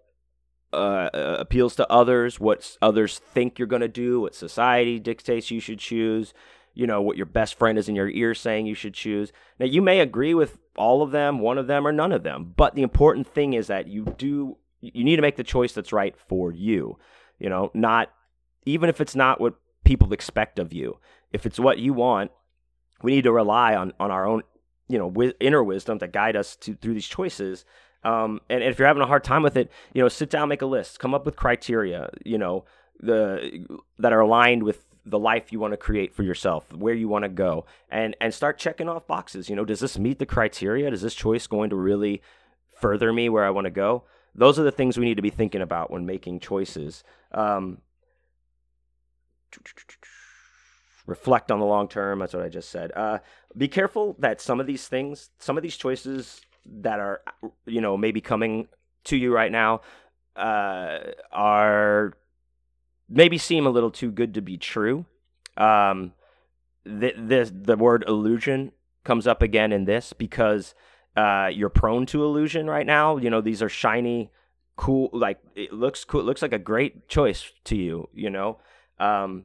uh, 0.72 1.10
uh, 1.12 1.36
appeals 1.40 1.76
to 1.76 1.90
others, 1.92 2.40
what 2.40 2.76
others 2.80 3.18
think 3.18 3.58
you're 3.58 3.68
going 3.68 3.82
to 3.82 3.88
do, 3.88 4.20
what 4.20 4.34
society 4.34 4.98
dictates 4.98 5.50
you 5.50 5.60
should 5.60 5.78
choose, 5.78 6.32
you 6.74 6.86
know, 6.86 7.02
what 7.02 7.16
your 7.16 7.26
best 7.26 7.56
friend 7.56 7.78
is 7.78 7.88
in 7.88 7.96
your 7.96 8.08
ear 8.08 8.34
saying 8.34 8.66
you 8.66 8.74
should 8.74 8.94
choose. 8.94 9.32
Now, 9.58 9.66
you 9.66 9.82
may 9.82 10.00
agree 10.00 10.34
with 10.34 10.58
all 10.76 11.02
of 11.02 11.10
them, 11.10 11.38
one 11.40 11.58
of 11.58 11.66
them, 11.66 11.86
or 11.86 11.92
none 11.92 12.12
of 12.12 12.22
them, 12.22 12.52
but 12.56 12.74
the 12.74 12.82
important 12.82 13.26
thing 13.26 13.52
is 13.52 13.66
that 13.66 13.88
you 13.88 14.04
do, 14.16 14.56
you 14.80 15.04
need 15.04 15.16
to 15.16 15.22
make 15.22 15.36
the 15.36 15.44
choice 15.44 15.72
that's 15.72 15.92
right 15.92 16.16
for 16.16 16.52
you, 16.52 16.98
you 17.38 17.48
know, 17.48 17.70
not, 17.74 18.10
even 18.64 18.88
if 18.88 19.00
it's 19.00 19.16
not 19.16 19.40
what 19.40 19.54
people 19.84 20.12
expect 20.12 20.58
of 20.58 20.72
you. 20.72 20.98
If 21.32 21.46
it's 21.46 21.60
what 21.60 21.78
you 21.78 21.92
want, 21.92 22.30
we 23.02 23.12
need 23.12 23.24
to 23.24 23.32
rely 23.32 23.74
on, 23.74 23.92
on 23.98 24.10
our 24.10 24.26
own, 24.26 24.42
you 24.88 24.98
know, 24.98 25.32
inner 25.40 25.62
wisdom 25.62 25.98
to 25.98 26.08
guide 26.08 26.36
us 26.36 26.56
to, 26.56 26.74
through 26.74 26.94
these 26.94 27.06
choices 27.06 27.64
um, 28.02 28.40
and, 28.48 28.62
and 28.62 28.72
if 28.72 28.78
you're 28.78 28.88
having 28.88 29.02
a 29.02 29.06
hard 29.06 29.24
time 29.24 29.42
with 29.42 29.56
it, 29.56 29.70
you 29.92 30.02
know, 30.02 30.08
sit 30.08 30.30
down, 30.30 30.48
make 30.48 30.62
a 30.62 30.66
list, 30.66 30.98
come 30.98 31.14
up 31.14 31.26
with 31.26 31.36
criteria, 31.36 32.10
you 32.24 32.38
know, 32.38 32.64
the 32.98 33.66
that 33.98 34.12
are 34.12 34.20
aligned 34.20 34.62
with 34.62 34.84
the 35.04 35.18
life 35.18 35.52
you 35.52 35.60
want 35.60 35.72
to 35.72 35.76
create 35.76 36.14
for 36.14 36.22
yourself, 36.22 36.72
where 36.72 36.94
you 36.94 37.08
want 37.08 37.24
to 37.24 37.28
go, 37.28 37.66
and 37.90 38.16
and 38.20 38.32
start 38.34 38.58
checking 38.58 38.88
off 38.88 39.06
boxes. 39.06 39.48
You 39.48 39.56
know, 39.56 39.64
does 39.64 39.80
this 39.80 39.98
meet 39.98 40.18
the 40.18 40.26
criteria? 40.26 40.90
Is 40.90 41.02
this 41.02 41.14
choice 41.14 41.46
going 41.46 41.70
to 41.70 41.76
really 41.76 42.22
further 42.78 43.12
me 43.12 43.28
where 43.28 43.44
I 43.44 43.50
want 43.50 43.66
to 43.66 43.70
go? 43.70 44.04
Those 44.34 44.58
are 44.58 44.62
the 44.62 44.72
things 44.72 44.96
we 44.96 45.04
need 45.04 45.16
to 45.16 45.22
be 45.22 45.30
thinking 45.30 45.60
about 45.60 45.90
when 45.90 46.06
making 46.06 46.40
choices. 46.40 47.02
Um, 47.32 47.78
reflect 51.06 51.50
on 51.50 51.58
the 51.58 51.66
long 51.66 51.88
term. 51.88 52.20
That's 52.20 52.34
what 52.34 52.44
I 52.44 52.48
just 52.48 52.70
said. 52.70 52.92
Uh, 52.94 53.18
be 53.56 53.68
careful 53.68 54.16
that 54.18 54.40
some 54.40 54.60
of 54.60 54.66
these 54.66 54.86
things, 54.86 55.30
some 55.38 55.56
of 55.56 55.62
these 55.62 55.76
choices 55.76 56.40
that 56.66 57.00
are 57.00 57.22
you 57.66 57.80
know 57.80 57.96
maybe 57.96 58.20
coming 58.20 58.68
to 59.04 59.16
you 59.16 59.34
right 59.34 59.50
now 59.50 59.80
uh, 60.36 60.98
are 61.32 62.12
maybe 63.10 63.36
seem 63.36 63.66
a 63.66 63.70
little 63.70 63.90
too 63.90 64.10
good 64.10 64.34
to 64.34 64.40
be 64.40 64.56
true. 64.56 65.04
Um, 65.56 66.12
the, 66.84 67.12
the 67.16 67.52
the 67.52 67.76
word 67.76 68.04
illusion 68.06 68.72
comes 69.04 69.26
up 69.26 69.42
again 69.42 69.72
in 69.72 69.84
this 69.84 70.12
because 70.12 70.74
uh, 71.16 71.50
you're 71.52 71.68
prone 71.68 72.06
to 72.06 72.24
illusion 72.24 72.68
right 72.68 72.86
now. 72.86 73.16
You 73.16 73.28
know 73.28 73.40
these 73.40 73.62
are 73.62 73.68
shiny, 73.68 74.30
cool. 74.76 75.10
Like 75.12 75.38
it 75.54 75.72
looks 75.72 76.04
cool. 76.04 76.20
It 76.20 76.24
looks 76.24 76.42
like 76.42 76.52
a 76.52 76.58
great 76.58 77.08
choice 77.08 77.52
to 77.64 77.76
you. 77.76 78.08
You 78.14 78.30
know. 78.30 78.58
Um, 78.98 79.44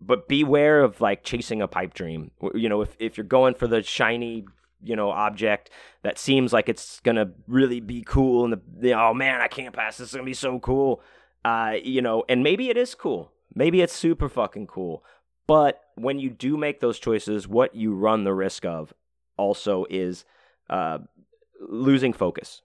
but 0.00 0.28
beware 0.28 0.82
of 0.82 1.00
like 1.00 1.24
chasing 1.24 1.60
a 1.60 1.66
pipe 1.66 1.94
dream. 1.94 2.30
You 2.54 2.68
know, 2.68 2.82
if, 2.82 2.94
if 3.00 3.16
you're 3.16 3.24
going 3.24 3.54
for 3.54 3.66
the 3.66 3.82
shiny 3.82 4.44
you 4.80 4.94
know 4.94 5.10
object 5.10 5.70
that 6.02 6.18
seems 6.18 6.52
like 6.52 6.68
it's 6.68 7.00
gonna 7.00 7.32
really 7.48 7.80
be 7.80 8.02
cool 8.06 8.44
and 8.44 8.52
the, 8.52 8.60
the 8.78 8.92
oh 8.94 9.12
man 9.12 9.40
I 9.40 9.48
can't 9.48 9.74
pass 9.74 9.96
this 9.96 10.10
is 10.10 10.14
gonna 10.14 10.24
be 10.24 10.34
so 10.34 10.60
cool 10.60 11.02
uh 11.44 11.74
you 11.82 12.02
know 12.02 12.24
and 12.28 12.42
maybe 12.42 12.70
it 12.70 12.76
is 12.76 12.94
cool. 12.94 13.32
Maybe 13.54 13.80
it's 13.80 13.92
super 13.92 14.28
fucking 14.28 14.66
cool. 14.66 15.04
But 15.46 15.80
when 15.94 16.18
you 16.18 16.30
do 16.30 16.56
make 16.56 16.80
those 16.80 16.98
choices 16.98 17.48
what 17.48 17.74
you 17.74 17.94
run 17.94 18.24
the 18.24 18.34
risk 18.34 18.64
of 18.64 18.92
also 19.36 19.86
is 19.90 20.24
uh 20.70 20.98
losing 21.60 22.12
focus. 22.12 22.62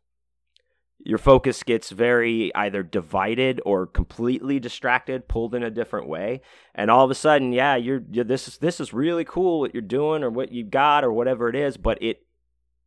Your 1.05 1.17
focus 1.17 1.63
gets 1.63 1.89
very 1.89 2.53
either 2.55 2.81
divided 2.81 3.59
or 3.65 3.86
completely 3.86 4.59
distracted, 4.59 5.27
pulled 5.27 5.53
in 5.53 5.62
a 5.62 5.69
different 5.69 6.07
way, 6.07 6.41
and 6.73 6.89
all 6.89 7.03
of 7.03 7.12
a 7.12 7.15
sudden, 7.15 7.51
yeah, 7.51 7.75
you're, 7.75 8.03
you're 8.09 8.23
this 8.23 8.47
is 8.47 8.57
this 8.59 8.79
is 8.79 8.93
really 8.93 9.25
cool 9.25 9.59
what 9.59 9.73
you're 9.73 9.81
doing 9.81 10.23
or 10.23 10.29
what 10.29 10.53
you 10.53 10.63
got 10.63 11.03
or 11.03 11.12
whatever 11.12 11.49
it 11.49 11.55
is, 11.55 11.75
but 11.75 12.01
it 12.01 12.25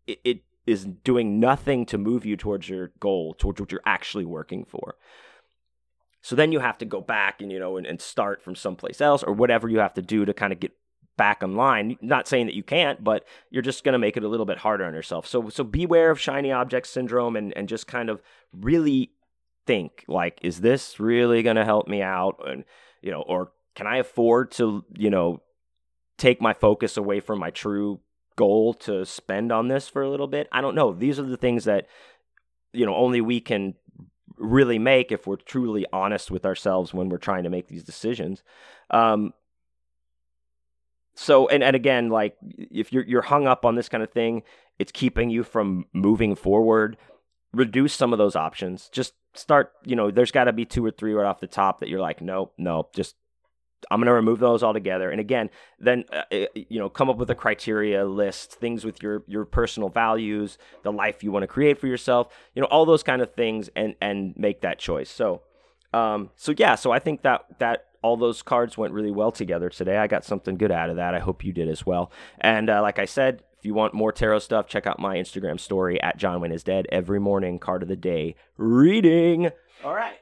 it, 0.06 0.20
it 0.24 0.38
is 0.66 0.86
doing 1.04 1.38
nothing 1.38 1.84
to 1.86 1.98
move 1.98 2.24
you 2.24 2.36
towards 2.36 2.68
your 2.68 2.92
goal, 3.00 3.34
towards 3.34 3.60
what 3.60 3.70
you're 3.70 3.82
actually 3.84 4.24
working 4.24 4.64
for. 4.64 4.96
So 6.26 6.34
then 6.34 6.50
you 6.50 6.58
have 6.58 6.76
to 6.78 6.84
go 6.84 7.00
back 7.00 7.40
and 7.40 7.52
you 7.52 7.60
know 7.60 7.76
and, 7.76 7.86
and 7.86 8.00
start 8.00 8.42
from 8.42 8.56
someplace 8.56 9.00
else 9.00 9.22
or 9.22 9.32
whatever 9.32 9.68
you 9.68 9.78
have 9.78 9.94
to 9.94 10.02
do 10.02 10.24
to 10.24 10.34
kind 10.34 10.52
of 10.52 10.58
get 10.58 10.72
back 11.16 11.40
online. 11.40 11.96
Not 12.00 12.26
saying 12.26 12.46
that 12.46 12.56
you 12.56 12.64
can't, 12.64 13.04
but 13.04 13.24
you're 13.48 13.62
just 13.62 13.84
going 13.84 13.92
to 13.92 13.98
make 14.00 14.16
it 14.16 14.24
a 14.24 14.28
little 14.28 14.44
bit 14.44 14.58
harder 14.58 14.84
on 14.84 14.92
yourself. 14.92 15.24
So 15.28 15.50
so 15.50 15.62
beware 15.62 16.10
of 16.10 16.20
shiny 16.20 16.50
object 16.50 16.88
syndrome 16.88 17.36
and 17.36 17.56
and 17.56 17.68
just 17.68 17.86
kind 17.86 18.10
of 18.10 18.20
really 18.52 19.12
think 19.68 20.04
like 20.08 20.40
is 20.42 20.62
this 20.62 20.98
really 20.98 21.44
going 21.44 21.54
to 21.54 21.64
help 21.64 21.86
me 21.86 22.02
out 22.02 22.42
and 22.44 22.64
you 23.02 23.12
know 23.12 23.22
or 23.22 23.52
can 23.76 23.86
I 23.86 23.98
afford 23.98 24.50
to, 24.52 24.84
you 24.96 25.10
know, 25.10 25.42
take 26.18 26.42
my 26.42 26.54
focus 26.54 26.96
away 26.96 27.20
from 27.20 27.38
my 27.38 27.50
true 27.50 28.00
goal 28.34 28.74
to 28.74 29.06
spend 29.06 29.52
on 29.52 29.68
this 29.68 29.88
for 29.88 30.02
a 30.02 30.10
little 30.10 30.26
bit? 30.26 30.48
I 30.50 30.60
don't 30.60 30.74
know. 30.74 30.92
These 30.92 31.20
are 31.20 31.22
the 31.22 31.36
things 31.36 31.66
that 31.66 31.86
you 32.72 32.84
know 32.84 32.96
only 32.96 33.20
we 33.20 33.40
can 33.40 33.74
really 34.38 34.78
make 34.78 35.12
if 35.12 35.26
we're 35.26 35.36
truly 35.36 35.86
honest 35.92 36.30
with 36.30 36.44
ourselves 36.44 36.92
when 36.92 37.08
we're 37.08 37.18
trying 37.18 37.44
to 37.44 37.50
make 37.50 37.68
these 37.68 37.84
decisions. 37.84 38.42
Um, 38.90 39.32
so 41.16 41.48
and, 41.48 41.64
and 41.64 41.74
again 41.74 42.10
like 42.10 42.36
if 42.42 42.92
you're 42.92 43.04
you're 43.04 43.22
hung 43.22 43.46
up 43.46 43.64
on 43.64 43.74
this 43.74 43.88
kind 43.88 44.02
of 44.02 44.10
thing 44.12 44.42
it's 44.78 44.92
keeping 44.92 45.30
you 45.30 45.42
from 45.42 45.86
moving 45.92 46.36
forward 46.36 46.96
reduce 47.52 47.94
some 47.94 48.12
of 48.12 48.18
those 48.18 48.36
options 48.36 48.88
just 48.92 49.14
start 49.34 49.72
you 49.84 49.96
know 49.96 50.10
there's 50.10 50.30
got 50.30 50.44
to 50.44 50.52
be 50.52 50.64
two 50.64 50.84
or 50.84 50.90
three 50.90 51.14
right 51.14 51.26
off 51.26 51.40
the 51.40 51.46
top 51.46 51.80
that 51.80 51.88
you're 51.88 52.00
like 52.00 52.20
nope 52.20 52.52
nope 52.58 52.94
just 52.94 53.16
i'm 53.90 53.98
going 54.00 54.06
to 54.06 54.12
remove 54.12 54.38
those 54.38 54.62
altogether 54.62 55.10
and 55.10 55.20
again 55.20 55.50
then 55.78 56.04
uh, 56.12 56.22
uh, 56.32 56.46
you 56.54 56.78
know 56.78 56.88
come 56.88 57.08
up 57.10 57.16
with 57.16 57.30
a 57.30 57.34
criteria 57.34 58.04
list 58.04 58.52
things 58.54 58.84
with 58.84 59.02
your 59.02 59.22
your 59.26 59.44
personal 59.44 59.88
values 59.88 60.58
the 60.82 60.92
life 60.92 61.22
you 61.22 61.32
want 61.32 61.42
to 61.42 61.48
create 61.48 61.78
for 61.78 61.86
yourself 61.86 62.28
you 62.54 62.60
know 62.62 62.68
all 62.68 62.84
those 62.84 63.02
kind 63.02 63.22
of 63.22 63.32
things 63.34 63.68
and 63.76 63.94
and 64.00 64.34
make 64.36 64.60
that 64.60 64.78
choice 64.78 65.10
so 65.10 65.42
um 65.92 66.30
so 66.36 66.54
yeah 66.56 66.74
so 66.74 66.90
i 66.90 66.98
think 66.98 67.22
that 67.22 67.44
that 67.58 67.86
all 68.06 68.16
those 68.16 68.40
cards 68.40 68.78
went 68.78 68.92
really 68.94 69.10
well 69.10 69.32
together 69.32 69.68
today. 69.68 69.96
I 69.96 70.06
got 70.06 70.24
something 70.24 70.56
good 70.56 70.70
out 70.70 70.90
of 70.90 70.96
that. 70.96 71.12
I 71.12 71.18
hope 71.18 71.44
you 71.44 71.52
did 71.52 71.68
as 71.68 71.84
well. 71.84 72.12
And 72.40 72.70
uh, 72.70 72.80
like 72.80 73.00
I 73.00 73.04
said, 73.04 73.42
if 73.58 73.64
you 73.64 73.74
want 73.74 73.94
more 73.94 74.12
tarot 74.12 74.40
stuff, 74.40 74.68
check 74.68 74.86
out 74.86 75.00
my 75.00 75.16
Instagram 75.16 75.58
story 75.58 76.00
at 76.00 76.16
John 76.16 76.40
Wayne 76.40 76.52
is 76.52 76.62
Dead 76.62 76.86
every 76.92 77.18
morning, 77.18 77.58
card 77.58 77.82
of 77.82 77.88
the 77.88 77.96
day 77.96 78.36
reading. 78.56 79.50
All 79.82 79.94
right. 79.94 80.18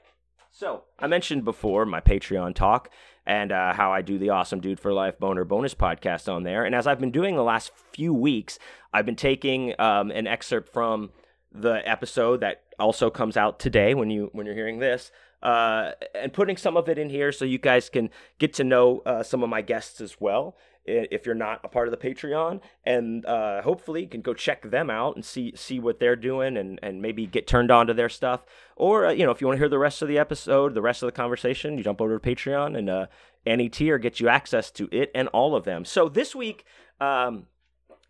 So 0.50 0.84
I 0.98 1.08
mentioned 1.08 1.44
before 1.44 1.84
my 1.84 2.00
Patreon 2.00 2.54
talk 2.54 2.88
and 3.26 3.52
uh, 3.52 3.72
how 3.72 3.92
I 3.92 4.02
do 4.02 4.18
the 4.18 4.30
Awesome 4.30 4.60
Dude 4.60 4.80
for 4.80 4.92
Life 4.92 5.18
Boner 5.18 5.44
bonus 5.44 5.74
podcast 5.74 6.32
on 6.32 6.42
there. 6.42 6.64
And 6.64 6.74
as 6.74 6.86
I've 6.86 7.00
been 7.00 7.10
doing 7.10 7.36
the 7.36 7.42
last 7.42 7.72
few 7.92 8.12
weeks, 8.12 8.58
I've 8.92 9.06
been 9.06 9.16
taking 9.16 9.74
um, 9.78 10.10
an 10.10 10.26
excerpt 10.26 10.72
from 10.72 11.10
the 11.52 11.80
episode 11.88 12.40
that 12.40 12.62
also 12.78 13.10
comes 13.10 13.36
out 13.36 13.60
today 13.60 13.94
when 13.94 14.10
you 14.10 14.28
when 14.32 14.44
you're 14.46 14.54
hearing 14.54 14.80
this 14.80 15.12
uh, 15.42 15.92
and 16.14 16.32
putting 16.32 16.56
some 16.56 16.76
of 16.76 16.88
it 16.88 16.98
in 16.98 17.10
here 17.10 17.30
so 17.30 17.44
you 17.44 17.58
guys 17.58 17.88
can 17.88 18.10
get 18.38 18.52
to 18.54 18.64
know 18.64 19.02
uh, 19.06 19.22
some 19.22 19.42
of 19.42 19.48
my 19.48 19.62
guests 19.62 20.00
as 20.00 20.20
well 20.20 20.56
if 20.84 21.24
you're 21.24 21.34
not 21.34 21.60
a 21.64 21.68
part 21.68 21.88
of 21.88 21.98
the 21.98 22.08
Patreon, 22.08 22.60
and 22.84 23.24
uh, 23.26 23.62
hopefully 23.62 24.02
you 24.02 24.08
can 24.08 24.20
go 24.20 24.34
check 24.34 24.70
them 24.70 24.90
out 24.90 25.16
and 25.16 25.24
see 25.24 25.52
see 25.56 25.80
what 25.80 25.98
they're 25.98 26.16
doing, 26.16 26.56
and 26.56 26.78
and 26.82 27.00
maybe 27.00 27.26
get 27.26 27.46
turned 27.46 27.70
on 27.70 27.86
to 27.86 27.94
their 27.94 28.08
stuff. 28.08 28.44
Or 28.76 29.06
uh, 29.06 29.12
you 29.12 29.24
know, 29.24 29.30
if 29.30 29.40
you 29.40 29.46
want 29.46 29.56
to 29.56 29.60
hear 29.60 29.68
the 29.68 29.78
rest 29.78 30.02
of 30.02 30.08
the 30.08 30.18
episode, 30.18 30.74
the 30.74 30.82
rest 30.82 31.02
of 31.02 31.06
the 31.06 31.12
conversation, 31.12 31.78
you 31.78 31.84
jump 31.84 32.00
over 32.00 32.18
to 32.18 32.34
Patreon, 32.34 32.76
and 32.76 32.90
uh, 32.90 33.06
any 33.46 33.68
tier 33.68 33.98
gets 33.98 34.20
you 34.20 34.28
access 34.28 34.70
to 34.72 34.88
it 34.92 35.10
and 35.14 35.28
all 35.28 35.56
of 35.56 35.64
them. 35.64 35.84
So 35.84 36.08
this 36.08 36.34
week, 36.34 36.64
um, 37.00 37.46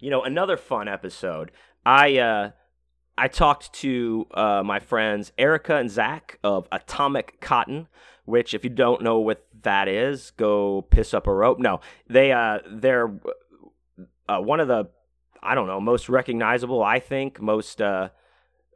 you 0.00 0.10
know, 0.10 0.22
another 0.22 0.56
fun 0.56 0.88
episode. 0.88 1.50
I 1.86 2.18
uh, 2.18 2.50
I 3.16 3.28
talked 3.28 3.72
to 3.74 4.26
uh, 4.34 4.62
my 4.64 4.80
friends 4.80 5.32
Erica 5.38 5.76
and 5.76 5.90
Zack 5.90 6.38
of 6.42 6.66
Atomic 6.72 7.40
Cotton 7.40 7.88
which 8.24 8.54
if 8.54 8.64
you 8.64 8.70
don't 8.70 9.02
know 9.02 9.18
what 9.18 9.46
that 9.62 9.88
is, 9.88 10.32
go 10.32 10.82
piss 10.82 11.14
up 11.14 11.26
a 11.26 11.32
rope. 11.32 11.58
No, 11.58 11.80
they 12.08 12.32
uh 12.32 12.58
they're 12.70 13.12
uh, 14.28 14.38
one 14.38 14.60
of 14.60 14.68
the 14.68 14.88
I 15.42 15.54
don't 15.54 15.66
know 15.66 15.80
most 15.80 16.08
recognizable. 16.08 16.82
I 16.82 17.00
think 17.00 17.40
most 17.40 17.82
uh, 17.82 18.08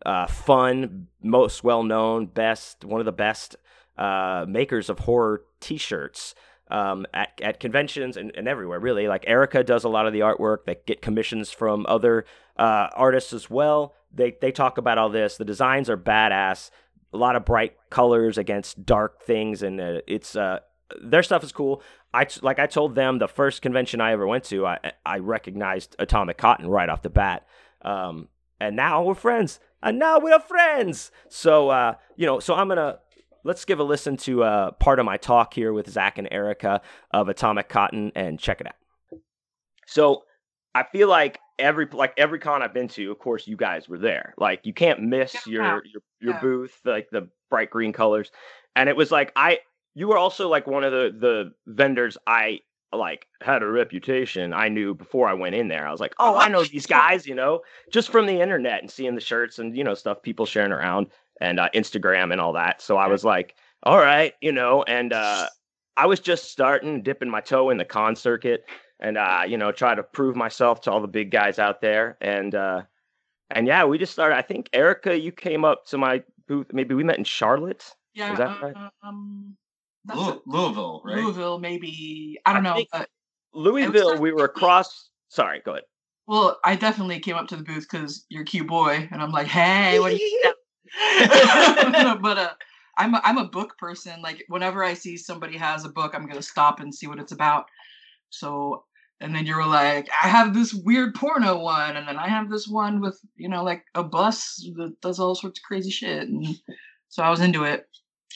uh 0.04 0.26
fun, 0.26 1.08
most 1.22 1.64
well 1.64 1.82
known, 1.82 2.26
best 2.26 2.84
one 2.84 3.00
of 3.00 3.06
the 3.06 3.12
best 3.12 3.56
uh 3.96 4.44
makers 4.48 4.88
of 4.88 5.00
horror 5.00 5.42
T-shirts. 5.60 6.34
Um, 6.70 7.06
at, 7.14 7.30
at 7.40 7.60
conventions 7.60 8.18
and, 8.18 8.30
and 8.36 8.46
everywhere, 8.46 8.78
really. 8.78 9.08
Like 9.08 9.24
Erica 9.26 9.64
does 9.64 9.84
a 9.84 9.88
lot 9.88 10.06
of 10.06 10.12
the 10.12 10.20
artwork. 10.20 10.66
They 10.66 10.76
get 10.84 11.00
commissions 11.00 11.50
from 11.50 11.86
other 11.88 12.26
uh, 12.58 12.88
artists 12.94 13.32
as 13.32 13.48
well. 13.48 13.94
They 14.12 14.36
they 14.38 14.52
talk 14.52 14.76
about 14.76 14.98
all 14.98 15.08
this. 15.08 15.38
The 15.38 15.46
designs 15.46 15.88
are 15.88 15.96
badass 15.96 16.70
a 17.12 17.16
lot 17.16 17.36
of 17.36 17.44
bright 17.44 17.76
colors 17.90 18.38
against 18.38 18.84
dark 18.84 19.22
things, 19.22 19.62
and 19.62 19.80
uh, 19.80 20.00
it's 20.06 20.36
uh, 20.36 20.60
their 21.02 21.22
stuff 21.22 21.42
is 21.42 21.52
cool. 21.52 21.82
I 22.12 22.26
like 22.42 22.58
I 22.58 22.66
told 22.66 22.94
them 22.94 23.18
the 23.18 23.28
first 23.28 23.62
convention 23.62 24.00
I 24.00 24.12
ever 24.12 24.26
went 24.26 24.44
to, 24.44 24.66
I 24.66 24.92
I 25.04 25.18
recognized 25.18 25.96
Atomic 25.98 26.38
Cotton 26.38 26.68
right 26.68 26.88
off 26.88 27.02
the 27.02 27.10
bat, 27.10 27.46
um, 27.82 28.28
and 28.60 28.76
now 28.76 29.02
we're 29.02 29.14
friends, 29.14 29.60
and 29.82 29.98
now 29.98 30.18
we're 30.18 30.40
friends. 30.40 31.10
So 31.28 31.70
uh, 31.70 31.94
you 32.16 32.26
know, 32.26 32.40
so 32.40 32.54
I'm 32.54 32.68
gonna 32.68 32.98
let's 33.44 33.64
give 33.64 33.78
a 33.78 33.84
listen 33.84 34.16
to 34.18 34.42
uh, 34.42 34.70
part 34.72 34.98
of 34.98 35.06
my 35.06 35.16
talk 35.16 35.54
here 35.54 35.72
with 35.72 35.88
Zack 35.88 36.18
and 36.18 36.28
Erica 36.30 36.80
of 37.10 37.28
Atomic 37.28 37.68
Cotton, 37.68 38.12
and 38.14 38.38
check 38.38 38.60
it 38.60 38.66
out. 38.66 39.20
So 39.86 40.24
I 40.74 40.84
feel 40.84 41.08
like 41.08 41.40
every 41.58 41.86
like 41.86 42.14
every 42.16 42.38
con 42.38 42.62
I've 42.62 42.74
been 42.74 42.88
to, 42.88 43.10
of 43.10 43.18
course, 43.18 43.46
you 43.46 43.56
guys 43.56 43.88
were 43.88 43.98
there. 43.98 44.34
Like 44.38 44.60
you 44.64 44.72
can't 44.72 45.02
miss 45.02 45.34
yeah. 45.46 45.52
your 45.52 45.82
your 45.86 46.02
your 46.20 46.34
yeah. 46.34 46.40
booth, 46.40 46.80
like 46.84 47.08
the 47.10 47.28
bright 47.50 47.70
green 47.70 47.92
colors. 47.92 48.30
And 48.76 48.88
it 48.88 48.96
was 48.96 49.10
like 49.10 49.32
I 49.36 49.60
you 49.94 50.08
were 50.08 50.18
also 50.18 50.48
like 50.48 50.66
one 50.66 50.84
of 50.84 50.92
the 50.92 51.14
the 51.18 51.52
vendors 51.66 52.16
I 52.26 52.60
like 52.92 53.26
had 53.42 53.62
a 53.62 53.66
reputation 53.66 54.52
I 54.52 54.68
knew 54.68 54.94
before 54.94 55.28
I 55.28 55.34
went 55.34 55.54
in 55.54 55.68
there. 55.68 55.86
I 55.86 55.90
was 55.90 56.00
like, 56.00 56.14
oh, 56.18 56.36
I 56.36 56.48
know 56.48 56.64
these 56.64 56.86
guys, 57.00 57.26
you 57.26 57.34
know, 57.34 57.62
just 57.92 58.10
from 58.10 58.26
the 58.26 58.40
internet 58.40 58.80
and 58.80 58.90
seeing 58.90 59.14
the 59.14 59.20
shirts 59.20 59.58
and 59.58 59.76
you 59.76 59.84
know 59.84 59.94
stuff 59.94 60.22
people 60.22 60.46
sharing 60.46 60.72
around 60.72 61.08
and 61.40 61.60
uh, 61.60 61.68
Instagram 61.74 62.32
and 62.32 62.40
all 62.40 62.52
that. 62.54 62.82
So 62.82 62.96
I 62.96 63.08
was 63.08 63.24
like, 63.24 63.54
all 63.82 63.98
right, 63.98 64.34
you 64.40 64.52
know, 64.52 64.82
and 64.84 65.12
uh, 65.12 65.46
I 65.96 66.06
was 66.06 66.20
just 66.20 66.50
starting 66.50 67.02
dipping 67.02 67.30
my 67.30 67.40
toe 67.40 67.70
in 67.70 67.78
the 67.78 67.84
con 67.84 68.16
circuit 68.16 68.64
and 69.00 69.16
uh, 69.16 69.42
you 69.46 69.56
know, 69.56 69.72
try 69.72 69.94
to 69.94 70.02
prove 70.02 70.36
myself 70.36 70.80
to 70.82 70.92
all 70.92 71.00
the 71.00 71.08
big 71.08 71.30
guys 71.30 71.58
out 71.58 71.80
there. 71.80 72.16
And 72.20 72.54
uh, 72.54 72.82
and 73.50 73.66
yeah, 73.66 73.84
we 73.84 73.98
just 73.98 74.12
started. 74.12 74.36
I 74.36 74.42
think 74.42 74.68
Erica, 74.72 75.18
you 75.18 75.32
came 75.32 75.64
up 75.64 75.86
to 75.86 75.98
my 75.98 76.22
booth. 76.46 76.68
Maybe 76.72 76.94
we 76.94 77.04
met 77.04 77.18
in 77.18 77.24
Charlotte. 77.24 77.84
Yeah, 78.14 78.32
is 78.32 78.38
that 78.38 78.50
uh, 78.50 78.58
right? 78.62 78.90
Um, 79.02 79.56
Louisville, 80.46 81.02
right? 81.04 81.16
Louisville, 81.16 81.58
maybe. 81.58 82.38
I 82.46 82.52
don't 82.52 82.66
I 82.66 82.84
know. 82.92 83.04
Louisville, 83.54 84.18
we 84.18 84.32
were 84.32 84.44
across. 84.44 85.10
Sorry, 85.28 85.60
go 85.64 85.72
ahead. 85.72 85.84
Well, 86.26 86.58
I 86.64 86.76
definitely 86.76 87.20
came 87.20 87.36
up 87.36 87.48
to 87.48 87.56
the 87.56 87.62
booth 87.62 87.86
because 87.90 88.26
you're 88.28 88.42
a 88.42 88.46
cute 88.46 88.66
boy, 88.66 89.08
and 89.10 89.22
I'm 89.22 89.32
like, 89.32 89.46
hey, 89.46 89.98
what 89.98 90.12
are 90.12 90.16
you? 90.16 90.54
but 92.20 92.38
uh, 92.38 92.50
I'm 92.98 93.14
a, 93.14 93.20
I'm 93.24 93.38
a 93.38 93.48
book 93.48 93.78
person. 93.78 94.20
Like 94.20 94.44
whenever 94.48 94.84
I 94.84 94.94
see 94.94 95.16
somebody 95.16 95.56
has 95.56 95.84
a 95.84 95.90
book, 95.90 96.14
I'm 96.14 96.26
gonna 96.26 96.42
stop 96.42 96.80
and 96.80 96.94
see 96.94 97.06
what 97.06 97.18
it's 97.18 97.32
about. 97.32 97.66
So 98.30 98.84
and 99.20 99.34
then 99.34 99.46
you 99.46 99.56
were 99.56 99.66
like, 99.66 100.08
I 100.22 100.28
have 100.28 100.54
this 100.54 100.72
weird 100.72 101.14
porno 101.14 101.58
one, 101.58 101.96
and 101.96 102.06
then 102.06 102.16
I 102.16 102.28
have 102.28 102.50
this 102.50 102.68
one 102.68 103.00
with 103.00 103.20
you 103.36 103.48
know 103.48 103.64
like 103.64 103.84
a 103.94 104.02
bus 104.02 104.64
that 104.76 105.00
does 105.00 105.18
all 105.18 105.34
sorts 105.34 105.58
of 105.58 105.64
crazy 105.64 105.90
shit, 105.90 106.28
and 106.28 106.46
so 107.08 107.22
I 107.22 107.30
was 107.30 107.40
into 107.40 107.64
it, 107.64 107.86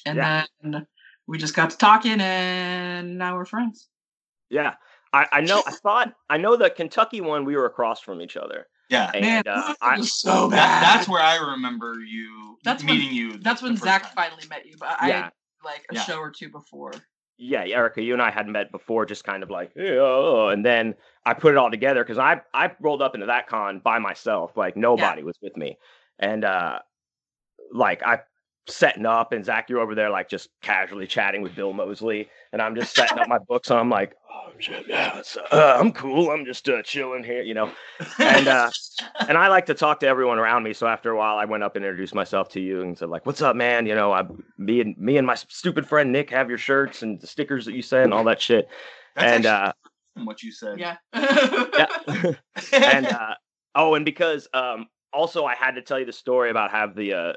and 0.06 0.16
yeah. 0.16 0.44
then 0.62 0.86
we 1.26 1.38
just 1.38 1.54
got 1.54 1.70
to 1.70 1.76
talking, 1.76 2.20
and 2.20 3.18
now 3.18 3.36
we're 3.36 3.44
friends. 3.44 3.88
Yeah, 4.50 4.74
I, 5.12 5.26
I 5.32 5.40
know. 5.40 5.62
I 5.66 5.70
thought 5.70 6.14
I 6.28 6.36
know 6.38 6.56
the 6.56 6.70
Kentucky 6.70 7.20
one. 7.20 7.44
We 7.44 7.56
were 7.56 7.66
across 7.66 8.00
from 8.00 8.20
each 8.20 8.36
other. 8.36 8.66
Yeah, 8.90 9.10
and, 9.14 9.24
Man, 9.24 9.42
uh, 9.46 9.74
I, 9.80 10.00
so 10.02 10.50
bad. 10.50 10.58
That, 10.58 10.96
that's 10.96 11.08
where 11.08 11.22
I 11.22 11.36
remember 11.36 11.94
you. 12.00 12.58
That's 12.64 12.82
meeting 12.82 13.06
when, 13.06 13.16
you. 13.16 13.38
That's 13.38 13.62
when 13.62 13.76
Zack 13.76 14.02
time. 14.02 14.12
finally 14.14 14.46
met 14.50 14.66
you, 14.66 14.74
but 14.78 14.98
yeah. 15.06 15.30
I 15.30 15.66
like 15.66 15.86
a 15.90 15.94
yeah. 15.94 16.02
show 16.02 16.18
or 16.18 16.30
two 16.30 16.50
before 16.50 16.92
yeah, 17.38 17.64
Erica, 17.64 18.02
you 18.02 18.12
and 18.12 18.22
I 18.22 18.30
had 18.30 18.46
met 18.46 18.70
before, 18.70 19.06
just 19.06 19.24
kind 19.24 19.42
of 19.42 19.50
like, 19.50 19.72
oh, 19.78 20.48
and 20.48 20.64
then 20.64 20.94
I 21.24 21.34
put 21.34 21.54
it 21.54 21.58
all 21.58 21.70
together 21.70 22.04
because 22.04 22.18
I 22.18 22.40
I 22.54 22.70
rolled 22.80 23.02
up 23.02 23.14
into 23.14 23.26
that 23.26 23.48
con 23.48 23.80
by 23.80 23.98
myself, 23.98 24.56
like 24.56 24.76
nobody 24.76 25.20
yeah. 25.20 25.26
was 25.26 25.38
with 25.42 25.56
me, 25.56 25.78
and 26.18 26.44
uh, 26.44 26.78
like 27.72 28.02
I 28.02 28.20
setting 28.68 29.06
up, 29.06 29.32
and 29.32 29.44
Zack, 29.44 29.68
you're 29.68 29.80
over 29.80 29.94
there 29.94 30.10
like 30.10 30.28
just 30.28 30.48
casually 30.62 31.06
chatting 31.06 31.42
with 31.42 31.54
Bill 31.54 31.72
Moseley, 31.72 32.28
and 32.52 32.62
I'm 32.62 32.74
just 32.74 32.94
setting 32.94 33.18
up 33.18 33.28
my 33.28 33.38
books, 33.48 33.70
and 33.70 33.78
I'm 33.78 33.90
like, 33.90 34.14
oh 34.30 34.50
shit, 34.58 34.86
yeah, 34.88 35.20
uh, 35.50 35.76
I'm 35.78 35.92
cool, 35.92 36.30
I'm 36.30 36.44
just 36.44 36.68
uh, 36.68 36.82
chilling 36.82 37.24
here, 37.24 37.42
you 37.42 37.54
know, 37.54 37.72
and 38.18 38.46
uh, 38.46 38.70
and 39.28 39.36
I 39.36 39.48
like 39.48 39.66
to 39.66 39.74
talk 39.74 40.00
to 40.00 40.06
everyone 40.06 40.38
around 40.38 40.62
me. 40.62 40.72
So 40.72 40.86
after 40.86 41.10
a 41.10 41.16
while, 41.16 41.36
I 41.36 41.44
went 41.44 41.62
up 41.62 41.76
and 41.76 41.84
introduced 41.84 42.14
myself 42.14 42.48
to 42.50 42.60
you 42.60 42.82
and 42.82 42.96
said 42.96 43.08
like, 43.08 43.26
what's 43.26 43.42
up, 43.42 43.56
man? 43.56 43.86
You 43.86 43.94
know, 43.94 44.12
I 44.12 44.22
me 44.58 44.80
and 44.80 44.96
me 44.96 45.16
and 45.16 45.26
my 45.26 45.34
stupid 45.34 45.88
friend 45.88 46.12
Nick 46.12 46.30
have 46.30 46.48
your 46.48 46.58
shirts 46.58 47.02
and 47.02 47.20
the 47.20 47.26
stickers 47.26 47.64
that 47.64 47.72
you 47.72 47.82
sent 47.82 48.04
and 48.04 48.14
all 48.14 48.24
that 48.24 48.40
shit, 48.40 48.68
That's 49.16 49.32
and 49.32 49.46
uh, 49.46 49.72
what 50.22 50.42
you 50.42 50.52
said, 50.52 50.78
yeah, 50.78 50.96
yeah, 51.14 52.34
and 52.72 53.06
uh, 53.06 53.34
oh, 53.74 53.94
and 53.94 54.04
because 54.04 54.46
um 54.54 54.86
also 55.12 55.44
I 55.44 55.54
had 55.54 55.74
to 55.74 55.82
tell 55.82 55.98
you 55.98 56.06
the 56.06 56.12
story 56.12 56.50
about 56.50 56.70
have 56.70 56.94
the 56.94 57.12
uh 57.12 57.32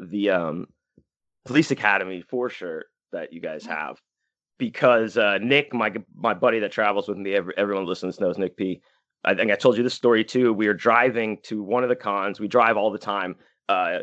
the 0.00 0.30
um 0.30 0.66
police 1.44 1.70
academy 1.70 2.22
four 2.22 2.50
shirt 2.50 2.86
that 3.12 3.32
you 3.32 3.40
guys 3.40 3.64
have 3.64 4.00
because 4.58 5.16
uh, 5.16 5.38
Nick, 5.38 5.72
my 5.72 5.92
my 6.14 6.34
buddy 6.34 6.58
that 6.58 6.72
travels 6.72 7.08
with 7.08 7.16
me, 7.16 7.34
every, 7.34 7.54
everyone 7.56 7.86
listens 7.86 8.20
knows 8.20 8.38
Nick 8.38 8.56
P. 8.56 8.80
I 9.24 9.34
think 9.34 9.50
I 9.50 9.56
told 9.56 9.76
you 9.76 9.82
this 9.82 9.94
story 9.94 10.24
too. 10.24 10.52
We 10.52 10.66
are 10.66 10.74
driving 10.74 11.38
to 11.44 11.62
one 11.62 11.82
of 11.82 11.88
the 11.88 11.96
cons. 11.96 12.38
We 12.38 12.48
drive 12.48 12.76
all 12.76 12.90
the 12.90 12.98
time, 12.98 13.36
uh, 13.68 14.00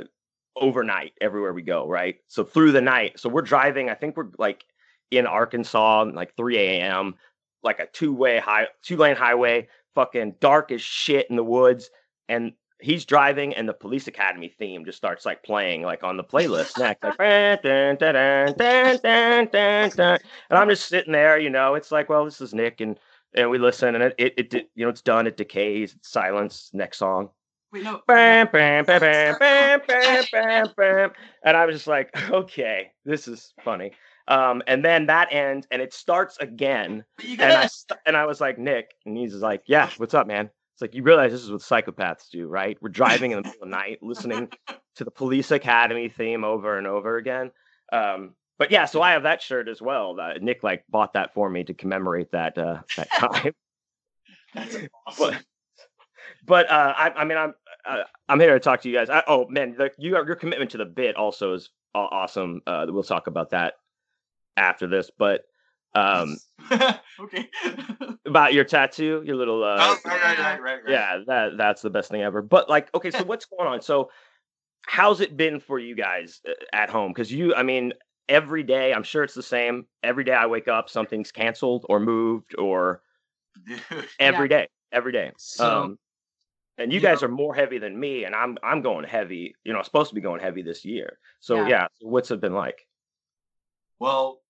overnight 0.55 1.13
everywhere 1.21 1.53
we 1.53 1.61
go, 1.61 1.87
right? 1.87 2.15
So 2.27 2.43
through 2.43 2.71
the 2.71 2.81
night. 2.81 3.19
So 3.19 3.29
we're 3.29 3.41
driving. 3.41 3.89
I 3.89 3.95
think 3.95 4.17
we're 4.17 4.29
like 4.37 4.65
in 5.11 5.27
Arkansas, 5.27 6.05
like 6.13 6.35
3 6.35 6.57
a.m., 6.57 7.15
like 7.63 7.79
a 7.79 7.87
two 7.87 8.13
way 8.13 8.39
high, 8.39 8.67
two 8.81 8.97
lane 8.97 9.15
highway, 9.15 9.67
fucking 9.93 10.35
dark 10.39 10.71
as 10.71 10.81
shit 10.81 11.27
in 11.29 11.35
the 11.35 11.43
woods, 11.43 11.89
and 12.29 12.53
he's 12.79 13.05
driving 13.05 13.53
and 13.53 13.67
the 13.67 13.73
police 13.73 14.07
academy 14.07 14.53
theme 14.59 14.85
just 14.85 14.97
starts 14.97 15.25
like 15.25 15.43
playing 15.43 15.81
like 15.81 16.03
on 16.03 16.17
the 16.17 16.23
playlist 16.23 16.77
next 16.77 17.03
like 17.03 17.17
dun, 17.17 17.97
dun, 17.97 17.97
dun, 17.97 18.53
and 20.49 20.59
i'm 20.59 20.69
just 20.69 20.87
sitting 20.87 21.13
there 21.13 21.39
you 21.39 21.49
know 21.49 21.75
it's 21.75 21.91
like 21.91 22.09
well 22.09 22.25
this 22.25 22.41
is 22.41 22.53
nick 22.53 22.81
and 22.81 22.99
and 23.33 23.49
we 23.49 23.57
listen 23.57 23.95
and 23.95 24.03
it 24.03 24.15
it, 24.17 24.33
it 24.37 24.53
you 24.75 24.85
know 24.85 24.89
it's 24.89 25.01
done 25.01 25.27
it 25.27 25.37
decays 25.37 25.93
it's 25.93 26.09
silence 26.09 26.69
next 26.73 26.97
song 26.97 27.29
Wait, 27.75 27.83
no. 27.83 28.01
Bam, 28.07 28.47
bam, 28.53 28.85
bam, 28.85 29.01
bam, 29.01 29.35
bam, 29.37 29.81
bam, 29.85 30.23
bam, 30.31 30.67
bam. 30.77 31.11
And 31.43 31.57
I 31.57 31.65
was 31.65 31.75
just 31.75 31.87
like, 31.87 32.09
okay, 32.31 32.93
this 33.03 33.27
is 33.27 33.53
funny. 33.65 33.91
Um, 34.29 34.63
and 34.65 34.83
then 34.83 35.07
that 35.07 35.33
ends 35.33 35.67
and 35.69 35.81
it 35.81 35.93
starts 35.93 36.37
again. 36.37 37.03
And 37.21 37.41
I 37.41 37.67
and 38.05 38.15
I 38.15 38.27
was 38.27 38.39
like, 38.39 38.57
Nick, 38.57 38.93
and 39.05 39.17
he's 39.17 39.35
like, 39.35 39.63
Yeah, 39.67 39.89
what's 39.97 40.13
up, 40.13 40.25
man? 40.25 40.49
It's 40.75 40.81
like 40.81 40.93
you 40.93 41.03
realize 41.03 41.31
this 41.31 41.41
is 41.41 41.51
what 41.51 41.61
psychopaths 41.61 42.29
do, 42.29 42.49
right? 42.49 42.77
We're 42.81 42.89
driving 42.89 43.31
in 43.31 43.37
the 43.37 43.43
middle 43.43 43.63
of 43.63 43.69
the 43.69 43.75
night, 43.77 43.99
listening 44.01 44.49
to 44.97 45.05
the 45.05 45.11
Police 45.11 45.51
Academy 45.51 46.09
theme 46.09 46.43
over 46.43 46.77
and 46.77 46.85
over 46.85 47.15
again. 47.15 47.51
Um, 47.93 48.35
but 48.59 48.71
yeah, 48.71 48.83
so 48.83 49.01
I 49.01 49.11
have 49.11 49.23
that 49.23 49.41
shirt 49.41 49.69
as 49.69 49.81
well. 49.81 50.19
Uh, 50.19 50.33
Nick 50.41 50.63
like 50.63 50.83
bought 50.89 51.13
that 51.13 51.33
for 51.33 51.49
me 51.49 51.63
to 51.63 51.73
commemorate 51.73 52.31
that 52.31 52.57
uh, 52.57 52.81
that 52.97 53.09
time. 53.09 53.53
That's 54.53 54.75
awesome. 54.75 54.89
But, 55.17 55.43
but 56.45 56.69
uh, 56.69 56.93
I, 56.97 57.09
I, 57.11 57.23
mean, 57.23 57.37
I'm 57.37 57.53
uh, 57.85 58.03
I'm 58.27 58.41
here 58.41 58.53
to 58.53 58.59
talk 58.59 58.81
to 58.81 58.89
you 58.89 58.95
guys. 58.95 59.09
I, 59.09 59.23
oh 59.27 59.47
man, 59.47 59.75
the, 59.77 59.91
you, 59.97 60.11
your 60.11 60.35
commitment 60.35 60.71
to 60.71 60.77
the 60.77 60.85
bit 60.85 61.15
also 61.15 61.53
is 61.53 61.69
awesome. 61.93 62.59
Uh, 62.67 62.85
we'll 62.89 63.03
talk 63.03 63.27
about 63.27 63.51
that 63.51 63.75
after 64.57 64.87
this, 64.87 65.09
but 65.17 65.43
um, 65.95 66.37
okay. 67.19 67.49
about 68.25 68.53
your 68.53 68.63
tattoo, 68.63 69.23
your 69.25 69.35
little. 69.35 69.63
Uh, 69.63 69.77
oh, 69.79 69.97
right, 70.05 70.21
right, 70.21 70.39
right, 70.39 70.61
right, 70.61 70.79
Yeah, 70.87 71.19
that 71.25 71.57
that's 71.57 71.81
the 71.81 71.89
best 71.89 72.11
thing 72.11 72.21
ever. 72.21 72.41
But 72.41 72.69
like, 72.69 72.93
okay, 72.93 73.11
so 73.11 73.23
what's 73.25 73.45
going 73.45 73.67
on? 73.67 73.81
So, 73.81 74.11
how's 74.85 75.21
it 75.21 75.37
been 75.37 75.59
for 75.59 75.79
you 75.79 75.95
guys 75.95 76.41
uh, 76.47 76.51
at 76.73 76.89
home? 76.89 77.11
Because 77.11 77.31
you, 77.31 77.55
I 77.55 77.63
mean, 77.63 77.93
every 78.27 78.63
day, 78.63 78.93
I'm 78.93 79.03
sure 79.03 79.23
it's 79.23 79.33
the 79.33 79.43
same. 79.43 79.85
Every 80.03 80.23
day 80.23 80.33
I 80.33 80.45
wake 80.47 80.67
up, 80.67 80.89
something's 80.89 81.31
canceled 81.31 81.85
or 81.89 81.99
moved 81.99 82.55
or 82.57 83.01
Dude. 83.65 83.81
every 84.19 84.49
yeah. 84.49 84.57
day, 84.57 84.67
every 84.91 85.11
day. 85.11 85.31
So, 85.37 85.83
um, 85.83 85.99
and 86.77 86.91
you, 86.91 86.99
guys 86.99 87.23
are 87.23 87.29
more 87.29 87.55
heavy 87.55 87.77
than 87.77 87.97
me, 87.97 88.25
and 88.25 88.35
I'm 88.35 88.57
I'm 88.61 88.81
going 88.81 89.05
heavy. 89.05 89.55
You 89.63 89.71
know, 89.71 89.79
I'm 89.79 89.85
supposed 89.85 90.09
to 90.09 90.15
be 90.15 90.21
going 90.21 90.41
heavy 90.41 90.61
this 90.61 90.83
year. 90.83 91.19
So 91.39 91.61
yeah, 91.61 91.67
yeah 91.67 91.87
what's 92.01 92.31
it 92.31 92.41
been 92.41 92.53
like? 92.53 92.85
Well, 93.97 94.41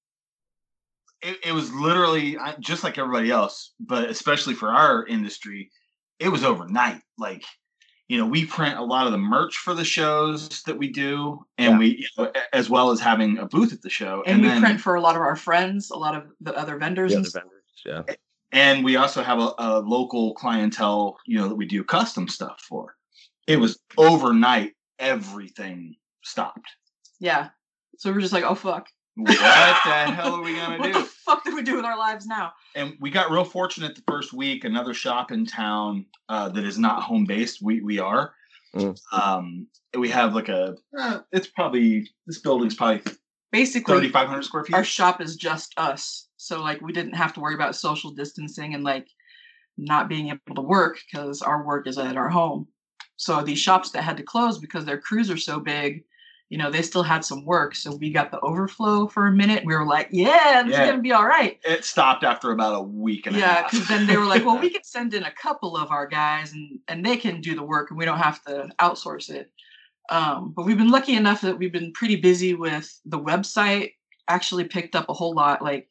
it, 1.22 1.38
it 1.46 1.52
was 1.54 1.74
literally 1.74 2.38
just 2.60 2.84
like 2.84 2.98
everybody 2.98 3.32
else, 3.32 3.74
but 3.80 4.10
especially 4.10 4.54
for 4.54 4.70
our 4.70 5.06
industry, 5.06 5.72
it 6.20 6.30
was 6.30 6.44
overnight. 6.44 7.02
Like 7.18 7.44
you 8.08 8.20
know, 8.20 8.26
we 8.26 8.46
print 8.46 8.78
a 8.78 8.84
lot 8.84 9.08
of 9.08 9.12
the 9.12 9.18
merch 9.18 9.58
for 9.58 9.74
the 9.74 9.84
shows 9.84 10.62
that 10.64 10.78
we 10.78 10.90
do, 10.90 11.44
and 11.58 11.74
yeah. 11.74 11.80
we, 11.80 11.88
you 11.98 12.08
know, 12.18 12.32
as 12.54 12.70
well 12.70 12.92
as 12.92 13.00
having 13.00 13.40
a 13.40 13.48
booth 13.48 13.74
at 13.74 13.82
the 13.82 13.90
show. 13.90 14.24
And, 14.26 14.36
and 14.36 14.44
we 14.44 14.48
then, 14.50 14.62
print 14.62 14.82
for 14.82 14.96
a 14.96 15.02
lot 15.02 15.16
of 15.16 15.22
our 15.22 15.36
friends, 15.36 15.90
a 15.90 15.98
lot 15.98 16.16
of 16.16 16.24
the 16.40 16.56
other 16.56 16.78
vendors. 16.78 17.14
The 17.14 17.20
other 17.20 17.30
vendors, 17.30 17.64
yeah. 17.86 18.16
And 18.52 18.86
we 18.86 18.96
also 18.96 19.24
have 19.24 19.40
a, 19.40 19.54
a, 19.58 19.80
local 19.80 20.34
clientele, 20.36 21.18
you 21.26 21.38
know, 21.38 21.50
that 21.50 21.56
we 21.56 21.66
do 21.66 21.84
custom 21.84 22.28
stuff 22.28 22.62
for. 22.62 22.96
It 23.48 23.58
was 23.58 23.80
overnight, 23.98 24.74
everything 25.00 25.96
stopped. 26.24 26.70
Yeah. 27.20 27.50
So 27.98 28.12
we're 28.12 28.22
just 28.22 28.34
like, 28.34 28.44
oh 28.44 28.56
fuck. 28.56 28.88
What 29.16 29.38
the 29.38 29.44
hell 30.14 30.36
are 30.36 30.44
we 30.44 30.56
gonna 30.56 30.78
do? 30.78 30.90
What 30.90 30.94
the 30.94 31.10
fuck 31.26 31.46
do 31.46 31.56
we 31.56 31.62
do 31.62 31.78
with 31.78 31.86
our 31.86 31.98
lives 31.98 32.26
now? 32.26 32.52
And 32.76 32.96
we 33.00 33.10
got 33.10 33.32
real 33.32 33.46
fortunate 33.46 33.96
the 33.96 34.04
first 34.08 34.34
week. 34.34 34.66
Another 34.66 34.94
shop 34.94 35.32
in 35.32 35.46
town 35.46 36.06
uh, 36.28 36.50
that 36.50 36.66
is 36.66 36.78
not 36.78 37.02
home 37.02 37.26
based. 37.26 37.62
We 37.62 37.82
we 37.82 38.00
are. 38.00 38.34
Mm. 38.76 39.00
Um, 39.14 39.68
we 39.98 40.10
have 40.10 40.36
like 40.36 40.50
a. 40.50 40.76
Uh, 40.98 41.20
it's 41.32 41.48
probably 41.48 42.10
this 42.28 42.40
building's 42.40 42.76
probably 42.76 43.04
basically 43.54 43.94
thirty 43.94 44.10
five 44.10 44.28
hundred 44.28 44.44
square 44.44 44.66
feet. 44.66 44.76
Our 44.76 44.84
shop 44.84 45.22
is 45.22 45.38
just 45.38 45.74
us, 45.78 46.28
so 46.36 46.62
like 46.62 46.82
we 46.82 46.92
didn't 46.92 47.16
have 47.16 47.34
to 47.34 47.40
worry 47.40 47.56
about 47.56 47.76
social 47.76 48.12
distancing 48.12 48.74
and 48.74 48.84
like 48.84 49.08
not 49.78 50.10
being 50.10 50.28
able 50.28 50.56
to 50.56 50.62
work 50.62 50.98
because 51.10 51.42
our 51.42 51.66
work 51.66 51.88
is 51.88 51.98
at 51.98 52.18
our 52.18 52.30
home. 52.30 52.68
So 53.16 53.42
these 53.42 53.60
shops 53.60 53.92
that 53.92 54.04
had 54.04 54.18
to 54.18 54.24
close 54.24 54.60
because 54.60 54.84
their 54.84 55.00
crews 55.00 55.30
are 55.30 55.38
so 55.38 55.62
big 55.62 56.04
you 56.50 56.58
know, 56.58 56.70
they 56.70 56.82
still 56.82 57.04
had 57.04 57.26
some 57.26 57.44
work. 57.44 57.76
So 57.76 57.96
we 57.96 58.12
got 58.12 58.32
the 58.32 58.40
overflow 58.42 59.08
for 59.08 59.26
a 59.26 59.32
minute. 59.32 59.66
We 59.66 59.76
were 59.76 59.86
like, 59.86 60.10
yeah, 60.12 60.62
this 60.64 60.74
yeah. 60.74 60.84
is 60.84 60.90
going 60.90 60.98
to 60.98 61.02
be 61.02 61.12
all 61.12 61.26
right. 61.26 61.60
It 61.64 61.84
stopped 61.84 62.24
after 62.24 62.52
about 62.52 62.76
a 62.76 62.82
week 62.82 63.26
and 63.26 63.36
yeah, 63.36 63.64
because 63.64 63.88
then 63.88 64.06
they 64.06 64.16
were 64.16 64.26
like, 64.26 64.46
well, 64.46 64.60
we 64.60 64.70
can 64.72 64.84
send 64.84 65.14
in 65.14 65.24
a 65.24 65.32
couple 65.32 65.76
of 65.76 65.90
our 65.92 66.06
guys 66.06 66.54
and, 66.54 66.80
and 66.88 67.04
they 67.04 67.18
can 67.18 67.42
do 67.42 67.56
the 67.56 67.64
work 67.64 67.90
and 67.90 67.98
we 67.98 68.06
don't 68.06 68.20
have 68.20 68.44
to 68.46 68.70
outsource 68.80 69.30
it. 69.30 69.52
Um, 70.10 70.54
but 70.56 70.66
we've 70.66 70.78
been 70.78 70.92
lucky 70.92 71.16
enough 71.16 71.42
that 71.42 71.58
we've 71.58 71.74
been 71.74 71.94
pretty 71.94 72.18
busy 72.18 72.54
with 72.54 73.00
the 73.06 73.20
website, 73.20 73.94
actually 74.28 74.66
picked 74.66 74.96
up 74.96 75.10
a 75.10 75.14
whole 75.14 75.34
lot, 75.34 75.64
like 75.64 75.90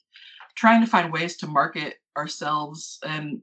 trying 0.54 0.80
to 0.80 0.86
find 0.86 1.12
ways 1.12 1.36
to 1.38 1.48
market 1.48 1.96
ourselves 2.16 3.00
and 3.04 3.42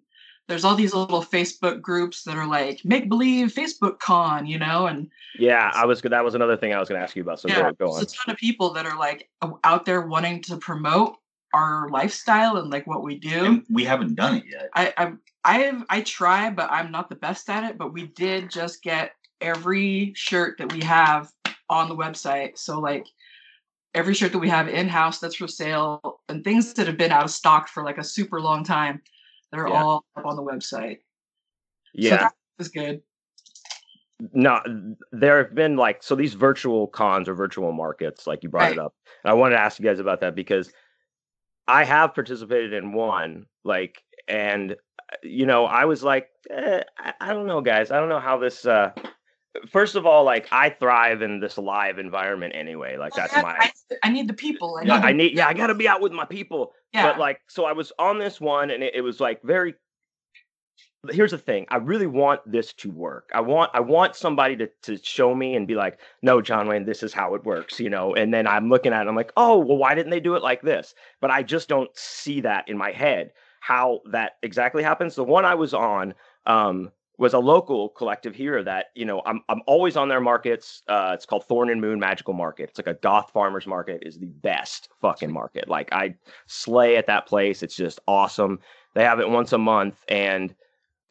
there's 0.52 0.66
all 0.66 0.76
these 0.76 0.94
little 0.94 1.24
Facebook 1.24 1.82
groups 1.82 2.24
that 2.24 2.36
are 2.36 2.46
like 2.46 2.84
make 2.84 3.08
believe 3.08 3.54
Facebook 3.54 4.00
con, 4.00 4.46
you 4.46 4.60
know, 4.60 4.86
and 4.86 5.10
yeah, 5.40 5.72
I 5.74 5.86
was 5.86 6.02
that 6.02 6.26
was 6.26 6.36
another 6.36 6.58
thing 6.58 6.74
I 6.74 6.80
was 6.80 6.90
going 6.90 7.00
to 7.00 7.04
ask 7.04 7.16
you 7.16 7.22
about. 7.22 7.40
So 7.40 7.48
yeah, 7.48 7.62
go, 7.62 7.72
go 7.72 7.92
on. 7.92 7.96
There's 8.02 8.12
a 8.12 8.16
ton 8.18 8.34
of 8.34 8.38
people 8.38 8.74
that 8.74 8.86
are 8.86 9.00
like 9.00 9.30
uh, 9.42 9.52
out 9.64 9.86
there 9.86 10.02
wanting 10.02 10.42
to 10.44 10.58
promote 10.58 11.16
our 11.54 11.88
lifestyle 11.88 12.58
and 12.58 12.70
like 12.70 12.86
what 12.86 13.02
we 13.02 13.18
do. 13.18 13.46
And 13.46 13.66
we 13.70 13.86
haven't 13.86 14.16
done 14.16 14.36
it 14.36 14.44
yet. 14.46 14.70
I 14.76 14.94
I 14.98 15.14
I've 15.46 15.86
I 15.90 16.02
try, 16.02 16.50
but 16.50 16.70
I'm 16.70 16.92
not 16.92 17.08
the 17.08 17.16
best 17.16 17.50
at 17.50 17.64
it. 17.64 17.78
But 17.78 17.94
we 17.94 18.08
did 18.08 18.52
just 18.52 18.84
get 18.84 19.14
every 19.40 20.12
shirt 20.18 20.58
that 20.58 20.74
we 20.74 20.82
have 20.82 21.32
on 21.70 21.88
the 21.88 21.96
website. 21.96 22.58
So 22.58 22.82
like 22.82 23.08
every 23.94 24.14
shirt 24.14 24.34
that 24.34 24.40
we 24.40 24.50
have 24.50 24.68
in 24.68 24.90
house 24.90 25.20
that's 25.20 25.36
for 25.36 25.48
sale 25.48 26.20
and 26.28 26.44
things 26.44 26.74
that 26.74 26.88
have 26.88 26.98
been 26.98 27.14
out 27.14 27.24
of 27.24 27.32
stock 27.32 27.70
for 27.70 27.86
like 27.86 27.98
a 27.98 28.04
super 28.04 28.42
long 28.42 28.66
time 28.66 29.02
they're 29.52 29.68
yeah. 29.68 29.84
all 29.84 30.06
up 30.16 30.26
on 30.26 30.36
the 30.36 30.44
website. 30.44 31.00
Yeah. 31.94 32.10
So 32.10 32.16
that 32.18 32.34
was 32.58 32.68
good. 32.70 33.02
No, 34.34 34.62
there 35.12 35.44
have 35.44 35.56
been 35.56 35.78
like 35.78 36.04
so 36.04 36.16
these 36.16 36.36
virtual 36.36 36.88
cons 36.88 37.28
or 37.28 37.34
virtual 37.34 37.72
markets, 37.72 38.28
like 38.28 38.44
you 38.44 38.50
brought 38.50 38.64
right. 38.64 38.74
it 38.74 38.80
up. 38.80 38.94
And 39.24 39.32
I 39.32 39.34
wanted 39.34 39.56
to 39.56 39.62
ask 39.62 39.80
you 39.80 39.86
guys 39.86 40.00
about 40.00 40.22
that 40.22 40.36
because 40.36 40.72
I 41.68 41.84
have 41.86 42.14
participated 42.14 42.74
in 42.74 42.94
one, 42.94 43.48
like, 43.64 44.04
and 44.28 44.76
you 45.24 45.46
know, 45.46 45.66
I 45.66 45.86
was 45.86 46.04
like, 46.04 46.30
eh, 46.50 46.84
I, 46.98 47.14
I, 47.20 47.34
don't 47.34 47.48
know, 47.48 47.62
guys. 47.62 47.92
I 47.92 48.00
don't 48.00 48.10
know 48.10 48.20
how 48.20 48.38
this. 48.38 48.66
uh 48.66 48.92
First 49.70 49.96
of 49.96 50.06
all, 50.06 50.24
like 50.24 50.48
I 50.52 50.70
thrive 50.70 51.22
in 51.22 51.40
this 51.40 51.58
live 51.58 52.00
environment 52.00 52.54
anyway. 52.56 52.98
Like 52.98 53.14
that's 53.14 53.34
my. 53.34 53.56
I, 53.60 53.72
I, 54.04 54.10
need 54.10 54.30
the 54.30 54.34
people. 54.34 54.78
I 54.78 54.84
need, 54.84 54.88
yeah, 54.88 55.00
I 55.00 55.12
need. 55.12 55.38
Yeah, 55.38 55.48
I 55.48 55.54
got 55.54 55.68
to 55.68 55.76
be 55.76 55.88
out 55.88 56.02
with 56.02 56.14
my 56.14 56.26
people. 56.26 56.72
Yeah. 56.94 57.12
But 57.12 57.20
like, 57.20 57.42
so 57.50 57.66
I 57.66 57.74
was 57.74 57.92
on 58.00 58.18
this 58.18 58.40
one, 58.40 58.72
and 58.72 58.82
it, 58.82 58.96
it 58.96 59.02
was 59.02 59.20
like 59.20 59.42
very. 59.44 59.76
Here's 61.10 61.32
the 61.32 61.38
thing. 61.38 61.66
I 61.70 61.78
really 61.78 62.06
want 62.06 62.42
this 62.46 62.74
to 62.74 62.92
work. 62.92 63.30
I 63.34 63.42
want 63.42 63.72
I 63.74 63.82
want 63.82 64.16
somebody 64.16 64.56
to 64.58 64.70
to 64.84 64.98
show 65.04 65.36
me 65.36 65.56
and 65.56 65.68
be 65.68 65.76
like, 65.76 66.00
no, 66.22 66.42
John 66.42 66.68
Wayne, 66.68 66.86
this 66.86 67.04
is 67.04 67.12
how 67.12 67.36
it 67.36 67.44
works, 67.44 67.80
you 67.80 67.90
know. 67.90 68.16
And 68.16 68.34
then 68.34 68.48
I'm 68.48 68.70
looking 68.70 68.94
at 68.94 69.06
it, 69.06 69.10
I'm 69.10 69.16
like, 69.16 69.34
oh, 69.36 69.58
well, 69.58 69.78
why 69.78 69.96
didn't 69.96 70.12
they 70.12 70.20
do 70.20 70.36
it 70.36 70.44
like 70.44 70.62
this? 70.62 70.94
But 71.20 71.32
I 71.32 71.44
just 71.44 71.68
don't 71.68 71.90
see 71.96 72.42
that 72.42 72.70
in 72.70 72.78
my 72.78 72.92
head 72.92 73.32
how 73.62 74.02
that 74.12 74.34
exactly 74.44 74.84
happens. 74.84 75.16
The 75.16 75.24
one 75.24 75.46
I 75.46 75.56
was 75.56 75.74
on, 75.74 76.14
um, 76.46 76.92
was 77.22 77.36
a 77.36 77.40
local 77.40 77.90
collective 77.90 78.34
here 78.34 78.64
that 78.64 78.88
you 78.96 79.06
know 79.06 79.22
I'm 79.28 79.44
I'm 79.48 79.62
always 79.68 79.96
on 79.96 80.10
their 80.10 80.20
markets. 80.20 80.82
Uh, 80.88 81.12
it's 81.14 81.26
called 81.26 81.46
Thorn 81.46 81.70
and 81.70 81.80
Moon 81.80 82.00
Magical 82.00 82.34
Market. 82.34 82.70
It's 82.70 82.80
like 82.80 82.88
a 82.88 83.00
goth 83.00 83.30
farmers 83.30 83.68
market. 83.68 84.02
is 84.04 84.18
the 84.18 84.26
best 84.26 84.90
fucking 85.00 85.32
market. 85.32 85.70
Like 85.70 85.94
I 85.94 86.16
slay 86.48 86.98
at 86.98 87.06
that 87.06 87.28
place. 87.28 87.62
It's 87.62 87.76
just 87.76 88.00
awesome. 88.08 88.60
They 88.96 89.04
have 89.04 89.20
it 89.20 89.30
once 89.30 89.54
a 89.54 89.60
month, 89.60 90.04
and 90.08 90.56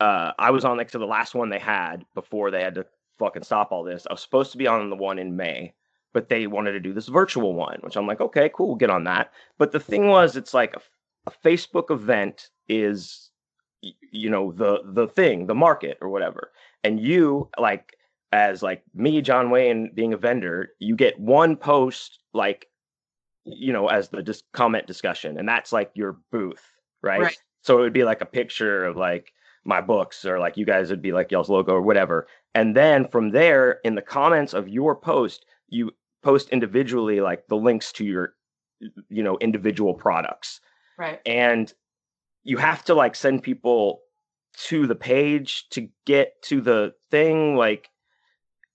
uh, 0.00 0.32
I 0.36 0.50
was 0.50 0.64
on 0.64 0.78
next 0.78 0.92
to 0.92 0.98
the 0.98 1.06
last 1.06 1.36
one 1.36 1.48
they 1.48 1.60
had 1.60 2.04
before 2.16 2.50
they 2.50 2.62
had 2.62 2.74
to 2.74 2.86
fucking 3.20 3.44
stop 3.44 3.70
all 3.70 3.84
this. 3.84 4.04
I 4.10 4.12
was 4.12 4.20
supposed 4.20 4.50
to 4.50 4.58
be 4.58 4.66
on 4.66 4.90
the 4.90 4.96
one 4.96 5.20
in 5.20 5.36
May, 5.36 5.74
but 6.12 6.28
they 6.28 6.48
wanted 6.48 6.72
to 6.72 6.80
do 6.80 6.92
this 6.92 7.06
virtual 7.06 7.54
one, 7.54 7.78
which 7.82 7.96
I'm 7.96 8.08
like, 8.08 8.20
okay, 8.20 8.50
cool, 8.52 8.66
we'll 8.66 8.76
get 8.76 8.90
on 8.90 9.04
that. 9.04 9.30
But 9.58 9.70
the 9.70 9.78
thing 9.78 10.08
was, 10.08 10.36
it's 10.36 10.54
like 10.54 10.74
a, 10.74 10.80
a 11.28 11.30
Facebook 11.30 11.92
event 11.92 12.48
is 12.68 13.29
you 13.82 14.30
know 14.30 14.52
the 14.52 14.80
the 14.84 15.06
thing 15.06 15.46
the 15.46 15.54
market 15.54 15.98
or 16.00 16.08
whatever. 16.08 16.52
And 16.84 17.00
you 17.00 17.48
like 17.58 17.96
as 18.32 18.62
like 18.62 18.82
me 18.94 19.20
john 19.20 19.50
wayne 19.50 19.90
being 19.92 20.12
a 20.12 20.16
vendor 20.16 20.68
you 20.78 20.94
get 20.94 21.18
one 21.18 21.56
post 21.56 22.20
like 22.32 22.68
you 23.44 23.72
know 23.72 23.88
as 23.88 24.08
the 24.10 24.22
just 24.22 24.44
comment 24.52 24.86
discussion 24.86 25.36
and 25.36 25.48
that's 25.48 25.72
like 25.72 25.90
your 25.94 26.16
booth 26.30 26.62
right? 27.02 27.20
right. 27.20 27.38
So 27.62 27.78
it 27.78 27.82
would 27.82 27.92
be 27.92 28.04
like 28.04 28.20
a 28.20 28.26
picture 28.26 28.84
of 28.84 28.96
like 28.96 29.32
my 29.64 29.80
books 29.80 30.24
or 30.24 30.38
like 30.38 30.56
you 30.56 30.64
guys 30.64 30.90
would 30.90 31.02
be 31.02 31.12
like 31.12 31.30
y'all's 31.30 31.50
logo 31.50 31.72
or 31.72 31.82
whatever. 31.82 32.26
And 32.54 32.76
then 32.76 33.06
from 33.08 33.30
there 33.30 33.78
in 33.84 33.94
the 33.94 34.02
comments 34.02 34.54
of 34.54 34.68
your 34.68 34.96
post 34.96 35.44
you 35.68 35.90
post 36.22 36.48
individually 36.50 37.20
like 37.20 37.46
the 37.48 37.56
links 37.56 37.92
to 37.92 38.04
your 38.04 38.34
you 39.08 39.22
know 39.22 39.36
individual 39.38 39.94
products. 39.94 40.60
Right. 40.98 41.20
And 41.26 41.72
you 42.44 42.56
have 42.56 42.84
to 42.84 42.94
like 42.94 43.14
send 43.14 43.42
people 43.42 44.02
to 44.56 44.86
the 44.86 44.94
page 44.94 45.68
to 45.70 45.88
get 46.06 46.40
to 46.42 46.60
the 46.60 46.92
thing 47.10 47.56
like 47.56 47.88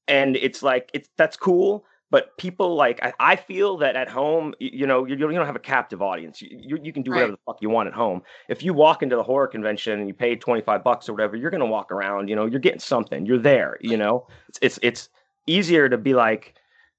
and 0.08 0.36
it's 0.36 0.64
like 0.64 0.90
it's 0.94 1.10
that's 1.18 1.36
cool 1.36 1.86
but 2.12 2.38
people 2.38 2.76
like 2.76 3.04
I, 3.04 3.14
I 3.20 3.36
feel 3.36 3.78
that 3.78 3.96
at 3.96 4.08
home 4.08 4.54
you, 4.60 4.70
you 4.74 4.88
know 4.88 5.06
you, 5.06 5.16
you, 5.16 5.32
don't 5.32 5.46
have 5.46 5.56
a 5.56 5.60
captive 5.60 6.02
audience. 6.02 6.42
You, 6.42 6.80
you, 6.82 6.94
can 6.94 7.04
do 7.04 7.12
whatever 7.12 7.32
right. 7.32 7.40
the 7.46 7.52
fuck 7.52 7.62
you 7.62 7.70
want 7.70 7.88
at 7.88 7.94
home. 7.94 8.22
If 8.48 8.64
you 8.64 8.74
walk 8.74 9.04
into 9.04 9.16
the 9.16 9.24
horror 9.24 9.48
convention 9.48 10.00
and 10.00 10.08
you 10.08 10.14
pay 10.14 10.36
25 10.36 10.84
bucks 10.84 11.10
or 11.10 11.14
whatever 11.14 11.36
you're 11.36 11.52
gonna 11.52 11.66
walk 11.66 11.92
around 11.92 12.30
you 12.30 12.36
know 12.36 12.46
you're 12.46 12.60
getting 12.60 12.80
something. 12.80 13.26
You're 13.26 13.40
there 13.40 13.78
you 13.82 13.98
know? 13.98 14.28
It's 14.48 14.60
it's, 14.62 14.80
it's 14.82 15.10
easier 15.48 15.90
to 15.90 15.98
be 15.98 16.14
like 16.14 16.56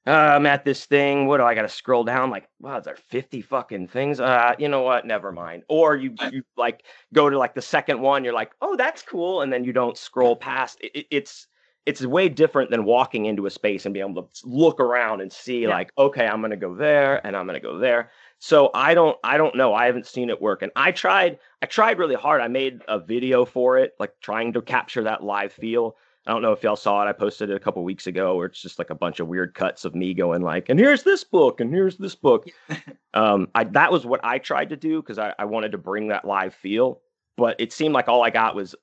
uh, 0.07 0.11
I'm 0.11 0.46
at 0.46 0.64
this 0.64 0.86
thing. 0.86 1.26
What 1.26 1.38
do 1.38 1.44
I 1.44 1.54
got 1.54 1.62
to 1.62 1.68
scroll 1.68 2.04
down? 2.04 2.30
Like, 2.30 2.48
wow, 2.61 2.78
there 2.78 2.96
50 2.96 3.42
fucking 3.42 3.88
things. 3.88 4.20
Uh, 4.20 4.54
you 4.59 4.68
know 4.68 4.82
what? 4.82 5.04
Never 5.04 5.32
mind. 5.32 5.64
Or 5.68 5.96
you, 5.96 6.14
you 6.30 6.42
like 6.57 6.84
go 7.12 7.28
to 7.28 7.36
like 7.36 7.54
the 7.54 7.62
second 7.62 8.00
one. 8.00 8.22
You're 8.22 8.32
like, 8.32 8.52
oh, 8.61 8.76
that's 8.76 9.02
cool, 9.02 9.42
and 9.42 9.52
then 9.52 9.64
you 9.64 9.72
don't 9.72 9.98
scroll 9.98 10.36
past. 10.36 10.78
It, 10.80 11.07
it's 11.11 11.48
it's 11.86 12.04
way 12.04 12.28
different 12.28 12.70
than 12.70 12.84
walking 12.84 13.26
into 13.26 13.46
a 13.46 13.50
space 13.50 13.84
and 13.84 13.94
being 13.94 14.11
able 14.11 14.24
to 14.24 14.28
look 14.44 14.80
around 14.80 15.20
and 15.20 15.32
see 15.32 15.62
yeah. 15.62 15.68
like, 15.68 15.92
okay, 15.96 16.26
I'm 16.26 16.40
gonna 16.40 16.57
go 16.57 16.74
there 16.74 17.24
and 17.24 17.36
I'm 17.36 17.46
gonna 17.46 17.61
go 17.61 17.78
there. 17.78 18.11
So 18.38 18.70
I 18.74 18.94
don't 18.94 19.16
I 19.24 19.38
don't 19.38 19.57
know. 19.57 19.74
I 19.74 19.86
haven't 19.86 20.07
seen 20.07 20.30
it 20.30 20.40
work, 20.40 20.62
and 20.62 20.70
I 20.76 20.92
tried 20.92 21.38
I 21.62 21.66
tried 21.66 21.98
really 21.98 22.14
hard. 22.14 22.40
I 22.40 22.48
made 22.48 22.82
a 22.86 23.00
video 23.00 23.44
for 23.44 23.78
it, 23.78 23.94
like 23.98 24.12
trying 24.20 24.52
to 24.52 24.62
capture 24.62 25.04
that 25.04 25.24
live 25.24 25.52
feel 25.52 25.96
I 26.26 26.32
don't 26.32 26.42
know 26.42 26.52
if 26.52 26.62
y'all 26.62 26.76
saw 26.76 27.02
it. 27.02 27.08
I 27.08 27.12
posted 27.12 27.50
it 27.50 27.56
a 27.56 27.60
couple 27.60 27.84
weeks 27.84 28.06
ago 28.06 28.36
where 28.36 28.46
it's 28.46 28.60
just 28.60 28.78
like 28.78 28.90
a 28.90 28.94
bunch 28.94 29.20
of 29.20 29.28
weird 29.28 29.54
cuts 29.54 29.84
of 29.84 29.94
me 29.94 30.12
going 30.12 30.42
like, 30.42 30.68
and 30.68 30.78
here's 30.78 31.04
this 31.04 31.22
book, 31.22 31.60
and 31.60 31.72
here's 31.72 31.96
this 31.98 32.14
book. 32.14 32.46
um, 33.14 33.48
I 33.54 33.64
that 33.64 33.92
was 33.92 34.04
what 34.04 34.20
I 34.24 34.38
tried 34.38 34.70
to 34.70 34.76
do 34.76 35.00
because 35.00 35.18
I, 35.18 35.34
I 35.38 35.44
wanted 35.44 35.72
to 35.72 35.78
bring 35.78 36.08
that 36.08 36.24
live 36.24 36.54
feel, 36.54 37.00
but 37.36 37.56
it 37.60 37.72
seemed 37.72 37.94
like 37.94 38.08
all 38.08 38.24
I 38.24 38.30
got 38.30 38.56
was 38.56 38.74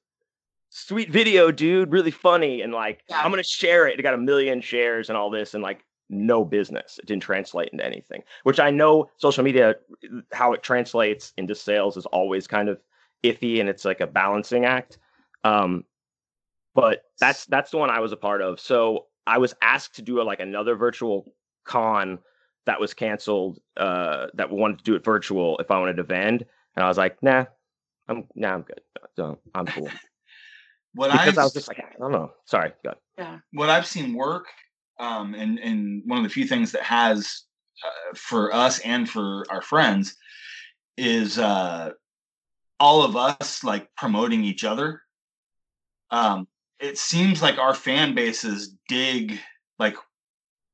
sweet 0.69 1.11
video, 1.11 1.51
dude, 1.51 1.91
really 1.91 2.11
funny, 2.11 2.61
and 2.61 2.73
like 2.73 3.03
yeah. 3.09 3.21
I'm 3.21 3.31
gonna 3.31 3.43
share 3.43 3.87
it. 3.87 3.99
It 3.99 4.03
got 4.03 4.13
a 4.13 4.17
million 4.17 4.61
shares 4.61 5.09
and 5.09 5.17
all 5.17 5.29
this, 5.29 5.53
and 5.53 5.61
like 5.61 5.83
no 6.09 6.45
business. 6.45 6.97
It 6.97 7.07
didn't 7.07 7.23
translate 7.23 7.69
into 7.69 7.85
anything, 7.85 8.23
which 8.43 8.59
I 8.59 8.69
know 8.69 9.09
social 9.17 9.43
media, 9.43 9.75
how 10.31 10.53
it 10.53 10.63
translates 10.63 11.33
into 11.37 11.55
sales 11.55 11.97
is 11.97 12.05
always 12.07 12.47
kind 12.47 12.69
of 12.69 12.79
iffy 13.23 13.59
and 13.59 13.69
it's 13.69 13.85
like 13.85 14.01
a 14.01 14.07
balancing 14.07 14.65
act. 14.65 14.97
Um, 15.43 15.85
but 16.75 17.03
that's 17.19 17.45
that's 17.45 17.71
the 17.71 17.77
one 17.77 17.89
I 17.89 17.99
was 17.99 18.11
a 18.11 18.17
part 18.17 18.41
of. 18.41 18.59
So 18.59 19.07
I 19.25 19.37
was 19.37 19.53
asked 19.61 19.95
to 19.95 20.01
do 20.01 20.21
a, 20.21 20.23
like 20.23 20.39
another 20.39 20.75
virtual 20.75 21.33
con 21.65 22.19
that 22.65 22.79
was 22.79 22.93
canceled. 22.93 23.59
Uh, 23.77 24.27
that 24.35 24.51
wanted 24.51 24.79
to 24.79 24.83
do 24.83 24.95
it 24.95 25.03
virtual 25.03 25.57
if 25.59 25.71
I 25.71 25.79
wanted 25.79 25.97
to 25.97 26.03
vend, 26.03 26.45
and 26.75 26.83
I 26.83 26.87
was 26.87 26.97
like, 26.97 27.21
nah, 27.21 27.45
I'm 28.07 28.25
nah, 28.35 28.53
I'm 28.53 28.61
good. 28.61 28.81
So 29.15 29.39
I'm 29.53 29.65
cool. 29.65 29.89
what 30.93 31.11
because 31.11 31.29
I've 31.29 31.37
I 31.37 31.43
was 31.43 31.53
just 31.53 31.67
like, 31.67 31.79
I 31.79 31.97
don't 31.99 32.11
know. 32.11 32.31
Sorry, 32.45 32.71
go. 32.83 32.93
Yeah. 33.17 33.39
what 33.51 33.69
I've 33.69 33.85
seen 33.85 34.13
work, 34.13 34.47
um, 34.99 35.35
and 35.35 35.59
and 35.59 36.03
one 36.05 36.17
of 36.17 36.23
the 36.23 36.29
few 36.29 36.45
things 36.45 36.71
that 36.71 36.83
has 36.83 37.43
uh, 37.85 38.15
for 38.15 38.53
us 38.53 38.79
and 38.79 39.09
for 39.09 39.45
our 39.49 39.61
friends 39.61 40.15
is 40.97 41.37
uh, 41.37 41.91
all 42.79 43.03
of 43.03 43.15
us 43.15 43.63
like 43.63 43.87
promoting 43.95 44.43
each 44.43 44.63
other. 44.63 45.01
Um, 46.11 46.47
it 46.83 46.97
seems 46.97 47.41
like 47.41 47.57
our 47.57 47.73
fan 47.73 48.13
bases 48.15 48.75
dig 48.89 49.39
like 49.79 49.95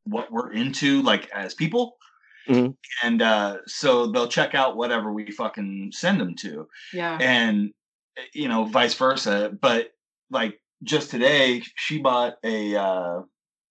what 0.06 0.32
we're 0.32 0.52
into, 0.52 1.02
like 1.04 1.30
as 1.32 1.54
people. 1.54 1.96
Mhm. 2.48 2.76
And 3.04 3.22
uh, 3.22 3.58
so 3.68 4.08
they'll 4.08 4.28
check 4.28 4.56
out 4.56 4.76
whatever 4.76 5.14
we 5.14 5.30
fucking 5.32 5.92
send 5.94 6.20
them 6.20 6.36
to 6.38 6.68
Yeah. 6.94 7.18
and 7.22 7.72
you 8.34 8.48
know 8.50 8.66
vice 8.66 8.96
versa 8.96 9.50
but 9.62 9.92
like 10.30 10.60
just 10.84 11.10
today 11.12 11.62
she 11.78 12.00
bought 12.00 12.34
a 12.44 12.76
uh 12.76 13.20
I 13.20 13.22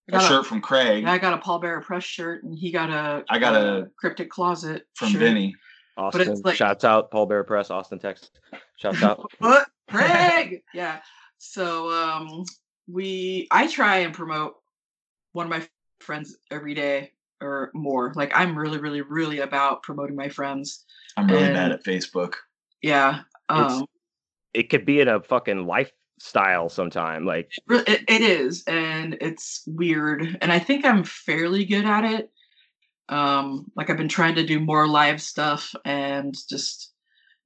a 0.08 0.12
got 0.12 0.22
a- 0.22 0.26
shirt 0.28 0.46
from 0.46 0.60
craig 0.62 1.04
I 1.04 1.18
got 1.18 1.34
a 1.34 1.38
Paul 1.38 1.58
Bearer 1.58 1.82
Press 1.82 2.04
shirt, 2.04 2.44
and 2.44 2.56
he 2.56 2.70
got 2.72 2.88
a 2.88 3.24
I 3.28 3.38
got 3.40 3.54
a- 3.56 3.90
Cryptic 3.98 4.30
Closet 4.30 4.84
from 4.94 5.08
shirt. 5.10 5.18
vinny 5.20 5.54
Austin, 5.98 6.30
it's 6.30 6.40
like- 6.44 6.56
shouts 6.56 6.84
out 6.84 7.10
Paul 7.10 7.26
Bearer 7.26 7.42
Press, 7.44 7.70
Austin, 7.70 7.98
Texas. 7.98 8.30
Shouts 8.76 9.02
out. 9.08 9.28
What? 9.40 9.66
Craig. 9.90 10.62
yeah. 10.72 11.00
So 11.38 11.90
um 11.90 12.44
we 12.86 13.48
I 13.50 13.66
try 13.68 13.98
and 13.98 14.14
promote 14.14 14.54
one 15.32 15.46
of 15.46 15.50
my 15.50 15.66
friends 16.00 16.36
every 16.50 16.74
day 16.74 17.12
or 17.40 17.70
more. 17.74 18.12
Like 18.16 18.32
I'm 18.34 18.56
really, 18.58 18.78
really, 18.78 19.00
really 19.02 19.38
about 19.40 19.82
promoting 19.82 20.16
my 20.16 20.28
friends. 20.28 20.84
i'm 21.16 21.26
really 21.28 21.52
bad 21.52 21.72
at 21.72 21.84
facebook 21.84 22.34
Yeah. 22.82 23.20
It's- 23.50 23.72
Um 23.72 23.86
it 24.54 24.70
could 24.70 24.86
be 24.86 25.00
in 25.00 25.08
a 25.08 25.20
fucking 25.22 25.66
lifestyle 25.66 26.68
sometime. 26.70 27.26
Like 27.26 27.52
it, 27.68 28.04
it 28.08 28.22
is 28.22 28.64
and 28.66 29.16
it's 29.20 29.62
weird 29.66 30.38
and 30.40 30.50
i 30.50 30.58
think 30.58 30.84
i'm 30.84 31.04
fairly 31.04 31.64
good 31.66 31.84
at 31.84 32.04
it 32.04 32.30
um 33.10 33.70
like 33.76 33.88
i've 33.90 33.96
been 33.98 34.08
trying 34.08 34.34
to 34.36 34.44
do 34.46 34.58
more 34.58 34.88
live 34.88 35.20
stuff 35.22 35.74
and 35.84 36.34
just 36.48 36.92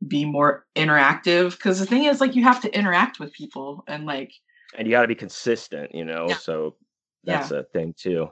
be 0.08 0.24
more 0.24 0.66
interactive 0.76 1.52
because 1.52 1.78
the 1.78 1.86
thing 1.86 2.04
is 2.04 2.20
like 2.20 2.34
you 2.34 2.42
have 2.42 2.60
to 2.60 2.76
interact 2.76 3.20
with 3.20 3.32
people 3.32 3.84
and 3.86 4.04
like 4.04 4.32
and 4.76 4.86
you 4.86 4.92
got 4.92 5.02
to 5.02 5.08
be 5.08 5.14
consistent, 5.14 5.94
you 5.94 6.04
know. 6.04 6.26
Yeah. 6.28 6.36
So 6.36 6.76
that's 7.24 7.50
a 7.50 7.64
thing 7.64 7.94
too. 7.96 8.28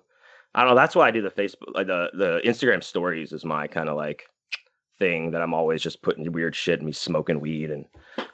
I 0.55 0.61
don't 0.61 0.71
know. 0.71 0.77
That's 0.77 0.97
why 0.97 1.07
I 1.07 1.11
do 1.11 1.23
the 1.23 1.31
Facebook, 1.31 1.75
like 1.75 1.87
the 1.87 2.11
the 2.15 2.41
Instagram 2.45 2.83
stories 2.83 3.33
is 3.33 3.45
my 3.45 3.67
kind 3.67 3.89
of 3.89 3.97
like 3.97 4.25
thing 4.99 5.31
that 5.31 5.43
I'm 5.43 5.55
always 5.55 5.83
just 5.83 6.03
putting 6.03 6.31
weird 6.33 6.55
shit 6.55 6.81
and 6.81 6.87
me 6.87 6.93
smoking 6.93 7.41
weed 7.41 7.71
and 7.71 7.85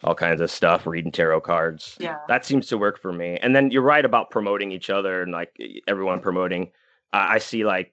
all 0.02 0.14
kinds 0.14 0.40
of 0.40 0.50
stuff, 0.50 0.86
reading 0.86 1.12
tarot 1.12 1.40
cards. 1.42 1.96
yeah 2.00 2.16
That 2.28 2.44
seems 2.44 2.66
to 2.68 2.78
work 2.78 3.00
for 3.00 3.12
me. 3.12 3.38
And 3.40 3.54
then 3.54 3.70
you're 3.70 3.82
right 3.82 4.04
about 4.04 4.30
promoting 4.30 4.72
each 4.72 4.90
other 4.90 5.22
and 5.22 5.32
like 5.32 5.56
everyone 5.86 6.20
promoting. 6.20 6.70
I 7.12 7.38
see 7.38 7.64
like 7.64 7.92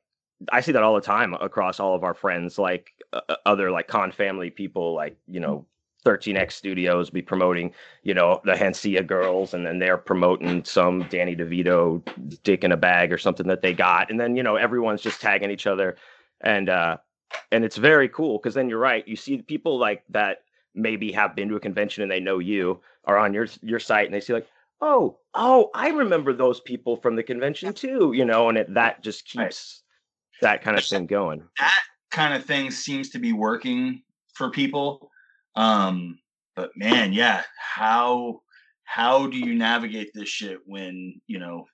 I 0.51 0.61
see 0.61 0.71
that 0.71 0.83
all 0.83 0.95
the 0.95 1.01
time 1.01 1.33
across 1.35 1.79
all 1.79 1.95
of 1.95 2.03
our 2.03 2.13
friends, 2.13 2.57
like 2.57 2.91
uh, 3.13 3.21
uh, 3.29 3.35
other 3.45 3.71
like 3.71 3.87
con 3.87 4.11
family 4.11 4.49
people, 4.49 4.93
like 4.93 5.17
you 5.27 5.39
know. 5.39 5.65
13x 6.05 6.51
studios 6.51 7.09
be 7.09 7.21
promoting 7.21 7.71
you 8.01 8.13
know 8.13 8.41
the 8.43 8.51
Hancia 8.51 9.01
girls 9.07 9.53
and 9.53 9.65
then 9.65 9.79
they're 9.79 9.97
promoting 9.97 10.61
some 10.65 11.03
Danny 11.03 11.33
DeVito 11.33 12.03
dick 12.43 12.65
in 12.65 12.73
a 12.73 12.75
bag 12.75 13.13
or 13.13 13.17
something 13.17 13.47
that 13.47 13.61
they 13.61 13.73
got 13.73 14.11
and 14.11 14.19
then 14.19 14.35
you 14.35 14.43
know 14.43 14.57
everyone's 14.57 15.01
just 15.01 15.21
tagging 15.21 15.49
each 15.49 15.65
other 15.65 15.95
and 16.41 16.67
uh 16.67 16.97
and 17.53 17.63
it's 17.63 17.77
very 17.77 18.09
cool 18.09 18.37
because 18.37 18.53
then 18.53 18.67
you're 18.67 18.79
right 18.79 19.07
you 19.07 19.15
see 19.15 19.41
people 19.41 19.77
like 19.77 20.03
that 20.09 20.39
maybe 20.75 21.11
have 21.11 21.35
been 21.35 21.47
to 21.47 21.55
a 21.55 21.59
convention 21.61 22.03
and 22.03 22.11
they 22.11 22.19
know 22.19 22.39
you 22.39 22.81
are 23.05 23.17
on 23.17 23.33
your 23.33 23.47
your 23.61 23.79
site 23.79 24.05
and 24.05 24.13
they 24.13 24.19
see 24.19 24.33
like 24.33 24.47
oh 24.81 25.17
oh 25.35 25.69
I 25.73 25.89
remember 25.89 26.33
those 26.33 26.59
people 26.59 26.97
from 26.97 27.15
the 27.15 27.23
convention 27.23 27.71
too 27.73 28.11
you 28.13 28.25
know 28.25 28.49
and 28.49 28.57
it 28.57 28.73
that 28.73 29.01
just 29.01 29.25
keeps 29.25 29.82
that 30.43 30.61
kind 30.61 30.77
of 30.77 30.85
thing 30.85 31.05
going 31.07 31.43
That 31.59 31.79
kind 32.11 32.33
of 32.33 32.45
thing 32.45 32.71
seems 32.71 33.09
to 33.11 33.19
be 33.19 33.33
working 33.33 34.03
for 34.35 34.49
people 34.49 35.09
um 35.55 36.17
but 36.55 36.71
man 36.75 37.13
yeah 37.13 37.43
how 37.57 38.41
how 38.83 39.27
do 39.27 39.37
you 39.37 39.55
navigate 39.55 40.11
this 40.13 40.29
shit 40.29 40.59
when 40.65 41.19
you 41.27 41.39
know 41.39 41.65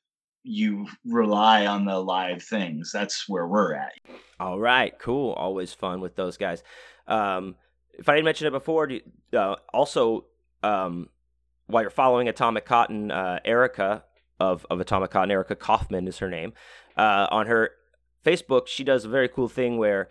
you 0.43 0.87
rely 1.05 1.65
on 1.65 1.85
the 1.85 1.97
live 1.99 2.41
things 2.41 2.91
that's 2.93 3.27
where 3.27 3.47
we're 3.47 3.73
at 3.75 3.91
All 4.39 4.57
right, 4.57 4.97
cool. 4.97 5.33
Always 5.33 5.73
fun 5.73 5.99
with 5.99 6.15
those 6.15 6.37
guys. 6.37 6.63
Um, 7.07 7.55
if 7.93 8.07
I 8.07 8.13
didn't 8.15 8.25
mention 8.25 8.47
it 8.47 8.51
before, 8.51 8.87
do 8.87 8.95
you- 8.95 9.37
uh, 9.37 9.57
also 9.73 10.25
um, 10.63 11.09
while 11.67 11.83
you're 11.83 11.89
following 11.91 12.29
Atomic 12.29 12.65
Cotton, 12.65 13.11
uh, 13.11 13.39
Erica 13.43 14.05
of, 14.39 14.65
of 14.69 14.79
Atomic 14.79 15.11
Cotton, 15.11 15.29
Erica 15.29 15.55
Kaufman 15.57 16.07
is 16.07 16.19
her 16.19 16.29
name. 16.29 16.53
Uh, 16.95 17.27
on 17.31 17.47
her 17.47 17.71
Facebook, 18.25 18.67
she 18.67 18.83
does 18.83 19.05
a 19.05 19.09
very 19.09 19.27
cool 19.27 19.47
thing 19.47 19.77
where 19.77 20.09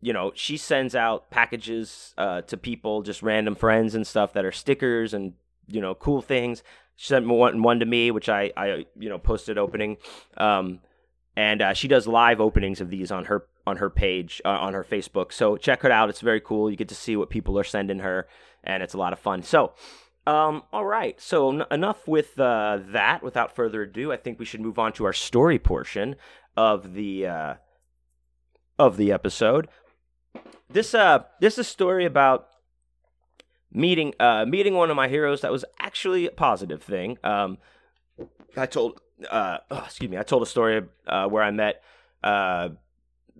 you 0.00 0.12
know 0.12 0.32
she 0.34 0.56
sends 0.56 0.94
out 0.94 1.30
packages 1.30 2.14
uh, 2.16 2.42
to 2.42 2.56
people, 2.56 3.02
just 3.02 3.22
random 3.22 3.54
friends 3.54 3.94
and 3.94 4.06
stuff 4.06 4.32
that 4.32 4.44
are 4.44 4.52
stickers 4.52 5.14
and 5.14 5.34
you 5.66 5.80
know 5.80 5.94
cool 5.94 6.22
things. 6.22 6.62
She 6.96 7.08
sent 7.08 7.26
one 7.26 7.62
one 7.62 7.80
to 7.80 7.86
me, 7.86 8.10
which 8.10 8.28
I 8.28 8.52
I 8.56 8.86
you 8.98 9.08
know 9.08 9.18
posted 9.18 9.58
opening. 9.58 9.96
Um, 10.36 10.80
and 11.36 11.62
uh, 11.62 11.72
she 11.74 11.88
does 11.88 12.06
live 12.06 12.40
openings 12.40 12.80
of 12.80 12.90
these 12.90 13.10
on 13.10 13.26
her 13.26 13.46
on 13.66 13.76
her 13.76 13.90
page 13.90 14.40
uh, 14.44 14.48
on 14.48 14.74
her 14.74 14.84
Facebook. 14.84 15.32
So 15.32 15.56
check 15.56 15.84
it 15.84 15.90
out; 15.90 16.10
it's 16.10 16.20
very 16.20 16.40
cool. 16.40 16.70
You 16.70 16.76
get 16.76 16.88
to 16.88 16.94
see 16.94 17.16
what 17.16 17.30
people 17.30 17.58
are 17.58 17.64
sending 17.64 18.00
her, 18.00 18.26
and 18.64 18.82
it's 18.82 18.94
a 18.94 18.98
lot 18.98 19.12
of 19.12 19.18
fun. 19.18 19.42
So, 19.42 19.72
um, 20.26 20.64
all 20.72 20.84
right. 20.84 21.20
So 21.20 21.50
n- 21.50 21.66
enough 21.70 22.06
with 22.08 22.38
uh, 22.38 22.80
that. 22.88 23.22
Without 23.22 23.54
further 23.54 23.82
ado, 23.82 24.12
I 24.12 24.16
think 24.16 24.38
we 24.38 24.44
should 24.44 24.60
move 24.60 24.78
on 24.78 24.92
to 24.94 25.04
our 25.04 25.12
story 25.12 25.58
portion 25.58 26.16
of 26.60 26.92
the 26.92 27.26
uh, 27.26 27.54
of 28.78 28.98
the 28.98 29.10
episode. 29.10 29.66
This 30.68 30.94
uh 30.94 31.20
this 31.40 31.54
is 31.54 31.60
a 31.60 31.64
story 31.64 32.04
about 32.04 32.48
meeting 33.72 34.12
uh 34.20 34.44
meeting 34.44 34.74
one 34.74 34.90
of 34.90 34.96
my 34.96 35.08
heroes 35.08 35.40
that 35.40 35.50
was 35.50 35.64
actually 35.78 36.26
a 36.26 36.30
positive 36.30 36.82
thing. 36.82 37.16
Um, 37.24 37.56
I 38.56 38.66
told 38.66 39.00
uh 39.30 39.58
oh, 39.70 39.84
excuse 39.86 40.10
me, 40.10 40.18
I 40.18 40.22
told 40.22 40.42
a 40.42 40.46
story 40.46 40.82
uh 41.06 41.28
where 41.28 41.42
I 41.42 41.50
met 41.50 41.82
uh 42.22 42.68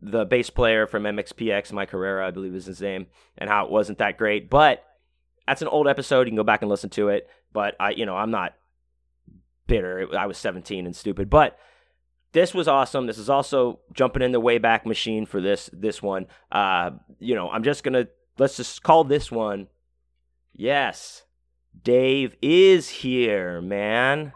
the 0.00 0.24
bass 0.24 0.48
player 0.48 0.86
from 0.86 1.02
MXPX, 1.02 1.72
Mike 1.72 1.90
Herrera, 1.90 2.26
I 2.26 2.30
believe 2.30 2.54
is 2.54 2.64
his 2.64 2.80
name, 2.80 3.06
and 3.36 3.50
how 3.50 3.66
it 3.66 3.70
wasn't 3.70 3.98
that 3.98 4.16
great. 4.16 4.48
But 4.48 4.82
that's 5.46 5.60
an 5.60 5.68
old 5.68 5.86
episode. 5.86 6.20
You 6.20 6.30
can 6.30 6.36
go 6.36 6.42
back 6.42 6.62
and 6.62 6.70
listen 6.70 6.88
to 6.90 7.08
it. 7.10 7.28
But 7.52 7.76
I, 7.78 7.90
you 7.90 8.06
know, 8.06 8.16
I'm 8.16 8.30
not 8.30 8.54
bitter. 9.66 10.08
I 10.16 10.24
was 10.24 10.38
17 10.38 10.86
and 10.86 10.96
stupid. 10.96 11.28
But 11.28 11.58
this 12.32 12.54
was 12.54 12.68
awesome. 12.68 13.06
This 13.06 13.18
is 13.18 13.28
also 13.28 13.80
jumping 13.92 14.22
in 14.22 14.32
the 14.32 14.40
Wayback 14.40 14.86
Machine 14.86 15.26
for 15.26 15.40
this 15.40 15.68
this 15.72 16.02
one. 16.02 16.26
Uh, 16.50 16.90
you 17.18 17.34
know, 17.34 17.50
I'm 17.50 17.62
just 17.62 17.82
gonna 17.82 18.08
let's 18.38 18.56
just 18.56 18.82
call 18.82 19.04
this 19.04 19.30
one. 19.30 19.68
Yes, 20.54 21.24
Dave 21.82 22.36
is 22.42 22.88
here, 22.88 23.60
man. 23.60 24.32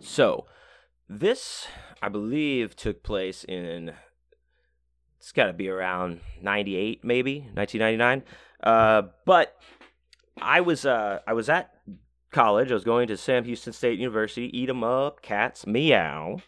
So, 0.00 0.44
this, 1.08 1.66
I 2.02 2.10
believe, 2.10 2.76
took 2.76 3.02
place 3.02 3.44
in. 3.44 3.94
It's 5.22 5.30
got 5.30 5.46
to 5.46 5.52
be 5.52 5.68
around 5.68 6.18
98, 6.40 7.04
maybe 7.04 7.48
1999. 7.54 8.24
Uh, 8.60 9.02
but 9.24 9.56
I 10.40 10.62
was 10.62 10.84
uh, 10.84 11.20
I 11.24 11.32
was 11.32 11.48
at 11.48 11.72
college. 12.32 12.72
I 12.72 12.74
was 12.74 12.82
going 12.82 13.06
to 13.06 13.16
Sam 13.16 13.44
Houston 13.44 13.72
State 13.72 14.00
University. 14.00 14.50
Eat 14.52 14.68
'em 14.68 14.82
up, 14.82 15.22
cats, 15.22 15.64
meow. 15.64 16.42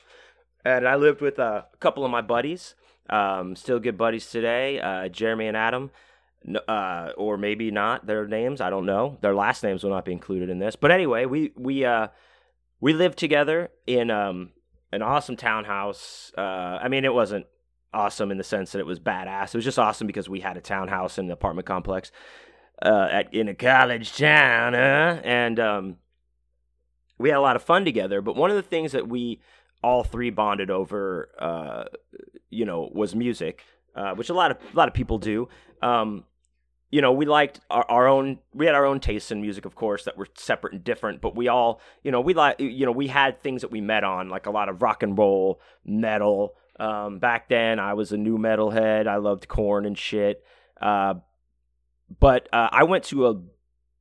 And 0.64 0.88
I 0.88 0.96
lived 0.96 1.20
with 1.20 1.38
a 1.38 1.66
couple 1.78 2.04
of 2.04 2.10
my 2.10 2.20
buddies. 2.20 2.74
Um, 3.08 3.54
still 3.54 3.78
good 3.78 3.96
buddies 3.96 4.28
today. 4.28 4.80
Uh, 4.80 5.06
Jeremy 5.08 5.46
and 5.46 5.56
Adam. 5.56 5.92
Uh, 6.66 7.10
or 7.16 7.36
maybe 7.36 7.70
not 7.70 8.06
their 8.06 8.26
names. 8.26 8.60
I 8.60 8.70
don't 8.70 8.86
know. 8.86 9.18
Their 9.20 9.36
last 9.36 9.62
names 9.62 9.84
will 9.84 9.90
not 9.90 10.04
be 10.04 10.10
included 10.12 10.50
in 10.50 10.58
this. 10.58 10.74
But 10.74 10.90
anyway, 10.90 11.26
we 11.26 11.52
we 11.54 11.84
uh, 11.84 12.08
we 12.80 12.92
lived 12.92 13.18
together 13.18 13.70
in 13.86 14.10
um, 14.10 14.50
an 14.90 15.00
awesome 15.00 15.36
townhouse. 15.36 16.32
Uh, 16.36 16.80
I 16.82 16.88
mean, 16.88 17.04
it 17.04 17.14
wasn't 17.14 17.46
awesome 17.94 18.30
in 18.30 18.38
the 18.38 18.44
sense 18.44 18.72
that 18.72 18.80
it 18.80 18.86
was 18.86 19.00
badass. 19.00 19.48
It 19.48 19.54
was 19.54 19.64
just 19.64 19.78
awesome 19.78 20.06
because 20.06 20.28
we 20.28 20.40
had 20.40 20.56
a 20.56 20.60
townhouse 20.60 21.16
and 21.16 21.28
an 21.28 21.32
apartment 21.32 21.66
complex. 21.66 22.10
uh, 22.82 23.08
at, 23.10 23.34
in 23.34 23.48
a 23.48 23.54
college 23.54 24.16
town, 24.16 24.74
huh? 24.74 25.20
And 25.24 25.58
um, 25.60 25.96
we 27.18 27.28
had 27.30 27.38
a 27.38 27.40
lot 27.40 27.56
of 27.56 27.62
fun 27.62 27.84
together. 27.84 28.20
But 28.20 28.36
one 28.36 28.50
of 28.50 28.56
the 28.56 28.62
things 28.62 28.92
that 28.92 29.08
we 29.08 29.40
all 29.82 30.04
three 30.04 30.30
bonded 30.30 30.70
over, 30.70 31.30
uh, 31.38 31.84
you 32.50 32.64
know, 32.64 32.90
was 32.92 33.14
music, 33.14 33.64
uh, 33.94 34.14
which 34.14 34.28
a 34.30 34.34
lot 34.34 34.50
of 34.50 34.58
a 34.72 34.76
lot 34.76 34.88
of 34.88 34.94
people 34.94 35.18
do. 35.18 35.48
Um, 35.82 36.24
you 36.90 37.00
know, 37.00 37.12
we 37.12 37.26
liked 37.26 37.60
our, 37.70 37.84
our 37.88 38.06
own. 38.06 38.38
We 38.52 38.66
had 38.66 38.74
our 38.74 38.84
own 38.84 39.00
tastes 39.00 39.30
in 39.30 39.40
music, 39.40 39.64
of 39.64 39.74
course, 39.74 40.04
that 40.04 40.16
were 40.16 40.28
separate 40.36 40.72
and 40.74 40.84
different. 40.84 41.20
But 41.20 41.34
we 41.36 41.48
all, 41.48 41.80
you 42.02 42.10
know, 42.10 42.20
we 42.20 42.34
like, 42.34 42.60
you 42.60 42.86
know, 42.86 42.92
we 42.92 43.08
had 43.08 43.42
things 43.42 43.62
that 43.62 43.70
we 43.70 43.80
met 43.80 44.04
on, 44.04 44.28
like 44.28 44.46
a 44.46 44.50
lot 44.50 44.68
of 44.68 44.82
rock 44.82 45.02
and 45.02 45.16
roll, 45.18 45.60
metal. 45.84 46.54
Um, 46.78 47.18
back 47.18 47.48
then, 47.48 47.78
I 47.78 47.94
was 47.94 48.12
a 48.12 48.16
new 48.16 48.38
metal 48.38 48.70
head. 48.70 49.06
I 49.06 49.16
loved 49.16 49.48
Korn 49.48 49.86
and 49.86 49.96
shit. 49.96 50.42
Uh, 50.80 51.14
but 52.20 52.48
uh, 52.52 52.68
I 52.70 52.84
went 52.84 53.04
to 53.04 53.26
a 53.26 53.40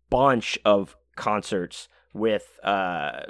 bunch 0.09 0.59
of 0.65 0.95
concerts 1.15 1.87
with 2.13 2.59
uh, 2.63 3.21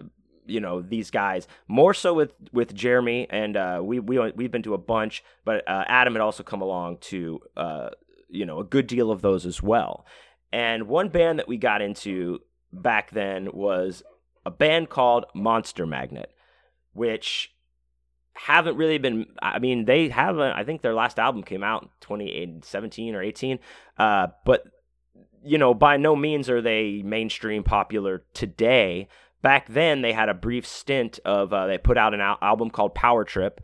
you 0.45 0.59
know 0.59 0.81
these 0.81 1.11
guys 1.11 1.47
more 1.67 1.93
so 1.93 2.13
with 2.13 2.33
with 2.51 2.73
Jeremy 2.73 3.27
and 3.29 3.55
uh, 3.55 3.81
we 3.83 3.99
we 3.99 4.31
we've 4.31 4.51
been 4.51 4.63
to 4.63 4.73
a 4.73 4.79
bunch, 4.79 5.23
but 5.45 5.67
uh, 5.67 5.85
Adam 5.87 6.13
had 6.13 6.21
also 6.21 6.43
come 6.43 6.61
along 6.61 6.97
to 7.01 7.39
uh, 7.55 7.89
you 8.29 8.45
know 8.45 8.59
a 8.59 8.63
good 8.63 8.87
deal 8.87 9.11
of 9.11 9.21
those 9.21 9.45
as 9.45 9.61
well. 9.61 10.05
And 10.51 10.87
one 10.87 11.09
band 11.09 11.39
that 11.39 11.47
we 11.47 11.57
got 11.57 11.81
into 11.81 12.39
back 12.71 13.11
then 13.11 13.49
was 13.53 14.03
a 14.45 14.51
band 14.51 14.89
called 14.89 15.25
Monster 15.33 15.85
Magnet, 15.85 16.31
which 16.93 17.52
haven't 18.35 18.77
really 18.77 18.97
been 18.97 19.27
i 19.41 19.59
mean 19.59 19.85
they 19.85 20.09
haven't 20.09 20.53
i 20.53 20.63
think 20.63 20.81
their 20.81 20.93
last 20.93 21.19
album 21.19 21.43
came 21.43 21.63
out 21.63 21.83
in 21.83 21.89
2017 22.01 23.13
or 23.13 23.21
18 23.21 23.59
uh, 23.99 24.27
but 24.43 24.63
you 25.43 25.57
know 25.57 25.73
by 25.73 25.97
no 25.97 26.15
means 26.15 26.49
are 26.49 26.61
they 26.61 27.01
mainstream 27.03 27.63
popular 27.63 28.23
today. 28.33 29.07
Back 29.41 29.67
then 29.67 30.01
they 30.01 30.13
had 30.13 30.29
a 30.29 30.33
brief 30.33 30.65
stint 30.65 31.19
of 31.25 31.53
uh, 31.53 31.67
they 31.67 31.77
put 31.77 31.97
out 31.97 32.13
an 32.13 32.21
al- 32.21 32.37
album 32.41 32.69
called 32.69 32.95
Powertrip 32.95 33.57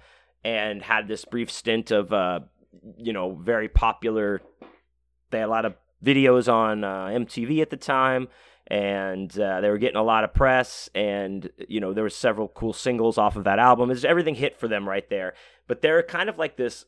and 0.44 0.82
had 0.82 1.08
this 1.08 1.26
brief 1.26 1.50
stint 1.50 1.92
of 1.92 2.12
uh, 2.12 2.42
you 2.98 3.14
know 3.14 3.36
very 3.36 3.70
popular. 3.70 4.42
They 5.32 5.40
had 5.40 5.48
a 5.48 5.52
lot 5.52 5.66
of 5.66 5.76
videos 6.04 6.52
on 6.52 6.84
uh, 6.86 7.08
mtv 7.08 7.62
at 7.62 7.70
the 7.70 7.78
time 7.78 8.30
and 8.70 9.38
uh, 9.40 9.62
they 9.62 9.70
were 9.70 9.78
getting 9.78 9.98
a 9.98 10.04
lot 10.04 10.24
of 10.24 10.34
press 10.34 10.90
and 10.94 11.50
you 11.68 11.80
know 11.80 11.94
there 11.94 12.04
was 12.04 12.16
several 12.16 12.48
cool 12.48 12.74
singles 12.74 13.18
off 13.18 13.36
of 13.36 13.46
that 13.46 13.60
album. 13.60 13.90
It's, 13.92 14.04
everything 14.04 14.36
hit 14.36 14.60
for 14.60 14.68
them 14.68 14.88
right 14.88 15.10
there. 15.10 15.34
But 15.68 15.82
they're 15.82 16.04
kind 16.04 16.30
of 16.30 16.38
like 16.38 16.58
this 16.58 16.86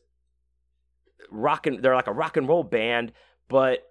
rock 1.30 1.66
and 1.66 1.82
they're 1.82 1.94
like 1.94 2.06
a 2.06 2.12
rock 2.12 2.36
and 2.36 2.48
roll 2.48 2.62
band 2.64 3.12
but 3.48 3.90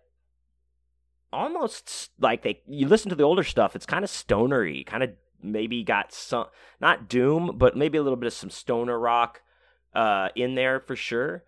almost 1.34 2.12
like 2.20 2.44
they 2.44 2.62
you 2.68 2.88
listen 2.88 3.10
to 3.10 3.16
the 3.16 3.24
older 3.24 3.44
stuff 3.44 3.76
it's 3.76 3.86
kind 3.86 4.04
of 4.04 4.10
stonery 4.10 4.84
kind 4.84 5.02
of 5.02 5.12
maybe 5.42 5.84
got 5.84 6.12
some 6.14 6.46
not 6.80 7.08
doom 7.08 7.52
but 7.56 7.76
maybe 7.76 7.98
a 7.98 8.04
little 8.04 8.18
bit 8.18 8.28
of 8.28 8.34
some 8.34 8.50
stoner 8.50 9.00
rock 9.00 9.42
uh 9.96 10.30
in 10.36 10.56
there 10.56 10.80
for 10.80 10.96
sure. 10.96 11.44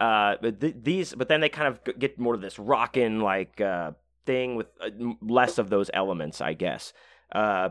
Uh 0.00 0.34
but 0.40 0.60
th- 0.60 0.76
these 0.82 1.14
but 1.14 1.28
then 1.28 1.40
they 1.40 1.48
kind 1.48 1.68
of 1.68 1.98
get 1.98 2.18
more 2.18 2.34
of 2.34 2.40
this 2.40 2.58
rockin' 2.58 3.20
like 3.20 3.60
uh 3.60 3.92
thing 4.26 4.56
with 4.56 4.66
uh, 4.80 4.90
less 5.20 5.58
of 5.58 5.70
those 5.70 5.90
elements 5.94 6.40
i 6.40 6.52
guess. 6.52 6.92
Uh 7.32 7.70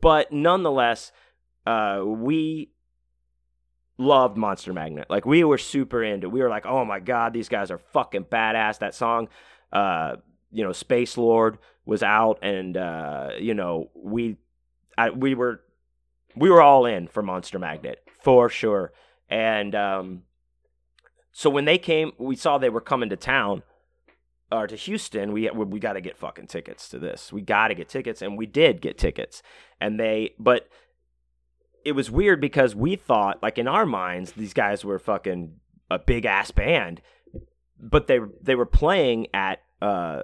but 0.00 0.32
nonetheless 0.32 1.12
uh 1.66 2.02
we 2.04 2.70
loved 3.98 4.36
monster 4.36 4.72
magnet. 4.72 5.06
Like 5.10 5.26
we 5.26 5.44
were 5.44 5.58
super 5.58 6.02
into 6.02 6.28
we 6.28 6.40
were 6.40 6.48
like 6.48 6.66
oh 6.66 6.84
my 6.84 7.00
god 7.00 7.32
these 7.32 7.48
guys 7.48 7.70
are 7.70 7.78
fucking 7.78 8.24
badass. 8.24 8.78
That 8.78 8.94
song 8.94 9.28
uh 9.72 10.16
you 10.50 10.64
know, 10.64 10.72
Space 10.72 11.16
Lord 11.16 11.58
was 11.84 12.02
out, 12.02 12.38
and 12.42 12.76
uh, 12.76 13.30
you 13.38 13.54
know, 13.54 13.90
we, 13.94 14.36
I, 14.98 15.10
we 15.10 15.34
were, 15.34 15.62
we 16.36 16.50
were 16.50 16.62
all 16.62 16.86
in 16.86 17.08
for 17.08 17.22
Monster 17.22 17.58
Magnet 17.58 18.02
for 18.22 18.48
sure. 18.48 18.92
And 19.28 19.74
um, 19.74 20.22
so 21.32 21.48
when 21.50 21.64
they 21.64 21.78
came, 21.78 22.12
we 22.18 22.36
saw 22.36 22.58
they 22.58 22.68
were 22.68 22.80
coming 22.80 23.10
to 23.10 23.16
town 23.16 23.62
or 24.52 24.66
to 24.66 24.76
Houston. 24.76 25.32
We 25.32 25.48
we 25.50 25.78
got 25.78 25.94
to 25.94 26.00
get 26.00 26.16
fucking 26.16 26.46
tickets 26.46 26.88
to 26.90 26.98
this. 26.98 27.32
We 27.32 27.42
got 27.42 27.68
to 27.68 27.74
get 27.74 27.88
tickets, 27.88 28.22
and 28.22 28.36
we 28.36 28.46
did 28.46 28.80
get 28.80 28.98
tickets. 28.98 29.42
And 29.80 29.98
they, 29.98 30.34
but 30.38 30.68
it 31.84 31.92
was 31.92 32.10
weird 32.10 32.40
because 32.40 32.74
we 32.74 32.96
thought, 32.96 33.42
like 33.42 33.58
in 33.58 33.68
our 33.68 33.86
minds, 33.86 34.32
these 34.32 34.54
guys 34.54 34.84
were 34.84 34.98
fucking 34.98 35.54
a 35.90 35.98
big 35.98 36.24
ass 36.24 36.50
band, 36.50 37.00
but 37.78 38.06
they 38.06 38.18
they 38.42 38.54
were 38.54 38.66
playing 38.66 39.26
at 39.32 39.60
uh, 39.80 40.22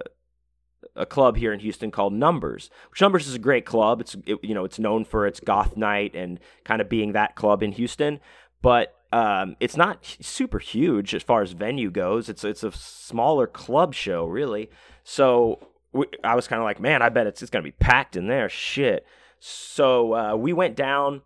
a 0.95 1.05
club 1.05 1.37
here 1.37 1.53
in 1.53 1.59
Houston 1.59 1.91
called 1.91 2.13
Numbers. 2.13 2.69
Which 2.89 3.01
Numbers 3.01 3.27
is 3.27 3.35
a 3.35 3.39
great 3.39 3.65
club. 3.65 4.01
It's 4.01 4.15
it, 4.25 4.39
you 4.43 4.53
know 4.53 4.65
it's 4.65 4.79
known 4.79 5.05
for 5.05 5.25
its 5.25 5.39
goth 5.39 5.77
night 5.77 6.15
and 6.15 6.39
kind 6.63 6.81
of 6.81 6.89
being 6.89 7.13
that 7.13 7.35
club 7.35 7.63
in 7.63 7.71
Houston, 7.73 8.19
but 8.61 8.93
um, 9.11 9.55
it's 9.59 9.77
not 9.77 10.03
super 10.21 10.59
huge 10.59 11.15
as 11.15 11.23
far 11.23 11.41
as 11.41 11.53
venue 11.53 11.89
goes. 11.89 12.29
It's 12.29 12.43
it's 12.43 12.63
a 12.63 12.71
smaller 12.71 13.47
club 13.47 13.93
show 13.93 14.25
really. 14.25 14.69
So 15.03 15.59
we, 15.93 16.07
I 16.23 16.35
was 16.35 16.47
kind 16.47 16.59
of 16.59 16.65
like, 16.65 16.79
man, 16.79 17.01
I 17.01 17.09
bet 17.09 17.27
it's 17.27 17.41
it's 17.41 17.51
gonna 17.51 17.63
be 17.63 17.71
packed 17.71 18.15
in 18.15 18.27
there. 18.27 18.49
Shit. 18.49 19.05
So 19.39 20.13
uh, 20.13 20.35
we 20.35 20.51
went 20.51 20.75
down 20.75 21.21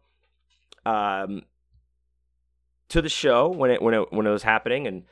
um, 0.85 1.43
to 2.89 3.01
the 3.01 3.09
show 3.09 3.49
when 3.49 3.71
it 3.71 3.81
when 3.81 3.93
it 3.93 4.11
when 4.13 4.27
it 4.27 4.31
was 4.31 4.43
happening, 4.43 4.85
and 4.85 5.03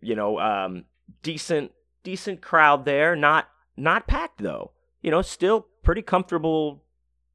you 0.00 0.16
know, 0.16 0.38
um, 0.40 0.84
decent 1.22 1.72
decent 2.02 2.40
crowd 2.40 2.84
there. 2.84 3.14
Not 3.14 3.48
not 3.76 4.06
packed 4.06 4.42
though. 4.42 4.72
You 5.02 5.10
know, 5.10 5.22
still 5.22 5.66
pretty 5.82 6.02
comfortable 6.02 6.82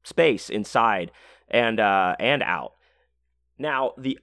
space 0.02 0.50
inside 0.50 1.10
and 1.48 1.80
uh, 1.80 2.16
and 2.18 2.42
out. 2.42 2.74
Now 3.58 3.92
the 3.96 4.18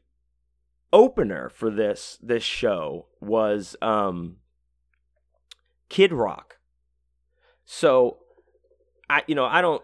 opener 0.93 1.49
for 1.49 1.69
this 1.69 2.17
this 2.23 2.43
show 2.43 3.07
was 3.19 3.75
um, 3.81 4.37
Kid 5.89 6.13
Rock. 6.13 6.57
So 7.65 8.19
I 9.09 9.23
you 9.27 9.35
know 9.35 9.45
I 9.45 9.61
don't 9.61 9.83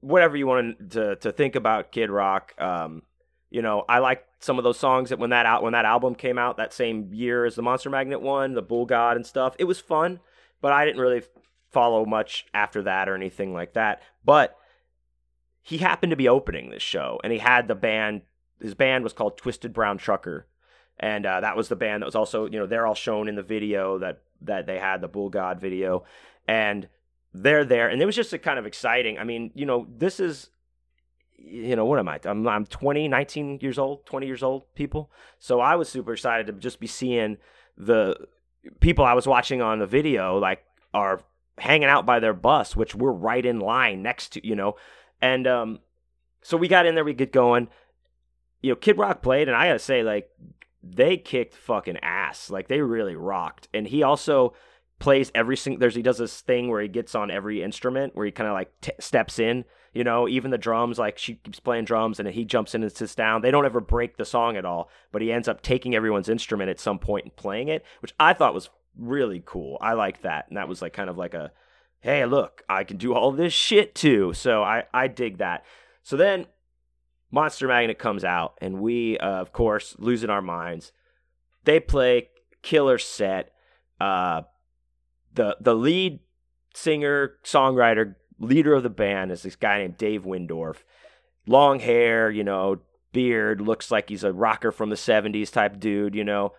whatever 0.00 0.36
you 0.36 0.48
want 0.48 0.90
to 0.90 1.14
to 1.16 1.30
think 1.30 1.54
about 1.54 1.92
Kid 1.92 2.10
Rock. 2.10 2.54
Um, 2.60 3.02
you 3.50 3.62
know 3.62 3.84
I 3.88 4.00
like 4.00 4.24
some 4.40 4.58
of 4.58 4.64
those 4.64 4.80
songs 4.80 5.10
that 5.10 5.20
when 5.20 5.30
that 5.30 5.46
out 5.46 5.62
when 5.62 5.74
that 5.74 5.84
album 5.84 6.16
came 6.16 6.38
out 6.38 6.56
that 6.56 6.72
same 6.72 7.14
year 7.14 7.44
as 7.44 7.54
the 7.54 7.62
Monster 7.62 7.90
Magnet 7.90 8.20
one, 8.20 8.54
the 8.54 8.62
Bull 8.62 8.86
God 8.86 9.16
and 9.16 9.24
stuff. 9.24 9.54
It 9.60 9.64
was 9.64 9.78
fun 9.78 10.18
but 10.60 10.72
I 10.72 10.84
didn't 10.84 11.00
really 11.00 11.22
follow 11.70 12.04
much 12.04 12.46
after 12.54 12.82
that 12.82 13.08
or 13.08 13.14
anything 13.14 13.52
like 13.52 13.74
that. 13.74 14.02
But 14.24 14.56
he 15.62 15.78
happened 15.78 16.10
to 16.10 16.16
be 16.16 16.28
opening 16.28 16.70
this 16.70 16.82
show, 16.82 17.20
and 17.22 17.32
he 17.32 17.38
had 17.38 17.68
the 17.68 17.74
band. 17.74 18.22
His 18.60 18.74
band 18.74 19.04
was 19.04 19.12
called 19.12 19.36
Twisted 19.36 19.72
Brown 19.72 19.98
Trucker, 19.98 20.46
and 20.98 21.24
uh, 21.26 21.40
that 21.40 21.56
was 21.56 21.68
the 21.68 21.76
band 21.76 22.02
that 22.02 22.06
was 22.06 22.14
also 22.14 22.46
you 22.46 22.58
know 22.58 22.66
they're 22.66 22.86
all 22.86 22.94
shown 22.94 23.28
in 23.28 23.36
the 23.36 23.42
video 23.42 23.98
that 23.98 24.22
that 24.42 24.66
they 24.66 24.78
had 24.78 25.00
the 25.00 25.08
Bull 25.08 25.30
God 25.30 25.60
video, 25.60 26.04
and 26.46 26.88
they're 27.32 27.64
there, 27.64 27.88
and 27.88 28.00
it 28.00 28.06
was 28.06 28.16
just 28.16 28.32
a 28.32 28.38
kind 28.38 28.58
of 28.58 28.66
exciting. 28.66 29.18
I 29.18 29.24
mean, 29.24 29.50
you 29.54 29.66
know, 29.66 29.86
this 29.88 30.20
is 30.20 30.50
you 31.40 31.76
know 31.76 31.84
what 31.84 32.00
am 32.00 32.08
i 32.08 32.18
I'm, 32.24 32.48
I'm 32.48 32.66
20 32.66 33.06
19 33.06 33.60
years 33.62 33.78
old 33.78 34.04
20 34.06 34.26
years 34.26 34.42
old 34.42 34.74
people 34.74 35.08
so 35.38 35.60
i 35.60 35.76
was 35.76 35.88
super 35.88 36.12
excited 36.12 36.48
to 36.48 36.52
just 36.54 36.80
be 36.80 36.88
seeing 36.88 37.36
the 37.76 38.16
people 38.80 39.04
I 39.04 39.14
was 39.14 39.26
watching 39.26 39.62
on 39.62 39.78
the 39.78 39.86
video 39.86 40.38
like 40.38 40.64
are 40.92 41.20
hanging 41.58 41.88
out 41.88 42.06
by 42.06 42.20
their 42.20 42.34
bus, 42.34 42.76
which 42.76 42.94
we're 42.94 43.12
right 43.12 43.44
in 43.44 43.60
line 43.60 44.02
next 44.02 44.30
to, 44.34 44.46
you 44.46 44.56
know. 44.56 44.76
And 45.20 45.46
um, 45.46 45.80
so 46.42 46.56
we 46.56 46.68
got 46.68 46.86
in 46.86 46.94
there, 46.94 47.04
we 47.04 47.14
get 47.14 47.32
going. 47.32 47.68
You 48.62 48.70
know, 48.70 48.76
Kid 48.76 48.98
Rock 48.98 49.22
played, 49.22 49.48
and 49.48 49.56
I 49.56 49.68
gotta 49.68 49.78
say, 49.78 50.02
like, 50.02 50.30
they 50.82 51.16
kicked 51.16 51.54
fucking 51.54 51.98
ass. 51.98 52.50
Like, 52.50 52.68
they 52.68 52.80
really 52.80 53.16
rocked. 53.16 53.68
And 53.72 53.86
he 53.86 54.02
also 54.02 54.54
plays 54.98 55.30
every 55.34 55.56
single. 55.56 55.80
There's 55.80 55.94
he 55.94 56.02
does 56.02 56.18
this 56.18 56.40
thing 56.40 56.68
where 56.68 56.82
he 56.82 56.88
gets 56.88 57.14
on 57.14 57.30
every 57.30 57.62
instrument, 57.62 58.16
where 58.16 58.26
he 58.26 58.32
kind 58.32 58.48
of 58.48 58.54
like 58.54 58.72
t- 58.80 58.92
steps 59.00 59.38
in. 59.38 59.64
You 59.94 60.04
know, 60.04 60.28
even 60.28 60.50
the 60.50 60.58
drums, 60.58 60.98
like 60.98 61.18
she 61.18 61.36
keeps 61.36 61.60
playing 61.60 61.84
drums, 61.84 62.20
and 62.20 62.28
he 62.28 62.44
jumps 62.44 62.74
in 62.74 62.82
and 62.82 62.92
sits 62.92 63.14
down. 63.14 63.42
They 63.42 63.50
don't 63.50 63.64
ever 63.64 63.80
break 63.80 64.16
the 64.16 64.24
song 64.24 64.56
at 64.56 64.64
all, 64.64 64.90
but 65.12 65.22
he 65.22 65.32
ends 65.32 65.48
up 65.48 65.62
taking 65.62 65.94
everyone's 65.94 66.28
instrument 66.28 66.70
at 66.70 66.80
some 66.80 66.98
point 66.98 67.24
and 67.24 67.36
playing 67.36 67.68
it, 67.68 67.84
which 68.00 68.14
I 68.20 68.32
thought 68.34 68.54
was 68.54 68.70
really 68.96 69.42
cool. 69.44 69.78
I 69.80 69.94
like 69.94 70.22
that, 70.22 70.46
and 70.48 70.56
that 70.56 70.68
was 70.68 70.82
like 70.82 70.92
kind 70.92 71.08
of 71.08 71.16
like 71.16 71.34
a, 71.34 71.52
hey, 72.00 72.24
look, 72.26 72.62
I 72.68 72.84
can 72.84 72.96
do 72.96 73.14
all 73.14 73.32
this 73.32 73.52
shit 73.52 73.94
too. 73.94 74.32
So 74.34 74.62
I 74.62 74.84
I 74.92 75.08
dig 75.08 75.38
that. 75.38 75.64
So 76.02 76.16
then, 76.16 76.46
Monster 77.30 77.68
Magnet 77.68 77.98
comes 77.98 78.24
out, 78.24 78.54
and 78.60 78.80
we, 78.80 79.18
uh, 79.18 79.40
of 79.40 79.52
course, 79.52 79.94
losing 79.98 80.30
our 80.30 80.42
minds. 80.42 80.92
They 81.64 81.80
play 81.80 82.28
killer 82.62 82.98
set. 82.98 83.52
Uh, 84.00 84.42
the 85.34 85.56
the 85.60 85.74
lead 85.74 86.20
singer, 86.74 87.34
songwriter, 87.44 88.14
leader 88.38 88.74
of 88.74 88.82
the 88.82 88.90
band 88.90 89.30
is 89.32 89.42
this 89.42 89.56
guy 89.56 89.78
named 89.78 89.98
Dave 89.98 90.24
Wyndorf. 90.24 90.76
Long 91.46 91.80
hair, 91.80 92.30
you 92.30 92.44
know, 92.44 92.80
beard, 93.12 93.60
looks 93.60 93.90
like 93.90 94.08
he's 94.08 94.24
a 94.24 94.32
rocker 94.32 94.70
from 94.70 94.90
the 94.90 94.96
70s 94.96 95.50
type 95.50 95.80
dude, 95.80 96.14
you 96.14 96.24
know. 96.24 96.52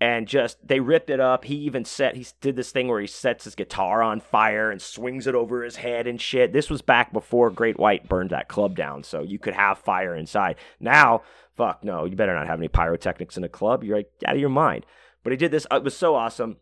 And 0.00 0.26
just 0.26 0.56
they 0.66 0.80
ripped 0.80 1.10
it 1.10 1.20
up. 1.20 1.44
He 1.44 1.56
even 1.56 1.84
set 1.84 2.16
he 2.16 2.26
did 2.40 2.56
this 2.56 2.72
thing 2.72 2.88
where 2.88 3.00
he 3.00 3.06
sets 3.06 3.44
his 3.44 3.54
guitar 3.54 4.02
on 4.02 4.20
fire 4.20 4.70
and 4.70 4.80
swings 4.80 5.26
it 5.26 5.34
over 5.34 5.62
his 5.62 5.76
head 5.76 6.06
and 6.06 6.20
shit. 6.20 6.52
This 6.52 6.70
was 6.70 6.80
back 6.80 7.12
before 7.12 7.50
Great 7.50 7.78
White 7.78 8.08
burned 8.08 8.30
that 8.30 8.48
club 8.48 8.74
down, 8.74 9.02
so 9.02 9.22
you 9.22 9.38
could 9.38 9.54
have 9.54 9.78
fire 9.78 10.14
inside. 10.14 10.56
Now, 10.80 11.22
fuck 11.56 11.84
no, 11.84 12.06
you 12.06 12.16
better 12.16 12.34
not 12.34 12.46
have 12.46 12.58
any 12.58 12.68
pyrotechnics 12.68 13.36
in 13.36 13.44
a 13.44 13.48
club. 13.48 13.84
You're 13.84 13.98
like 13.98 14.10
out 14.24 14.36
of 14.36 14.40
your 14.40 14.48
mind. 14.48 14.86
But 15.22 15.32
he 15.32 15.36
did 15.36 15.50
this. 15.50 15.66
It 15.70 15.84
was 15.84 15.96
so 15.96 16.14
awesome. 16.14 16.56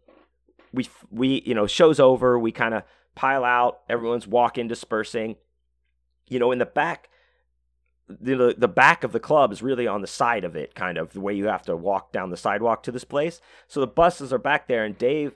We 0.73 0.89
we 1.11 1.43
you 1.47 1.55
know 1.55 1.69
show's 1.69 2.01
over. 2.01 2.39
We 2.39 2.51
kind 2.51 2.75
of 2.75 2.83
pile 3.15 3.45
out. 3.45 3.81
Everyone's 3.89 4.27
walking, 4.27 4.67
dispersing. 4.67 5.37
You 6.29 6.41
know, 6.41 6.51
in 6.51 6.59
the 6.59 6.67
back 6.67 7.09
the 8.09 8.55
the 8.57 8.69
back 8.69 9.05
of 9.05 9.13
the 9.13 9.21
club 9.21 9.53
is 9.53 9.63
really 9.63 9.87
on 9.87 10.01
the 10.01 10.07
side 10.07 10.45
of 10.45 10.57
it, 10.57 10.75
kind 10.75 10.99
of 10.99 11.13
the 11.13 11.21
way 11.21 11.35
you 11.35 11.47
have 11.47 11.63
to 11.63 11.77
walk 11.77 12.13
down 12.13 12.31
the 12.31 12.37
sidewalk 12.37 12.83
to 12.85 12.93
this 12.93 13.05
place. 13.05 13.41
So 13.67 13.81
the 13.81 13.87
buses 13.87 14.33
are 14.33 14.39
back 14.39 14.67
there, 14.67 14.85
and 14.85 14.97
Dave, 14.97 15.33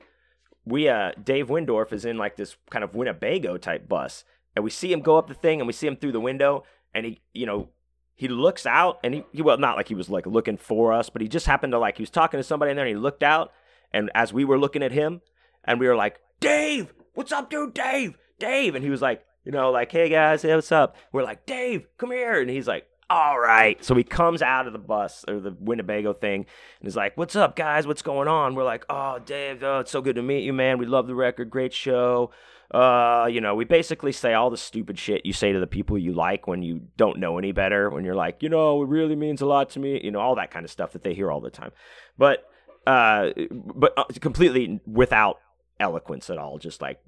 we 0.65 0.89
uh 0.89 1.13
Dave 1.23 1.49
Wyndorf 1.49 1.93
is 1.93 2.05
in 2.05 2.17
like 2.17 2.37
this 2.37 2.57
kind 2.71 2.83
of 2.83 2.95
Winnebago 2.95 3.59
type 3.59 3.89
bus, 3.89 4.25
and 4.57 4.65
we 4.65 4.71
see 4.71 4.93
him 4.93 5.01
go 5.01 5.19
up 5.19 5.29
the 5.29 5.35
thing, 5.35 5.61
and 5.61 5.67
we 5.67 5.73
see 5.73 5.87
him 5.87 5.97
through 5.97 6.13
the 6.13 6.21
window, 6.21 6.65
and 6.95 7.05
he 7.05 7.21
you 7.33 7.47
know 7.47 7.69
he 8.15 8.29
looks 8.29 8.67
out, 8.67 9.01
and 9.05 9.15
he, 9.15 9.25
he 9.33 9.43
well 9.43 9.59
not 9.59 9.77
like 9.77 9.89
he 9.89 9.95
was 9.95 10.09
like 10.09 10.27
looking 10.27 10.57
for 10.57 10.93
us, 10.93 11.11
but 11.11 11.21
he 11.23 11.29
just 11.29 11.47
happened 11.47 11.73
to 11.73 11.79
like 11.79 11.99
he 11.99 12.03
was 12.03 12.11
talking 12.11 12.39
to 12.39 12.45
somebody 12.45 12.71
in 12.71 12.77
there, 12.77 12.87
and 12.87 12.97
he 12.97 13.01
looked 13.01 13.23
out, 13.23 13.53
and 13.93 14.11
as 14.15 14.33
we 14.33 14.45
were 14.45 14.59
looking 14.59 14.83
at 14.83 14.93
him, 14.93 15.21
and 15.65 15.79
we 15.79 15.87
were 15.87 15.97
like 15.97 16.21
Dave, 16.41 16.95
what's 17.15 17.33
up, 17.33 17.51
dude, 17.51 17.75
Dave, 17.75 18.17
Dave, 18.39 18.75
and 18.75 18.83
he 18.83 18.91
was 18.91 19.03
like 19.03 19.25
you 19.45 19.53
know, 19.53 19.71
like, 19.71 19.91
hey 19.91 20.09
guys, 20.09 20.43
hey, 20.43 20.55
what's 20.55 20.73
up? 20.73 20.97
We're 21.13 21.25
like, 21.25 21.47
Dave, 21.47 21.87
come 21.99 22.11
here. 22.11 22.41
And 22.41 22.51
he's 22.51 22.69
like, 22.69 22.87
all 23.11 23.39
right. 23.39 23.83
So 23.85 23.95
he 23.95 24.05
comes 24.05 24.41
out 24.41 24.67
of 24.67 24.73
the 24.73 24.79
bus 24.79 25.25
or 25.29 25.41
the 25.41 25.55
Winnebago 25.59 26.15
thing 26.15 26.41
and 26.41 26.47
he's 26.83 26.97
like, 26.97 27.17
what's 27.17 27.37
up, 27.37 27.57
guys? 27.57 27.87
What's 27.87 28.03
going 28.03 28.29
on? 28.29 28.55
We're 28.55 28.65
like, 28.65 28.87
oh, 28.89 29.19
Dave, 29.19 29.63
oh, 29.63 29.81
it's 29.81 29.91
so 29.91 30.01
good 30.01 30.17
to 30.17 30.23
meet 30.23 30.45
you, 30.45 30.53
man. 30.53 30.79
We 30.79 30.87
love 30.87 31.07
the 31.07 31.15
record. 31.15 31.51
Great 31.51 31.75
show. 31.75 32.31
Uh, 32.71 33.29
you 33.31 33.43
know, 33.43 33.55
we 33.55 33.67
basically 33.67 34.13
say 34.13 34.33
all 34.33 34.49
the 34.49 34.57
stupid 34.57 34.99
shit 34.99 35.27
you 35.27 35.33
say 35.35 35.53
to 35.53 35.61
the 35.61 35.67
people 35.67 35.99
you 35.99 36.15
like 36.15 36.47
when 36.47 36.63
you 36.63 36.81
don't 36.97 37.19
know 37.19 37.37
any 37.37 37.53
better, 37.53 37.91
when 37.91 38.03
you're 38.03 38.15
like, 38.15 38.43
you 38.43 38.49
know, 38.49 38.83
it 38.83 38.89
really 38.89 39.15
means 39.15 39.43
a 39.43 39.47
lot 39.47 39.69
to 39.69 39.79
me, 39.79 40.01
you 40.03 40.11
know, 40.11 40.21
all 40.21 40.37
that 40.37 40.51
kind 40.51 40.65
of 40.65 40.71
stuff 40.71 40.93
that 40.93 41.03
they 41.03 41.13
hear 41.13 41.31
all 41.31 41.41
the 41.41 41.51
time. 41.51 41.73
But, 42.17 42.49
uh, 42.87 43.31
but 43.51 43.93
uh, 43.99 44.05
completely 44.21 44.81
without 44.87 45.39
eloquence 45.83 46.31
at 46.31 46.39
all, 46.39 46.59
just 46.59 46.81
like 46.81 47.01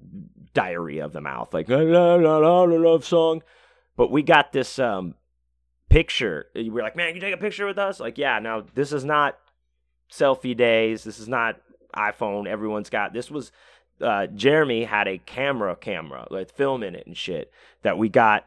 diarrhea 0.53 1.03
of 1.03 1.13
the 1.13 1.21
mouth, 1.21 1.53
like 1.53 1.67
la 1.69 1.77
la 1.77 2.15
la 2.15 2.37
la 2.37 2.63
love 2.63 3.03
song. 3.03 3.41
But 3.97 4.11
we 4.11 4.21
got 4.21 4.51
this 4.51 4.77
um 4.77 5.15
picture. 5.89 6.47
We 6.53 6.69
are 6.69 6.83
like, 6.83 6.95
man, 6.95 7.07
can 7.07 7.15
you 7.15 7.21
take 7.21 7.33
a 7.33 7.37
picture 7.37 7.65
with 7.65 7.79
us? 7.79 7.99
Like, 7.99 8.17
yeah. 8.17 8.37
Now 8.39 8.63
this 8.75 8.91
is 8.91 9.03
not 9.03 9.37
selfie 10.11 10.55
days. 10.55 11.03
This 11.03 11.19
is 11.19 11.27
not 11.27 11.55
iPhone. 11.95 12.47
Everyone's 12.47 12.89
got 12.89 13.13
this 13.13 13.31
was. 13.31 13.51
Uh, 14.01 14.27
Jeremy 14.27 14.83
had 14.83 15.07
a 15.07 15.17
camera, 15.19 15.73
camera, 15.73 16.27
like 16.29 16.53
film 16.53 16.83
in 16.83 16.95
it 16.95 17.07
and 17.07 17.15
shit 17.15 17.49
that 17.83 17.97
we 17.97 18.09
got 18.09 18.43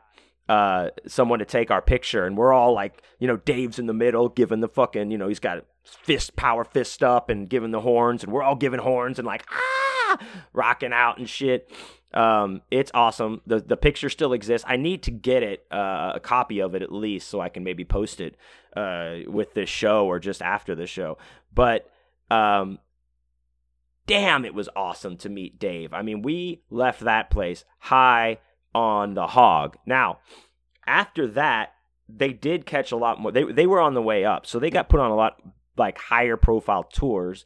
uh, 0.46 0.90
someone 1.06 1.38
to 1.38 1.46
take 1.46 1.70
our 1.70 1.80
picture, 1.80 2.26
and 2.26 2.36
we're 2.36 2.52
all 2.52 2.74
like, 2.74 3.02
you 3.18 3.26
know, 3.26 3.38
Dave's 3.38 3.78
in 3.78 3.86
the 3.86 3.94
middle, 3.94 4.28
giving 4.28 4.60
the 4.60 4.68
fucking, 4.68 5.10
you 5.10 5.16
know, 5.16 5.28
he's 5.28 5.40
got 5.40 5.64
fist, 5.84 6.36
power 6.36 6.64
fist 6.64 7.02
up, 7.02 7.30
and 7.30 7.48
giving 7.48 7.70
the 7.70 7.80
horns, 7.80 8.22
and 8.22 8.32
we're 8.32 8.42
all 8.42 8.56
giving 8.56 8.80
horns 8.80 9.18
and 9.18 9.26
like, 9.26 9.44
ah, 9.50 9.97
rocking 10.52 10.92
out 10.92 11.18
and 11.18 11.28
shit. 11.28 11.70
Um, 12.14 12.62
it's 12.70 12.90
awesome. 12.94 13.42
The 13.46 13.60
the 13.60 13.76
picture 13.76 14.08
still 14.08 14.32
exists. 14.32 14.64
I 14.68 14.76
need 14.76 15.02
to 15.04 15.10
get 15.10 15.42
it, 15.42 15.66
uh, 15.70 16.12
a 16.14 16.20
copy 16.20 16.60
of 16.60 16.74
it 16.74 16.82
at 16.82 16.90
least, 16.90 17.28
so 17.28 17.40
I 17.40 17.48
can 17.48 17.64
maybe 17.64 17.84
post 17.84 18.20
it 18.20 18.36
uh, 18.74 19.18
with 19.26 19.54
this 19.54 19.68
show 19.68 20.06
or 20.06 20.18
just 20.18 20.40
after 20.40 20.74
the 20.74 20.86
show. 20.86 21.18
But 21.52 21.90
um, 22.30 22.78
damn, 24.06 24.44
it 24.44 24.54
was 24.54 24.68
awesome 24.74 25.16
to 25.18 25.28
meet 25.28 25.58
Dave. 25.58 25.92
I 25.92 26.02
mean, 26.02 26.22
we 26.22 26.62
left 26.70 27.00
that 27.00 27.30
place 27.30 27.64
high 27.78 28.38
on 28.74 29.14
the 29.14 29.28
hog. 29.28 29.76
Now, 29.86 30.18
after 30.86 31.26
that, 31.28 31.74
they 32.08 32.32
did 32.32 32.66
catch 32.66 32.90
a 32.90 32.96
lot 32.96 33.20
more. 33.20 33.30
They 33.30 33.44
they 33.44 33.66
were 33.66 33.80
on 33.80 33.94
the 33.94 34.02
way 34.02 34.24
up, 34.24 34.46
so 34.46 34.58
they 34.58 34.70
got 34.70 34.88
put 34.88 35.00
on 35.00 35.10
a 35.10 35.16
lot 35.16 35.40
like 35.76 35.98
higher 35.98 36.36
profile 36.36 36.84
tours. 36.84 37.44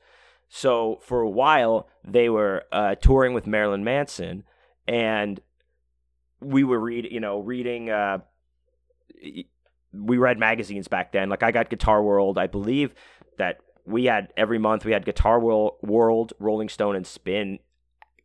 So 0.55 0.99
for 1.01 1.23
a 1.23 1.31
while, 1.31 1.89
they 2.05 2.29
were 2.29 2.65
uh, 2.71 2.95
touring 2.97 3.33
with 3.33 3.47
Marilyn 3.47 3.85
Manson, 3.85 4.45
and 4.87 5.41
we 6.43 6.63
were 6.63 6.79
read, 6.79 7.09
you 7.11 7.21
know, 7.21 7.41
reading. 7.41 7.89
Uh, 7.89 8.19
we 9.95 10.19
read 10.19 10.39
magazines 10.39 10.89
back 10.89 11.11
then. 11.11 11.31
Like 11.31 11.43
I 11.43 11.53
got 11.53 11.71
Guitar 11.71 12.03
World. 12.03 12.37
I 12.37 12.49
believe 12.49 12.95
that 13.39 13.61
we 13.87 14.05
had 14.05 14.31
every 14.37 14.59
month 14.59 14.85
we 14.85 14.93
had 14.93 15.07
Guitar 15.07 15.41
World, 15.41 16.35
Rolling 16.39 16.69
Stone, 16.69 16.97
and 16.97 17.07
Spin 17.07 17.59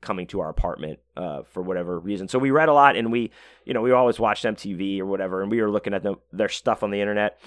coming 0.02 0.28
to 0.28 0.42
our 0.42 0.50
apartment 0.50 1.00
uh, 1.16 1.44
for 1.44 1.64
whatever 1.64 1.98
reason. 1.98 2.28
So 2.28 2.40
we 2.40 2.52
read 2.52 2.68
a 2.68 2.74
lot, 2.74 2.98
and 2.98 3.10
we, 3.10 3.32
you 3.64 3.74
know, 3.74 3.82
we 3.82 3.94
always 3.94 4.20
watched 4.20 4.44
MTV 4.44 5.00
or 5.00 5.06
whatever, 5.06 5.42
and 5.42 5.50
we 5.50 5.62
were 5.62 5.72
looking 5.72 5.94
at 5.94 6.04
the, 6.04 6.16
their 6.34 6.50
stuff 6.50 6.84
on 6.84 6.92
the 6.92 7.00
internet. 7.00 7.40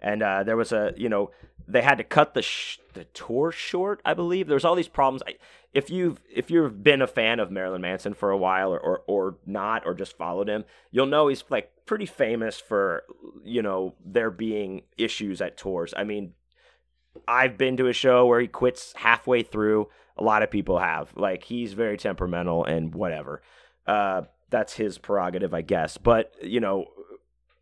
And 0.00 0.22
uh, 0.22 0.42
there 0.44 0.56
was 0.56 0.72
a, 0.72 0.92
you 0.96 1.08
know, 1.08 1.30
they 1.68 1.82
had 1.82 1.98
to 1.98 2.04
cut 2.04 2.34
the 2.34 2.42
sh- 2.42 2.78
the 2.94 3.04
tour 3.04 3.50
short. 3.50 4.00
I 4.04 4.14
believe 4.14 4.46
there's 4.46 4.64
all 4.64 4.74
these 4.74 4.88
problems. 4.88 5.22
I, 5.26 5.34
if 5.72 5.90
you've 5.90 6.20
if 6.32 6.50
you've 6.50 6.82
been 6.82 7.02
a 7.02 7.06
fan 7.06 7.40
of 7.40 7.50
Marilyn 7.50 7.82
Manson 7.82 8.14
for 8.14 8.30
a 8.30 8.36
while 8.36 8.72
or, 8.72 8.78
or 8.78 9.02
or 9.06 9.36
not 9.44 9.82
or 9.84 9.94
just 9.94 10.16
followed 10.16 10.48
him, 10.48 10.64
you'll 10.90 11.06
know 11.06 11.28
he's 11.28 11.44
like 11.50 11.70
pretty 11.84 12.06
famous 12.06 12.58
for 12.60 13.04
you 13.44 13.62
know 13.62 13.94
there 14.04 14.30
being 14.30 14.82
issues 14.96 15.40
at 15.40 15.56
tours. 15.56 15.92
I 15.96 16.04
mean, 16.04 16.32
I've 17.26 17.58
been 17.58 17.76
to 17.78 17.88
a 17.88 17.92
show 17.92 18.26
where 18.26 18.40
he 18.40 18.46
quits 18.46 18.92
halfway 18.96 19.42
through. 19.42 19.88
A 20.16 20.22
lot 20.24 20.42
of 20.42 20.50
people 20.50 20.78
have. 20.78 21.12
Like 21.16 21.44
he's 21.44 21.72
very 21.72 21.96
temperamental 21.98 22.64
and 22.64 22.94
whatever. 22.94 23.42
Uh, 23.86 24.22
that's 24.48 24.74
his 24.74 24.98
prerogative, 24.98 25.52
I 25.52 25.62
guess. 25.62 25.98
But 25.98 26.32
you 26.42 26.60
know, 26.60 26.86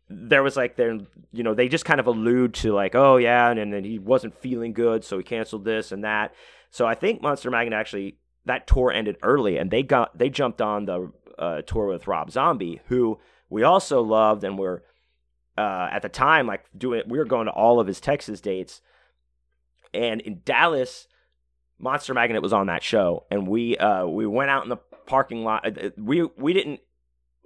there 0.09 0.43
was 0.43 0.55
like 0.55 0.75
there 0.75 0.99
you 1.31 1.43
know 1.43 1.53
they 1.53 1.67
just 1.67 1.85
kind 1.85 1.99
of 1.99 2.07
allude 2.07 2.53
to 2.53 2.73
like 2.73 2.93
oh 2.93 3.17
yeah 3.17 3.49
and, 3.49 3.59
and 3.59 3.73
then 3.73 3.83
he 3.83 3.97
wasn't 3.97 4.39
feeling 4.39 4.71
good 4.71 5.03
so 5.03 5.17
he 5.17 5.23
canceled 5.23 5.65
this 5.65 5.91
and 5.91 6.03
that. 6.03 6.33
So 6.69 6.85
i 6.85 6.93
think 6.93 7.21
monster 7.21 7.49
magnet 7.49 7.77
actually 7.77 8.17
that 8.45 8.67
tour 8.67 8.91
ended 8.91 9.17
early 9.23 9.57
and 9.57 9.71
they 9.71 9.81
got 9.83 10.17
they 10.17 10.29
jumped 10.29 10.61
on 10.61 10.85
the 10.85 11.11
uh, 11.39 11.61
tour 11.63 11.87
with 11.87 12.07
rob 12.07 12.31
zombie 12.31 12.81
who 12.87 13.19
we 13.49 13.63
also 13.63 14.01
loved 14.01 14.43
and 14.43 14.57
were 14.57 14.83
uh, 15.57 15.87
at 15.91 16.01
the 16.01 16.09
time 16.09 16.47
like 16.47 16.65
doing 16.77 17.03
we 17.07 17.17
were 17.17 17.25
going 17.25 17.45
to 17.45 17.51
all 17.51 17.79
of 17.79 17.87
his 17.87 17.99
texas 17.99 18.41
dates. 18.41 18.81
And 19.93 20.21
in 20.21 20.41
dallas 20.43 21.07
monster 21.79 22.13
magnet 22.13 22.41
was 22.41 22.53
on 22.53 22.67
that 22.67 22.83
show 22.83 23.25
and 23.31 23.47
we 23.47 23.77
uh, 23.77 24.05
we 24.05 24.25
went 24.27 24.49
out 24.49 24.63
in 24.63 24.69
the 24.69 24.77
parking 25.05 25.43
lot 25.43 25.65
uh, 25.65 25.89
we 25.97 26.23
we 26.37 26.53
didn't 26.53 26.79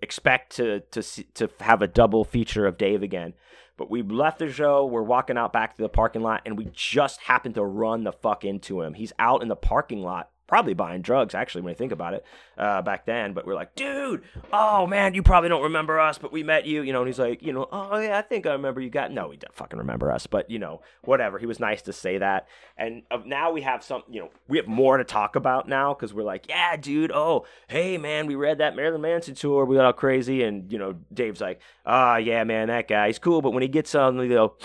expect 0.02 0.56
to 0.58 0.82
to 0.92 1.02
to 1.34 1.50
have 1.60 1.82
a 1.82 1.88
double 1.88 2.24
feature 2.24 2.66
of 2.66 2.78
Dave 2.78 3.04
again. 3.04 3.34
But 3.78 3.90
we 3.90 4.02
left 4.02 4.40
the 4.40 4.52
show, 4.52 4.86
we're 4.86 5.04
walking 5.04 5.38
out 5.38 5.54
back 5.54 5.78
to 5.78 5.82
the 5.82 5.88
parking 5.88 6.22
lot, 6.22 6.42
and 6.46 6.58
we 6.58 6.68
just 6.74 7.22
happened 7.22 7.56
to 7.56 7.64
run 7.64 8.04
the 8.04 8.12
fuck 8.12 8.44
into 8.44 8.82
him. 8.82 8.94
He's 8.94 9.14
out 9.20 9.42
in 9.42 9.48
the 9.48 9.56
parking 9.56 10.02
lot 10.02 10.32
probably 10.50 10.74
buying 10.74 11.02
drugs 11.02 11.36
actually 11.36 11.62
when 11.62 11.72
I 11.72 11.76
think 11.76 11.92
about 11.92 12.16
it 12.16 12.26
uh, 12.58 12.82
back 12.82 13.06
then. 13.06 13.34
But 13.34 13.46
we're 13.46 13.56
like, 13.56 13.76
dude, 13.76 14.24
oh 14.52 14.88
man, 14.88 15.14
you 15.14 15.22
probably 15.22 15.48
don't 15.48 15.62
remember 15.62 16.00
us, 16.00 16.18
but 16.18 16.32
we 16.34 16.42
met 16.44 16.66
you, 16.66 16.82
you 16.82 16.92
know. 16.92 17.02
And 17.02 17.08
he's 17.08 17.20
like, 17.20 17.44
you 17.44 17.54
know, 17.54 17.70
oh 17.72 18.00
yeah, 18.00 18.18
I 18.18 18.24
think 18.24 18.48
I 18.48 18.52
remember 18.52 18.82
you. 18.82 18.90
Got 18.90 19.12
no, 19.12 19.30
he 19.30 19.38
don't 19.38 19.54
fucking 19.54 19.78
remember 19.78 20.12
us, 20.12 20.26
but 20.26 20.50
you 20.50 20.58
know, 20.58 20.82
whatever. 21.04 21.38
He 21.38 21.46
was 21.46 21.60
nice 21.60 21.84
to 21.84 21.94
say 21.94 22.18
that. 22.18 22.48
And 22.78 23.04
uh, 23.12 23.20
now 23.26 23.52
we 23.52 23.62
have 23.62 23.84
some, 23.84 24.02
you 24.10 24.20
know, 24.20 24.32
we 24.48 24.58
have 24.58 24.68
more 24.68 24.98
to 24.98 25.04
talk 25.04 25.36
about 25.36 25.70
now 25.70 25.94
because 25.94 26.14
we're 26.14 26.24
like, 26.24 26.50
yeah, 26.50 26.76
dude, 26.76 27.12
oh 27.14 27.46
hey 27.68 28.00
man, 28.00 28.26
we 28.26 28.34
read 28.34 28.58
that 28.58 28.76
Marilyn 28.76 29.02
Manson 29.02 29.36
tour, 29.36 29.66
we 29.66 29.76
got 29.76 29.86
all 29.86 29.94
crazy, 29.94 30.42
and 30.42 30.72
you 30.72 30.80
know, 30.80 30.96
Dave's 31.14 31.42
like, 31.42 31.62
ah, 31.86 32.16
oh, 32.16 32.18
yeah, 32.18 32.44
man, 32.44 32.70
that 32.70 32.88
guy, 32.88 33.08
he's 33.08 33.20
cool, 33.20 33.44
but 33.44 33.52
when 33.52 33.62
he 33.62 33.70
gets 33.70 33.94
on, 33.94 34.18
you 34.18 34.30
know, 34.30 34.56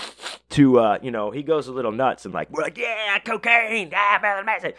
to 0.49 0.81
uh, 0.81 0.99
you 1.03 1.11
know, 1.11 1.31
he 1.31 1.43
goes 1.43 1.69
a 1.69 1.73
little 1.73 1.93
nuts 1.93 2.25
and 2.25 2.33
like, 2.33 2.51
we're 2.51 2.63
like, 2.63 2.79
yeah, 2.79 3.19
cocaine, 3.19 3.93
ah, 3.95 4.19
Marilyn 4.23 4.47
Manson 4.47 4.73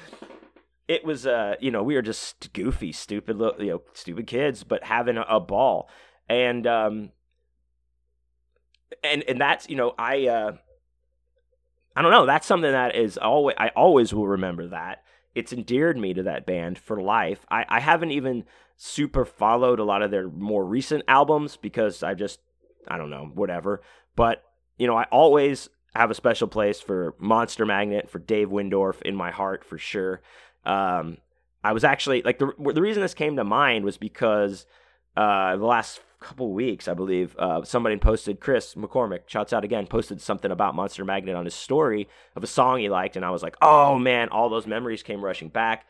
it 0.87 1.03
was 1.03 1.25
uh 1.25 1.55
you 1.59 1.71
know 1.71 1.83
we 1.83 1.95
were 1.95 2.01
just 2.01 2.51
goofy 2.53 2.91
stupid 2.91 3.39
you 3.59 3.67
know 3.67 3.81
stupid 3.93 4.27
kids 4.27 4.63
but 4.63 4.83
having 4.83 5.17
a, 5.17 5.25
a, 5.27 5.39
ball. 5.39 5.89
And 6.27 6.65
um 6.67 7.11
and 9.03 9.23
and 9.27 9.39
that's 9.39 9.69
you 9.69 9.75
know 9.75 9.93
i 9.97 10.27
uh 10.27 10.53
i 11.95 12.01
don't 12.01 12.11
know 12.11 12.25
that's 12.25 12.47
something 12.47 12.71
that 12.71 12.95
is 12.95 13.17
always 13.17 13.55
i 13.59 13.69
always 13.69 14.13
will 14.13 14.27
remember 14.27 14.67
that. 14.67 15.03
It's 15.33 15.51
endeared 15.51 15.97
me 15.97 16.13
to 16.13 16.23
that 16.23 16.45
band 16.45 16.77
for 16.79 17.01
life. 17.01 17.45
I 17.49 17.65
i 17.69 17.79
haven't 17.79 18.11
even 18.11 18.45
super 18.77 19.25
followed 19.25 19.79
a 19.79 19.83
lot 19.83 20.01
of 20.01 20.11
their 20.11 20.27
more 20.29 20.65
recent 20.65 21.03
albums 21.07 21.57
because 21.57 22.03
i 22.03 22.13
just 22.13 22.39
i 22.87 22.97
don't 22.97 23.09
know 23.09 23.31
whatever. 23.33 23.81
But 24.15 24.43
you 24.77 24.87
know 24.87 24.95
i 24.95 25.05
always 25.11 25.69
have 25.95 26.11
a 26.11 26.15
special 26.15 26.47
place 26.47 26.81
for 26.81 27.15
monster 27.19 27.65
magnet 27.65 28.09
for 28.09 28.19
dave 28.19 28.49
wyndorf 28.49 29.01
in 29.03 29.15
my 29.15 29.31
heart 29.31 29.63
for 29.63 29.77
sure 29.77 30.21
um, 30.65 31.17
I 31.63 31.73
was 31.73 31.83
actually 31.83 32.21
like 32.21 32.39
the 32.39 32.51
the 32.73 32.81
reason 32.81 33.01
this 33.01 33.13
came 33.13 33.35
to 33.37 33.43
mind 33.43 33.85
was 33.85 33.97
because 33.97 34.65
uh, 35.17 35.55
the 35.55 35.65
last 35.65 36.01
couple 36.19 36.53
weeks, 36.53 36.87
I 36.87 36.93
believe, 36.93 37.35
uh, 37.37 37.63
somebody 37.63 37.97
posted 37.97 38.39
Chris 38.39 38.75
McCormick, 38.75 39.21
shouts 39.27 39.53
out 39.53 39.63
again, 39.63 39.87
posted 39.87 40.21
something 40.21 40.51
about 40.51 40.75
Monster 40.75 41.05
Magnet 41.05 41.35
on 41.35 41.45
his 41.45 41.55
story 41.55 42.07
of 42.35 42.43
a 42.43 42.47
song 42.47 42.79
he 42.79 42.89
liked, 42.89 43.15
and 43.15 43.25
I 43.25 43.29
was 43.29 43.43
like, 43.43 43.55
oh 43.61 43.97
man, 43.97 44.29
all 44.29 44.49
those 44.49 44.67
memories 44.67 45.03
came 45.03 45.23
rushing 45.23 45.49
back. 45.49 45.85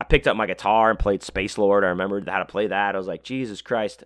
I 0.00 0.04
picked 0.04 0.26
up 0.26 0.36
my 0.36 0.46
guitar 0.46 0.90
and 0.90 0.98
played 0.98 1.22
Space 1.22 1.56
Lord. 1.56 1.84
I 1.84 1.88
remembered 1.88 2.28
how 2.28 2.38
to 2.38 2.44
play 2.44 2.66
that. 2.66 2.94
I 2.94 2.98
was 2.98 3.06
like, 3.06 3.22
Jesus 3.22 3.62
Christ, 3.62 4.04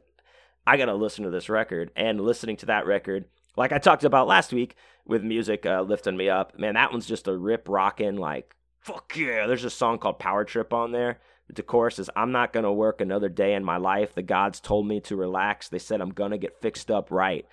I 0.67 0.77
gotta 0.77 0.95
listen 0.95 1.25
to 1.25 1.31
this 1.31 1.49
record. 1.49 1.91
And 1.97 2.21
listening 2.21 2.57
to 2.59 2.67
that 2.67 2.87
record, 2.87 3.25
like 3.57 3.73
I 3.73 3.79
talked 3.79 4.05
about 4.05 4.29
last 4.29 4.53
week 4.53 4.77
with 5.07 5.25
music 5.25 5.67
uh, 5.67 5.83
lifting 5.83 6.17
me 6.17 6.29
up, 6.29 6.59
man, 6.59 6.75
that 6.75 6.93
one's 6.93 7.07
just 7.07 7.29
a 7.29 7.37
rip 7.37 7.69
rocking 7.69 8.17
like 8.17 8.55
fuck 8.81 9.17
yeah. 9.17 9.47
There's 9.47 9.65
a 9.65 9.71
song 9.71 9.99
called 9.99 10.19
Powertrip 10.19 10.73
on 10.73 10.93
there. 10.93 11.19
The 11.53 11.63
chorus 11.63 11.99
is 11.99 12.11
I'm 12.15 12.33
not 12.33 12.53
gonna 12.53 12.73
work 12.73 13.01
another 13.01 13.29
day 13.29 13.55
in 13.55 13.65
my 13.65 13.77
life. 13.77 14.15
The 14.15 14.23
gods 14.23 14.61
told 14.61 14.87
me 14.87 15.01
to 15.01 15.17
relax. 15.17 15.69
They 15.69 15.79
said 15.79 16.01
I'm 16.01 16.11
gonna 16.11 16.39
get 16.39 16.61
fixed 16.61 16.91
up 16.91 17.11
right. 17.11 17.47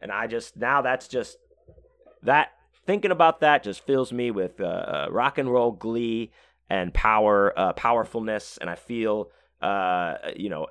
And 0.00 0.10
I 0.10 0.26
just 0.26 0.56
now 0.56 0.82
that's 0.82 1.08
just 1.08 1.36
that 2.22 2.52
thinking 2.86 3.10
about 3.10 3.40
that 3.40 3.62
just 3.62 3.84
fills 3.84 4.12
me 4.12 4.30
with 4.30 4.60
uh, 4.60 4.64
uh, 4.64 5.08
rock 5.10 5.38
and 5.38 5.52
roll 5.52 5.72
glee 5.72 6.30
and 6.68 6.92
power, 6.94 7.52
uh, 7.56 7.72
powerfulness, 7.74 8.58
and 8.60 8.70
I 8.70 8.76
feel, 8.76 9.30
uh, 9.60 10.14
you 10.34 10.48
know, 10.48 10.68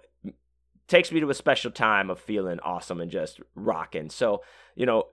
takes 0.87 1.11
me 1.11 1.19
to 1.19 1.29
a 1.29 1.33
special 1.33 1.71
time 1.71 2.09
of 2.09 2.19
feeling 2.19 2.59
awesome 2.61 2.99
and 2.99 3.11
just 3.11 3.39
rocking. 3.55 4.09
So, 4.09 4.41
you 4.75 4.85
know, 4.85 5.05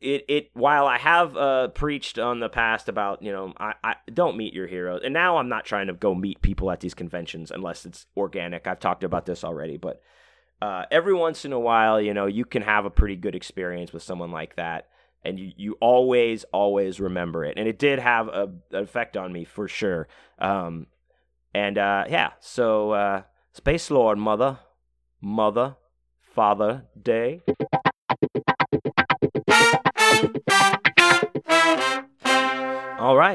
it 0.00 0.24
it 0.28 0.50
while 0.54 0.86
I 0.86 0.98
have 0.98 1.36
uh, 1.36 1.68
preached 1.68 2.18
on 2.18 2.40
the 2.40 2.48
past 2.48 2.88
about 2.88 3.22
you 3.22 3.32
know 3.32 3.52
I, 3.58 3.74
I 3.82 3.94
don't 4.12 4.36
meet 4.36 4.54
your 4.54 4.66
heroes, 4.66 5.02
and 5.04 5.14
now 5.14 5.38
I'm 5.38 5.48
not 5.48 5.64
trying 5.64 5.86
to 5.88 5.92
go 5.92 6.14
meet 6.14 6.42
people 6.42 6.70
at 6.70 6.80
these 6.80 6.94
conventions 6.94 7.50
unless 7.50 7.86
it's 7.86 8.06
organic. 8.16 8.66
I've 8.66 8.80
talked 8.80 9.04
about 9.04 9.26
this 9.26 9.44
already, 9.44 9.76
but 9.76 10.00
uh, 10.62 10.84
every 10.90 11.14
once 11.14 11.44
in 11.44 11.52
a 11.52 11.60
while, 11.60 12.00
you 12.00 12.12
know, 12.12 12.26
you 12.26 12.44
can 12.44 12.62
have 12.62 12.84
a 12.84 12.90
pretty 12.90 13.16
good 13.16 13.34
experience 13.34 13.92
with 13.92 14.02
someone 14.02 14.30
like 14.30 14.56
that, 14.56 14.88
and 15.24 15.38
you 15.38 15.52
you 15.56 15.76
always 15.80 16.44
always 16.52 17.00
remember 17.00 17.44
it, 17.44 17.54
and 17.56 17.68
it 17.68 17.78
did 17.78 17.98
have 17.98 18.28
a, 18.28 18.52
an 18.72 18.84
effect 18.84 19.16
on 19.16 19.32
me 19.32 19.44
for 19.44 19.68
sure. 19.68 20.08
Um, 20.38 20.86
and 21.54 21.78
uh, 21.78 22.04
yeah, 22.08 22.32
so 22.40 22.92
uh, 22.92 23.22
Space 23.52 23.90
Lord, 23.90 24.18
mother, 24.18 24.58
mother, 25.20 25.76
father, 26.20 26.84
day. 27.00 27.42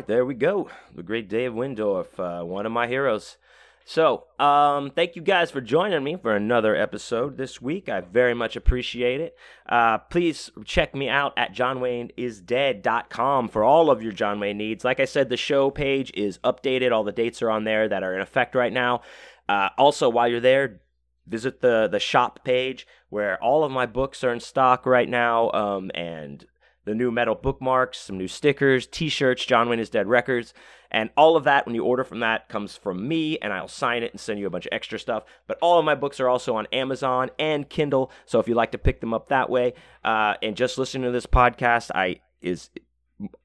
Right, 0.05 0.17
there 0.17 0.25
we 0.25 0.35
go. 0.35 0.69
The 0.93 1.01
great 1.01 1.27
Dave 1.27 1.53
Wyndorf, 1.53 2.19
uh, 2.19 2.45
one 2.45 2.67
of 2.67 2.71
my 2.71 2.85
heroes. 2.85 3.37
So, 3.85 4.25
um, 4.37 4.91
thank 4.91 5.15
you 5.15 5.23
guys 5.23 5.49
for 5.49 5.61
joining 5.61 6.03
me 6.03 6.15
for 6.15 6.35
another 6.35 6.75
episode 6.75 7.37
this 7.37 7.59
week. 7.59 7.89
I 7.89 8.01
very 8.01 8.35
much 8.35 8.55
appreciate 8.55 9.19
it. 9.19 9.35
Uh, 9.67 9.97
please 9.97 10.51
check 10.63 10.93
me 10.93 11.09
out 11.09 11.33
at 11.37 11.55
johnwayneisdead.com 11.55 13.47
for 13.47 13.63
all 13.63 13.89
of 13.89 14.03
your 14.03 14.11
John 14.11 14.39
Wayne 14.39 14.59
needs. 14.59 14.85
Like 14.85 14.99
I 14.99 15.05
said, 15.05 15.29
the 15.29 15.37
show 15.37 15.71
page 15.71 16.11
is 16.13 16.37
updated. 16.43 16.91
All 16.91 17.03
the 17.03 17.11
dates 17.11 17.41
are 17.41 17.49
on 17.49 17.63
there 17.63 17.89
that 17.89 18.03
are 18.03 18.13
in 18.13 18.21
effect 18.21 18.53
right 18.53 18.73
now. 18.73 19.01
Uh, 19.49 19.69
also, 19.75 20.07
while 20.07 20.27
you're 20.27 20.39
there, 20.39 20.81
visit 21.25 21.61
the 21.61 21.87
the 21.91 21.99
shop 21.99 22.43
page 22.43 22.85
where 23.09 23.41
all 23.43 23.63
of 23.63 23.71
my 23.71 23.87
books 23.87 24.23
are 24.23 24.31
in 24.31 24.39
stock 24.39 24.85
right 24.85 25.09
now 25.09 25.49
um, 25.51 25.89
and 25.95 26.45
the 26.85 26.95
new 26.95 27.11
metal 27.11 27.35
bookmarks, 27.35 27.99
some 27.99 28.17
new 28.17 28.27
stickers, 28.27 28.87
t-shirts, 28.87 29.45
John 29.45 29.69
Wayne 29.69 29.79
is 29.79 29.89
Dead 29.89 30.07
records, 30.07 30.53
and 30.91 31.09
all 31.17 31.35
of 31.35 31.43
that 31.43 31.65
when 31.65 31.75
you 31.75 31.83
order 31.83 32.03
from 32.03 32.19
that 32.21 32.47
comes 32.47 32.77
from 32.77 33.07
me 33.07 33.37
and 33.39 33.51
I'll 33.51 33.67
sign 33.67 34.03
it 34.03 34.11
and 34.11 34.19
send 34.19 34.39
you 34.39 34.47
a 34.47 34.49
bunch 34.49 34.65
of 34.65 34.71
extra 34.71 34.97
stuff. 34.97 35.23
But 35.47 35.57
all 35.61 35.77
of 35.77 35.85
my 35.85 35.95
books 35.95 36.19
are 36.19 36.29
also 36.29 36.55
on 36.55 36.67
Amazon 36.71 37.29
and 37.37 37.67
Kindle, 37.67 38.11
so 38.25 38.39
if 38.39 38.47
you'd 38.47 38.55
like 38.55 38.71
to 38.71 38.77
pick 38.77 39.01
them 39.01 39.13
up 39.13 39.29
that 39.29 39.49
way 39.49 39.73
uh, 40.03 40.35
and 40.41 40.55
just 40.55 40.77
listen 40.77 41.01
to 41.01 41.11
this 41.11 41.25
podcast, 41.25 41.91
I 41.93 42.21
is 42.41 42.69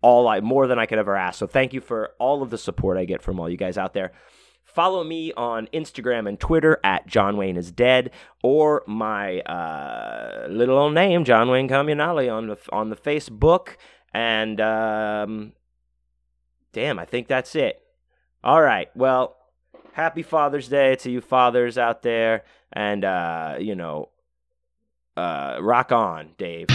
all 0.03 0.29
I 0.29 0.41
more 0.41 0.67
than 0.67 0.79
I 0.79 0.87
could 0.87 0.99
ever 0.99 1.17
ask. 1.17 1.39
So 1.39 1.47
thank 1.47 1.73
you 1.73 1.81
for 1.81 2.13
all 2.19 2.43
of 2.43 2.51
the 2.51 2.59
support 2.59 2.99
I 2.99 3.05
get 3.05 3.23
from 3.23 3.41
all 3.41 3.49
you 3.49 3.57
guys 3.57 3.79
out 3.79 3.95
there. 3.95 4.13
Follow 4.73 5.03
me 5.03 5.33
on 5.33 5.69
Instagram 5.75 6.29
and 6.29 6.39
Twitter 6.39 6.79
at 6.85 7.07
John 7.07 7.37
Wayne 7.37 7.57
is 7.57 7.73
Dead, 7.73 8.11
or 8.43 8.83
my 8.87 9.41
uh, 9.41 10.47
little 10.49 10.79
old 10.79 10.95
name, 10.95 11.25
John 11.25 11.51
Wayne 11.51 11.69
Comunale, 11.69 12.33
on 12.33 12.47
the 12.49 12.59
on 12.71 12.91
the 12.91 12.97
Facebook. 12.97 13.77
And 14.15 14.61
um, 14.61 15.53
damn, 16.73 16.99
I 16.99 17.05
think 17.05 17.27
that's 17.27 17.55
it. 17.55 17.83
All 18.45 18.63
right. 18.63 18.89
Well, 18.95 19.37
happy 19.93 20.23
Father's 20.23 20.69
Day 20.69 20.95
to 20.97 21.11
you 21.11 21.21
fathers 21.21 21.77
out 21.77 22.03
there, 22.03 22.45
and 22.73 23.05
uh, 23.05 23.57
you 23.59 23.75
know, 23.75 24.11
uh, 25.17 25.59
rock 25.61 25.93
on, 25.93 26.31
Dave. 26.39 26.69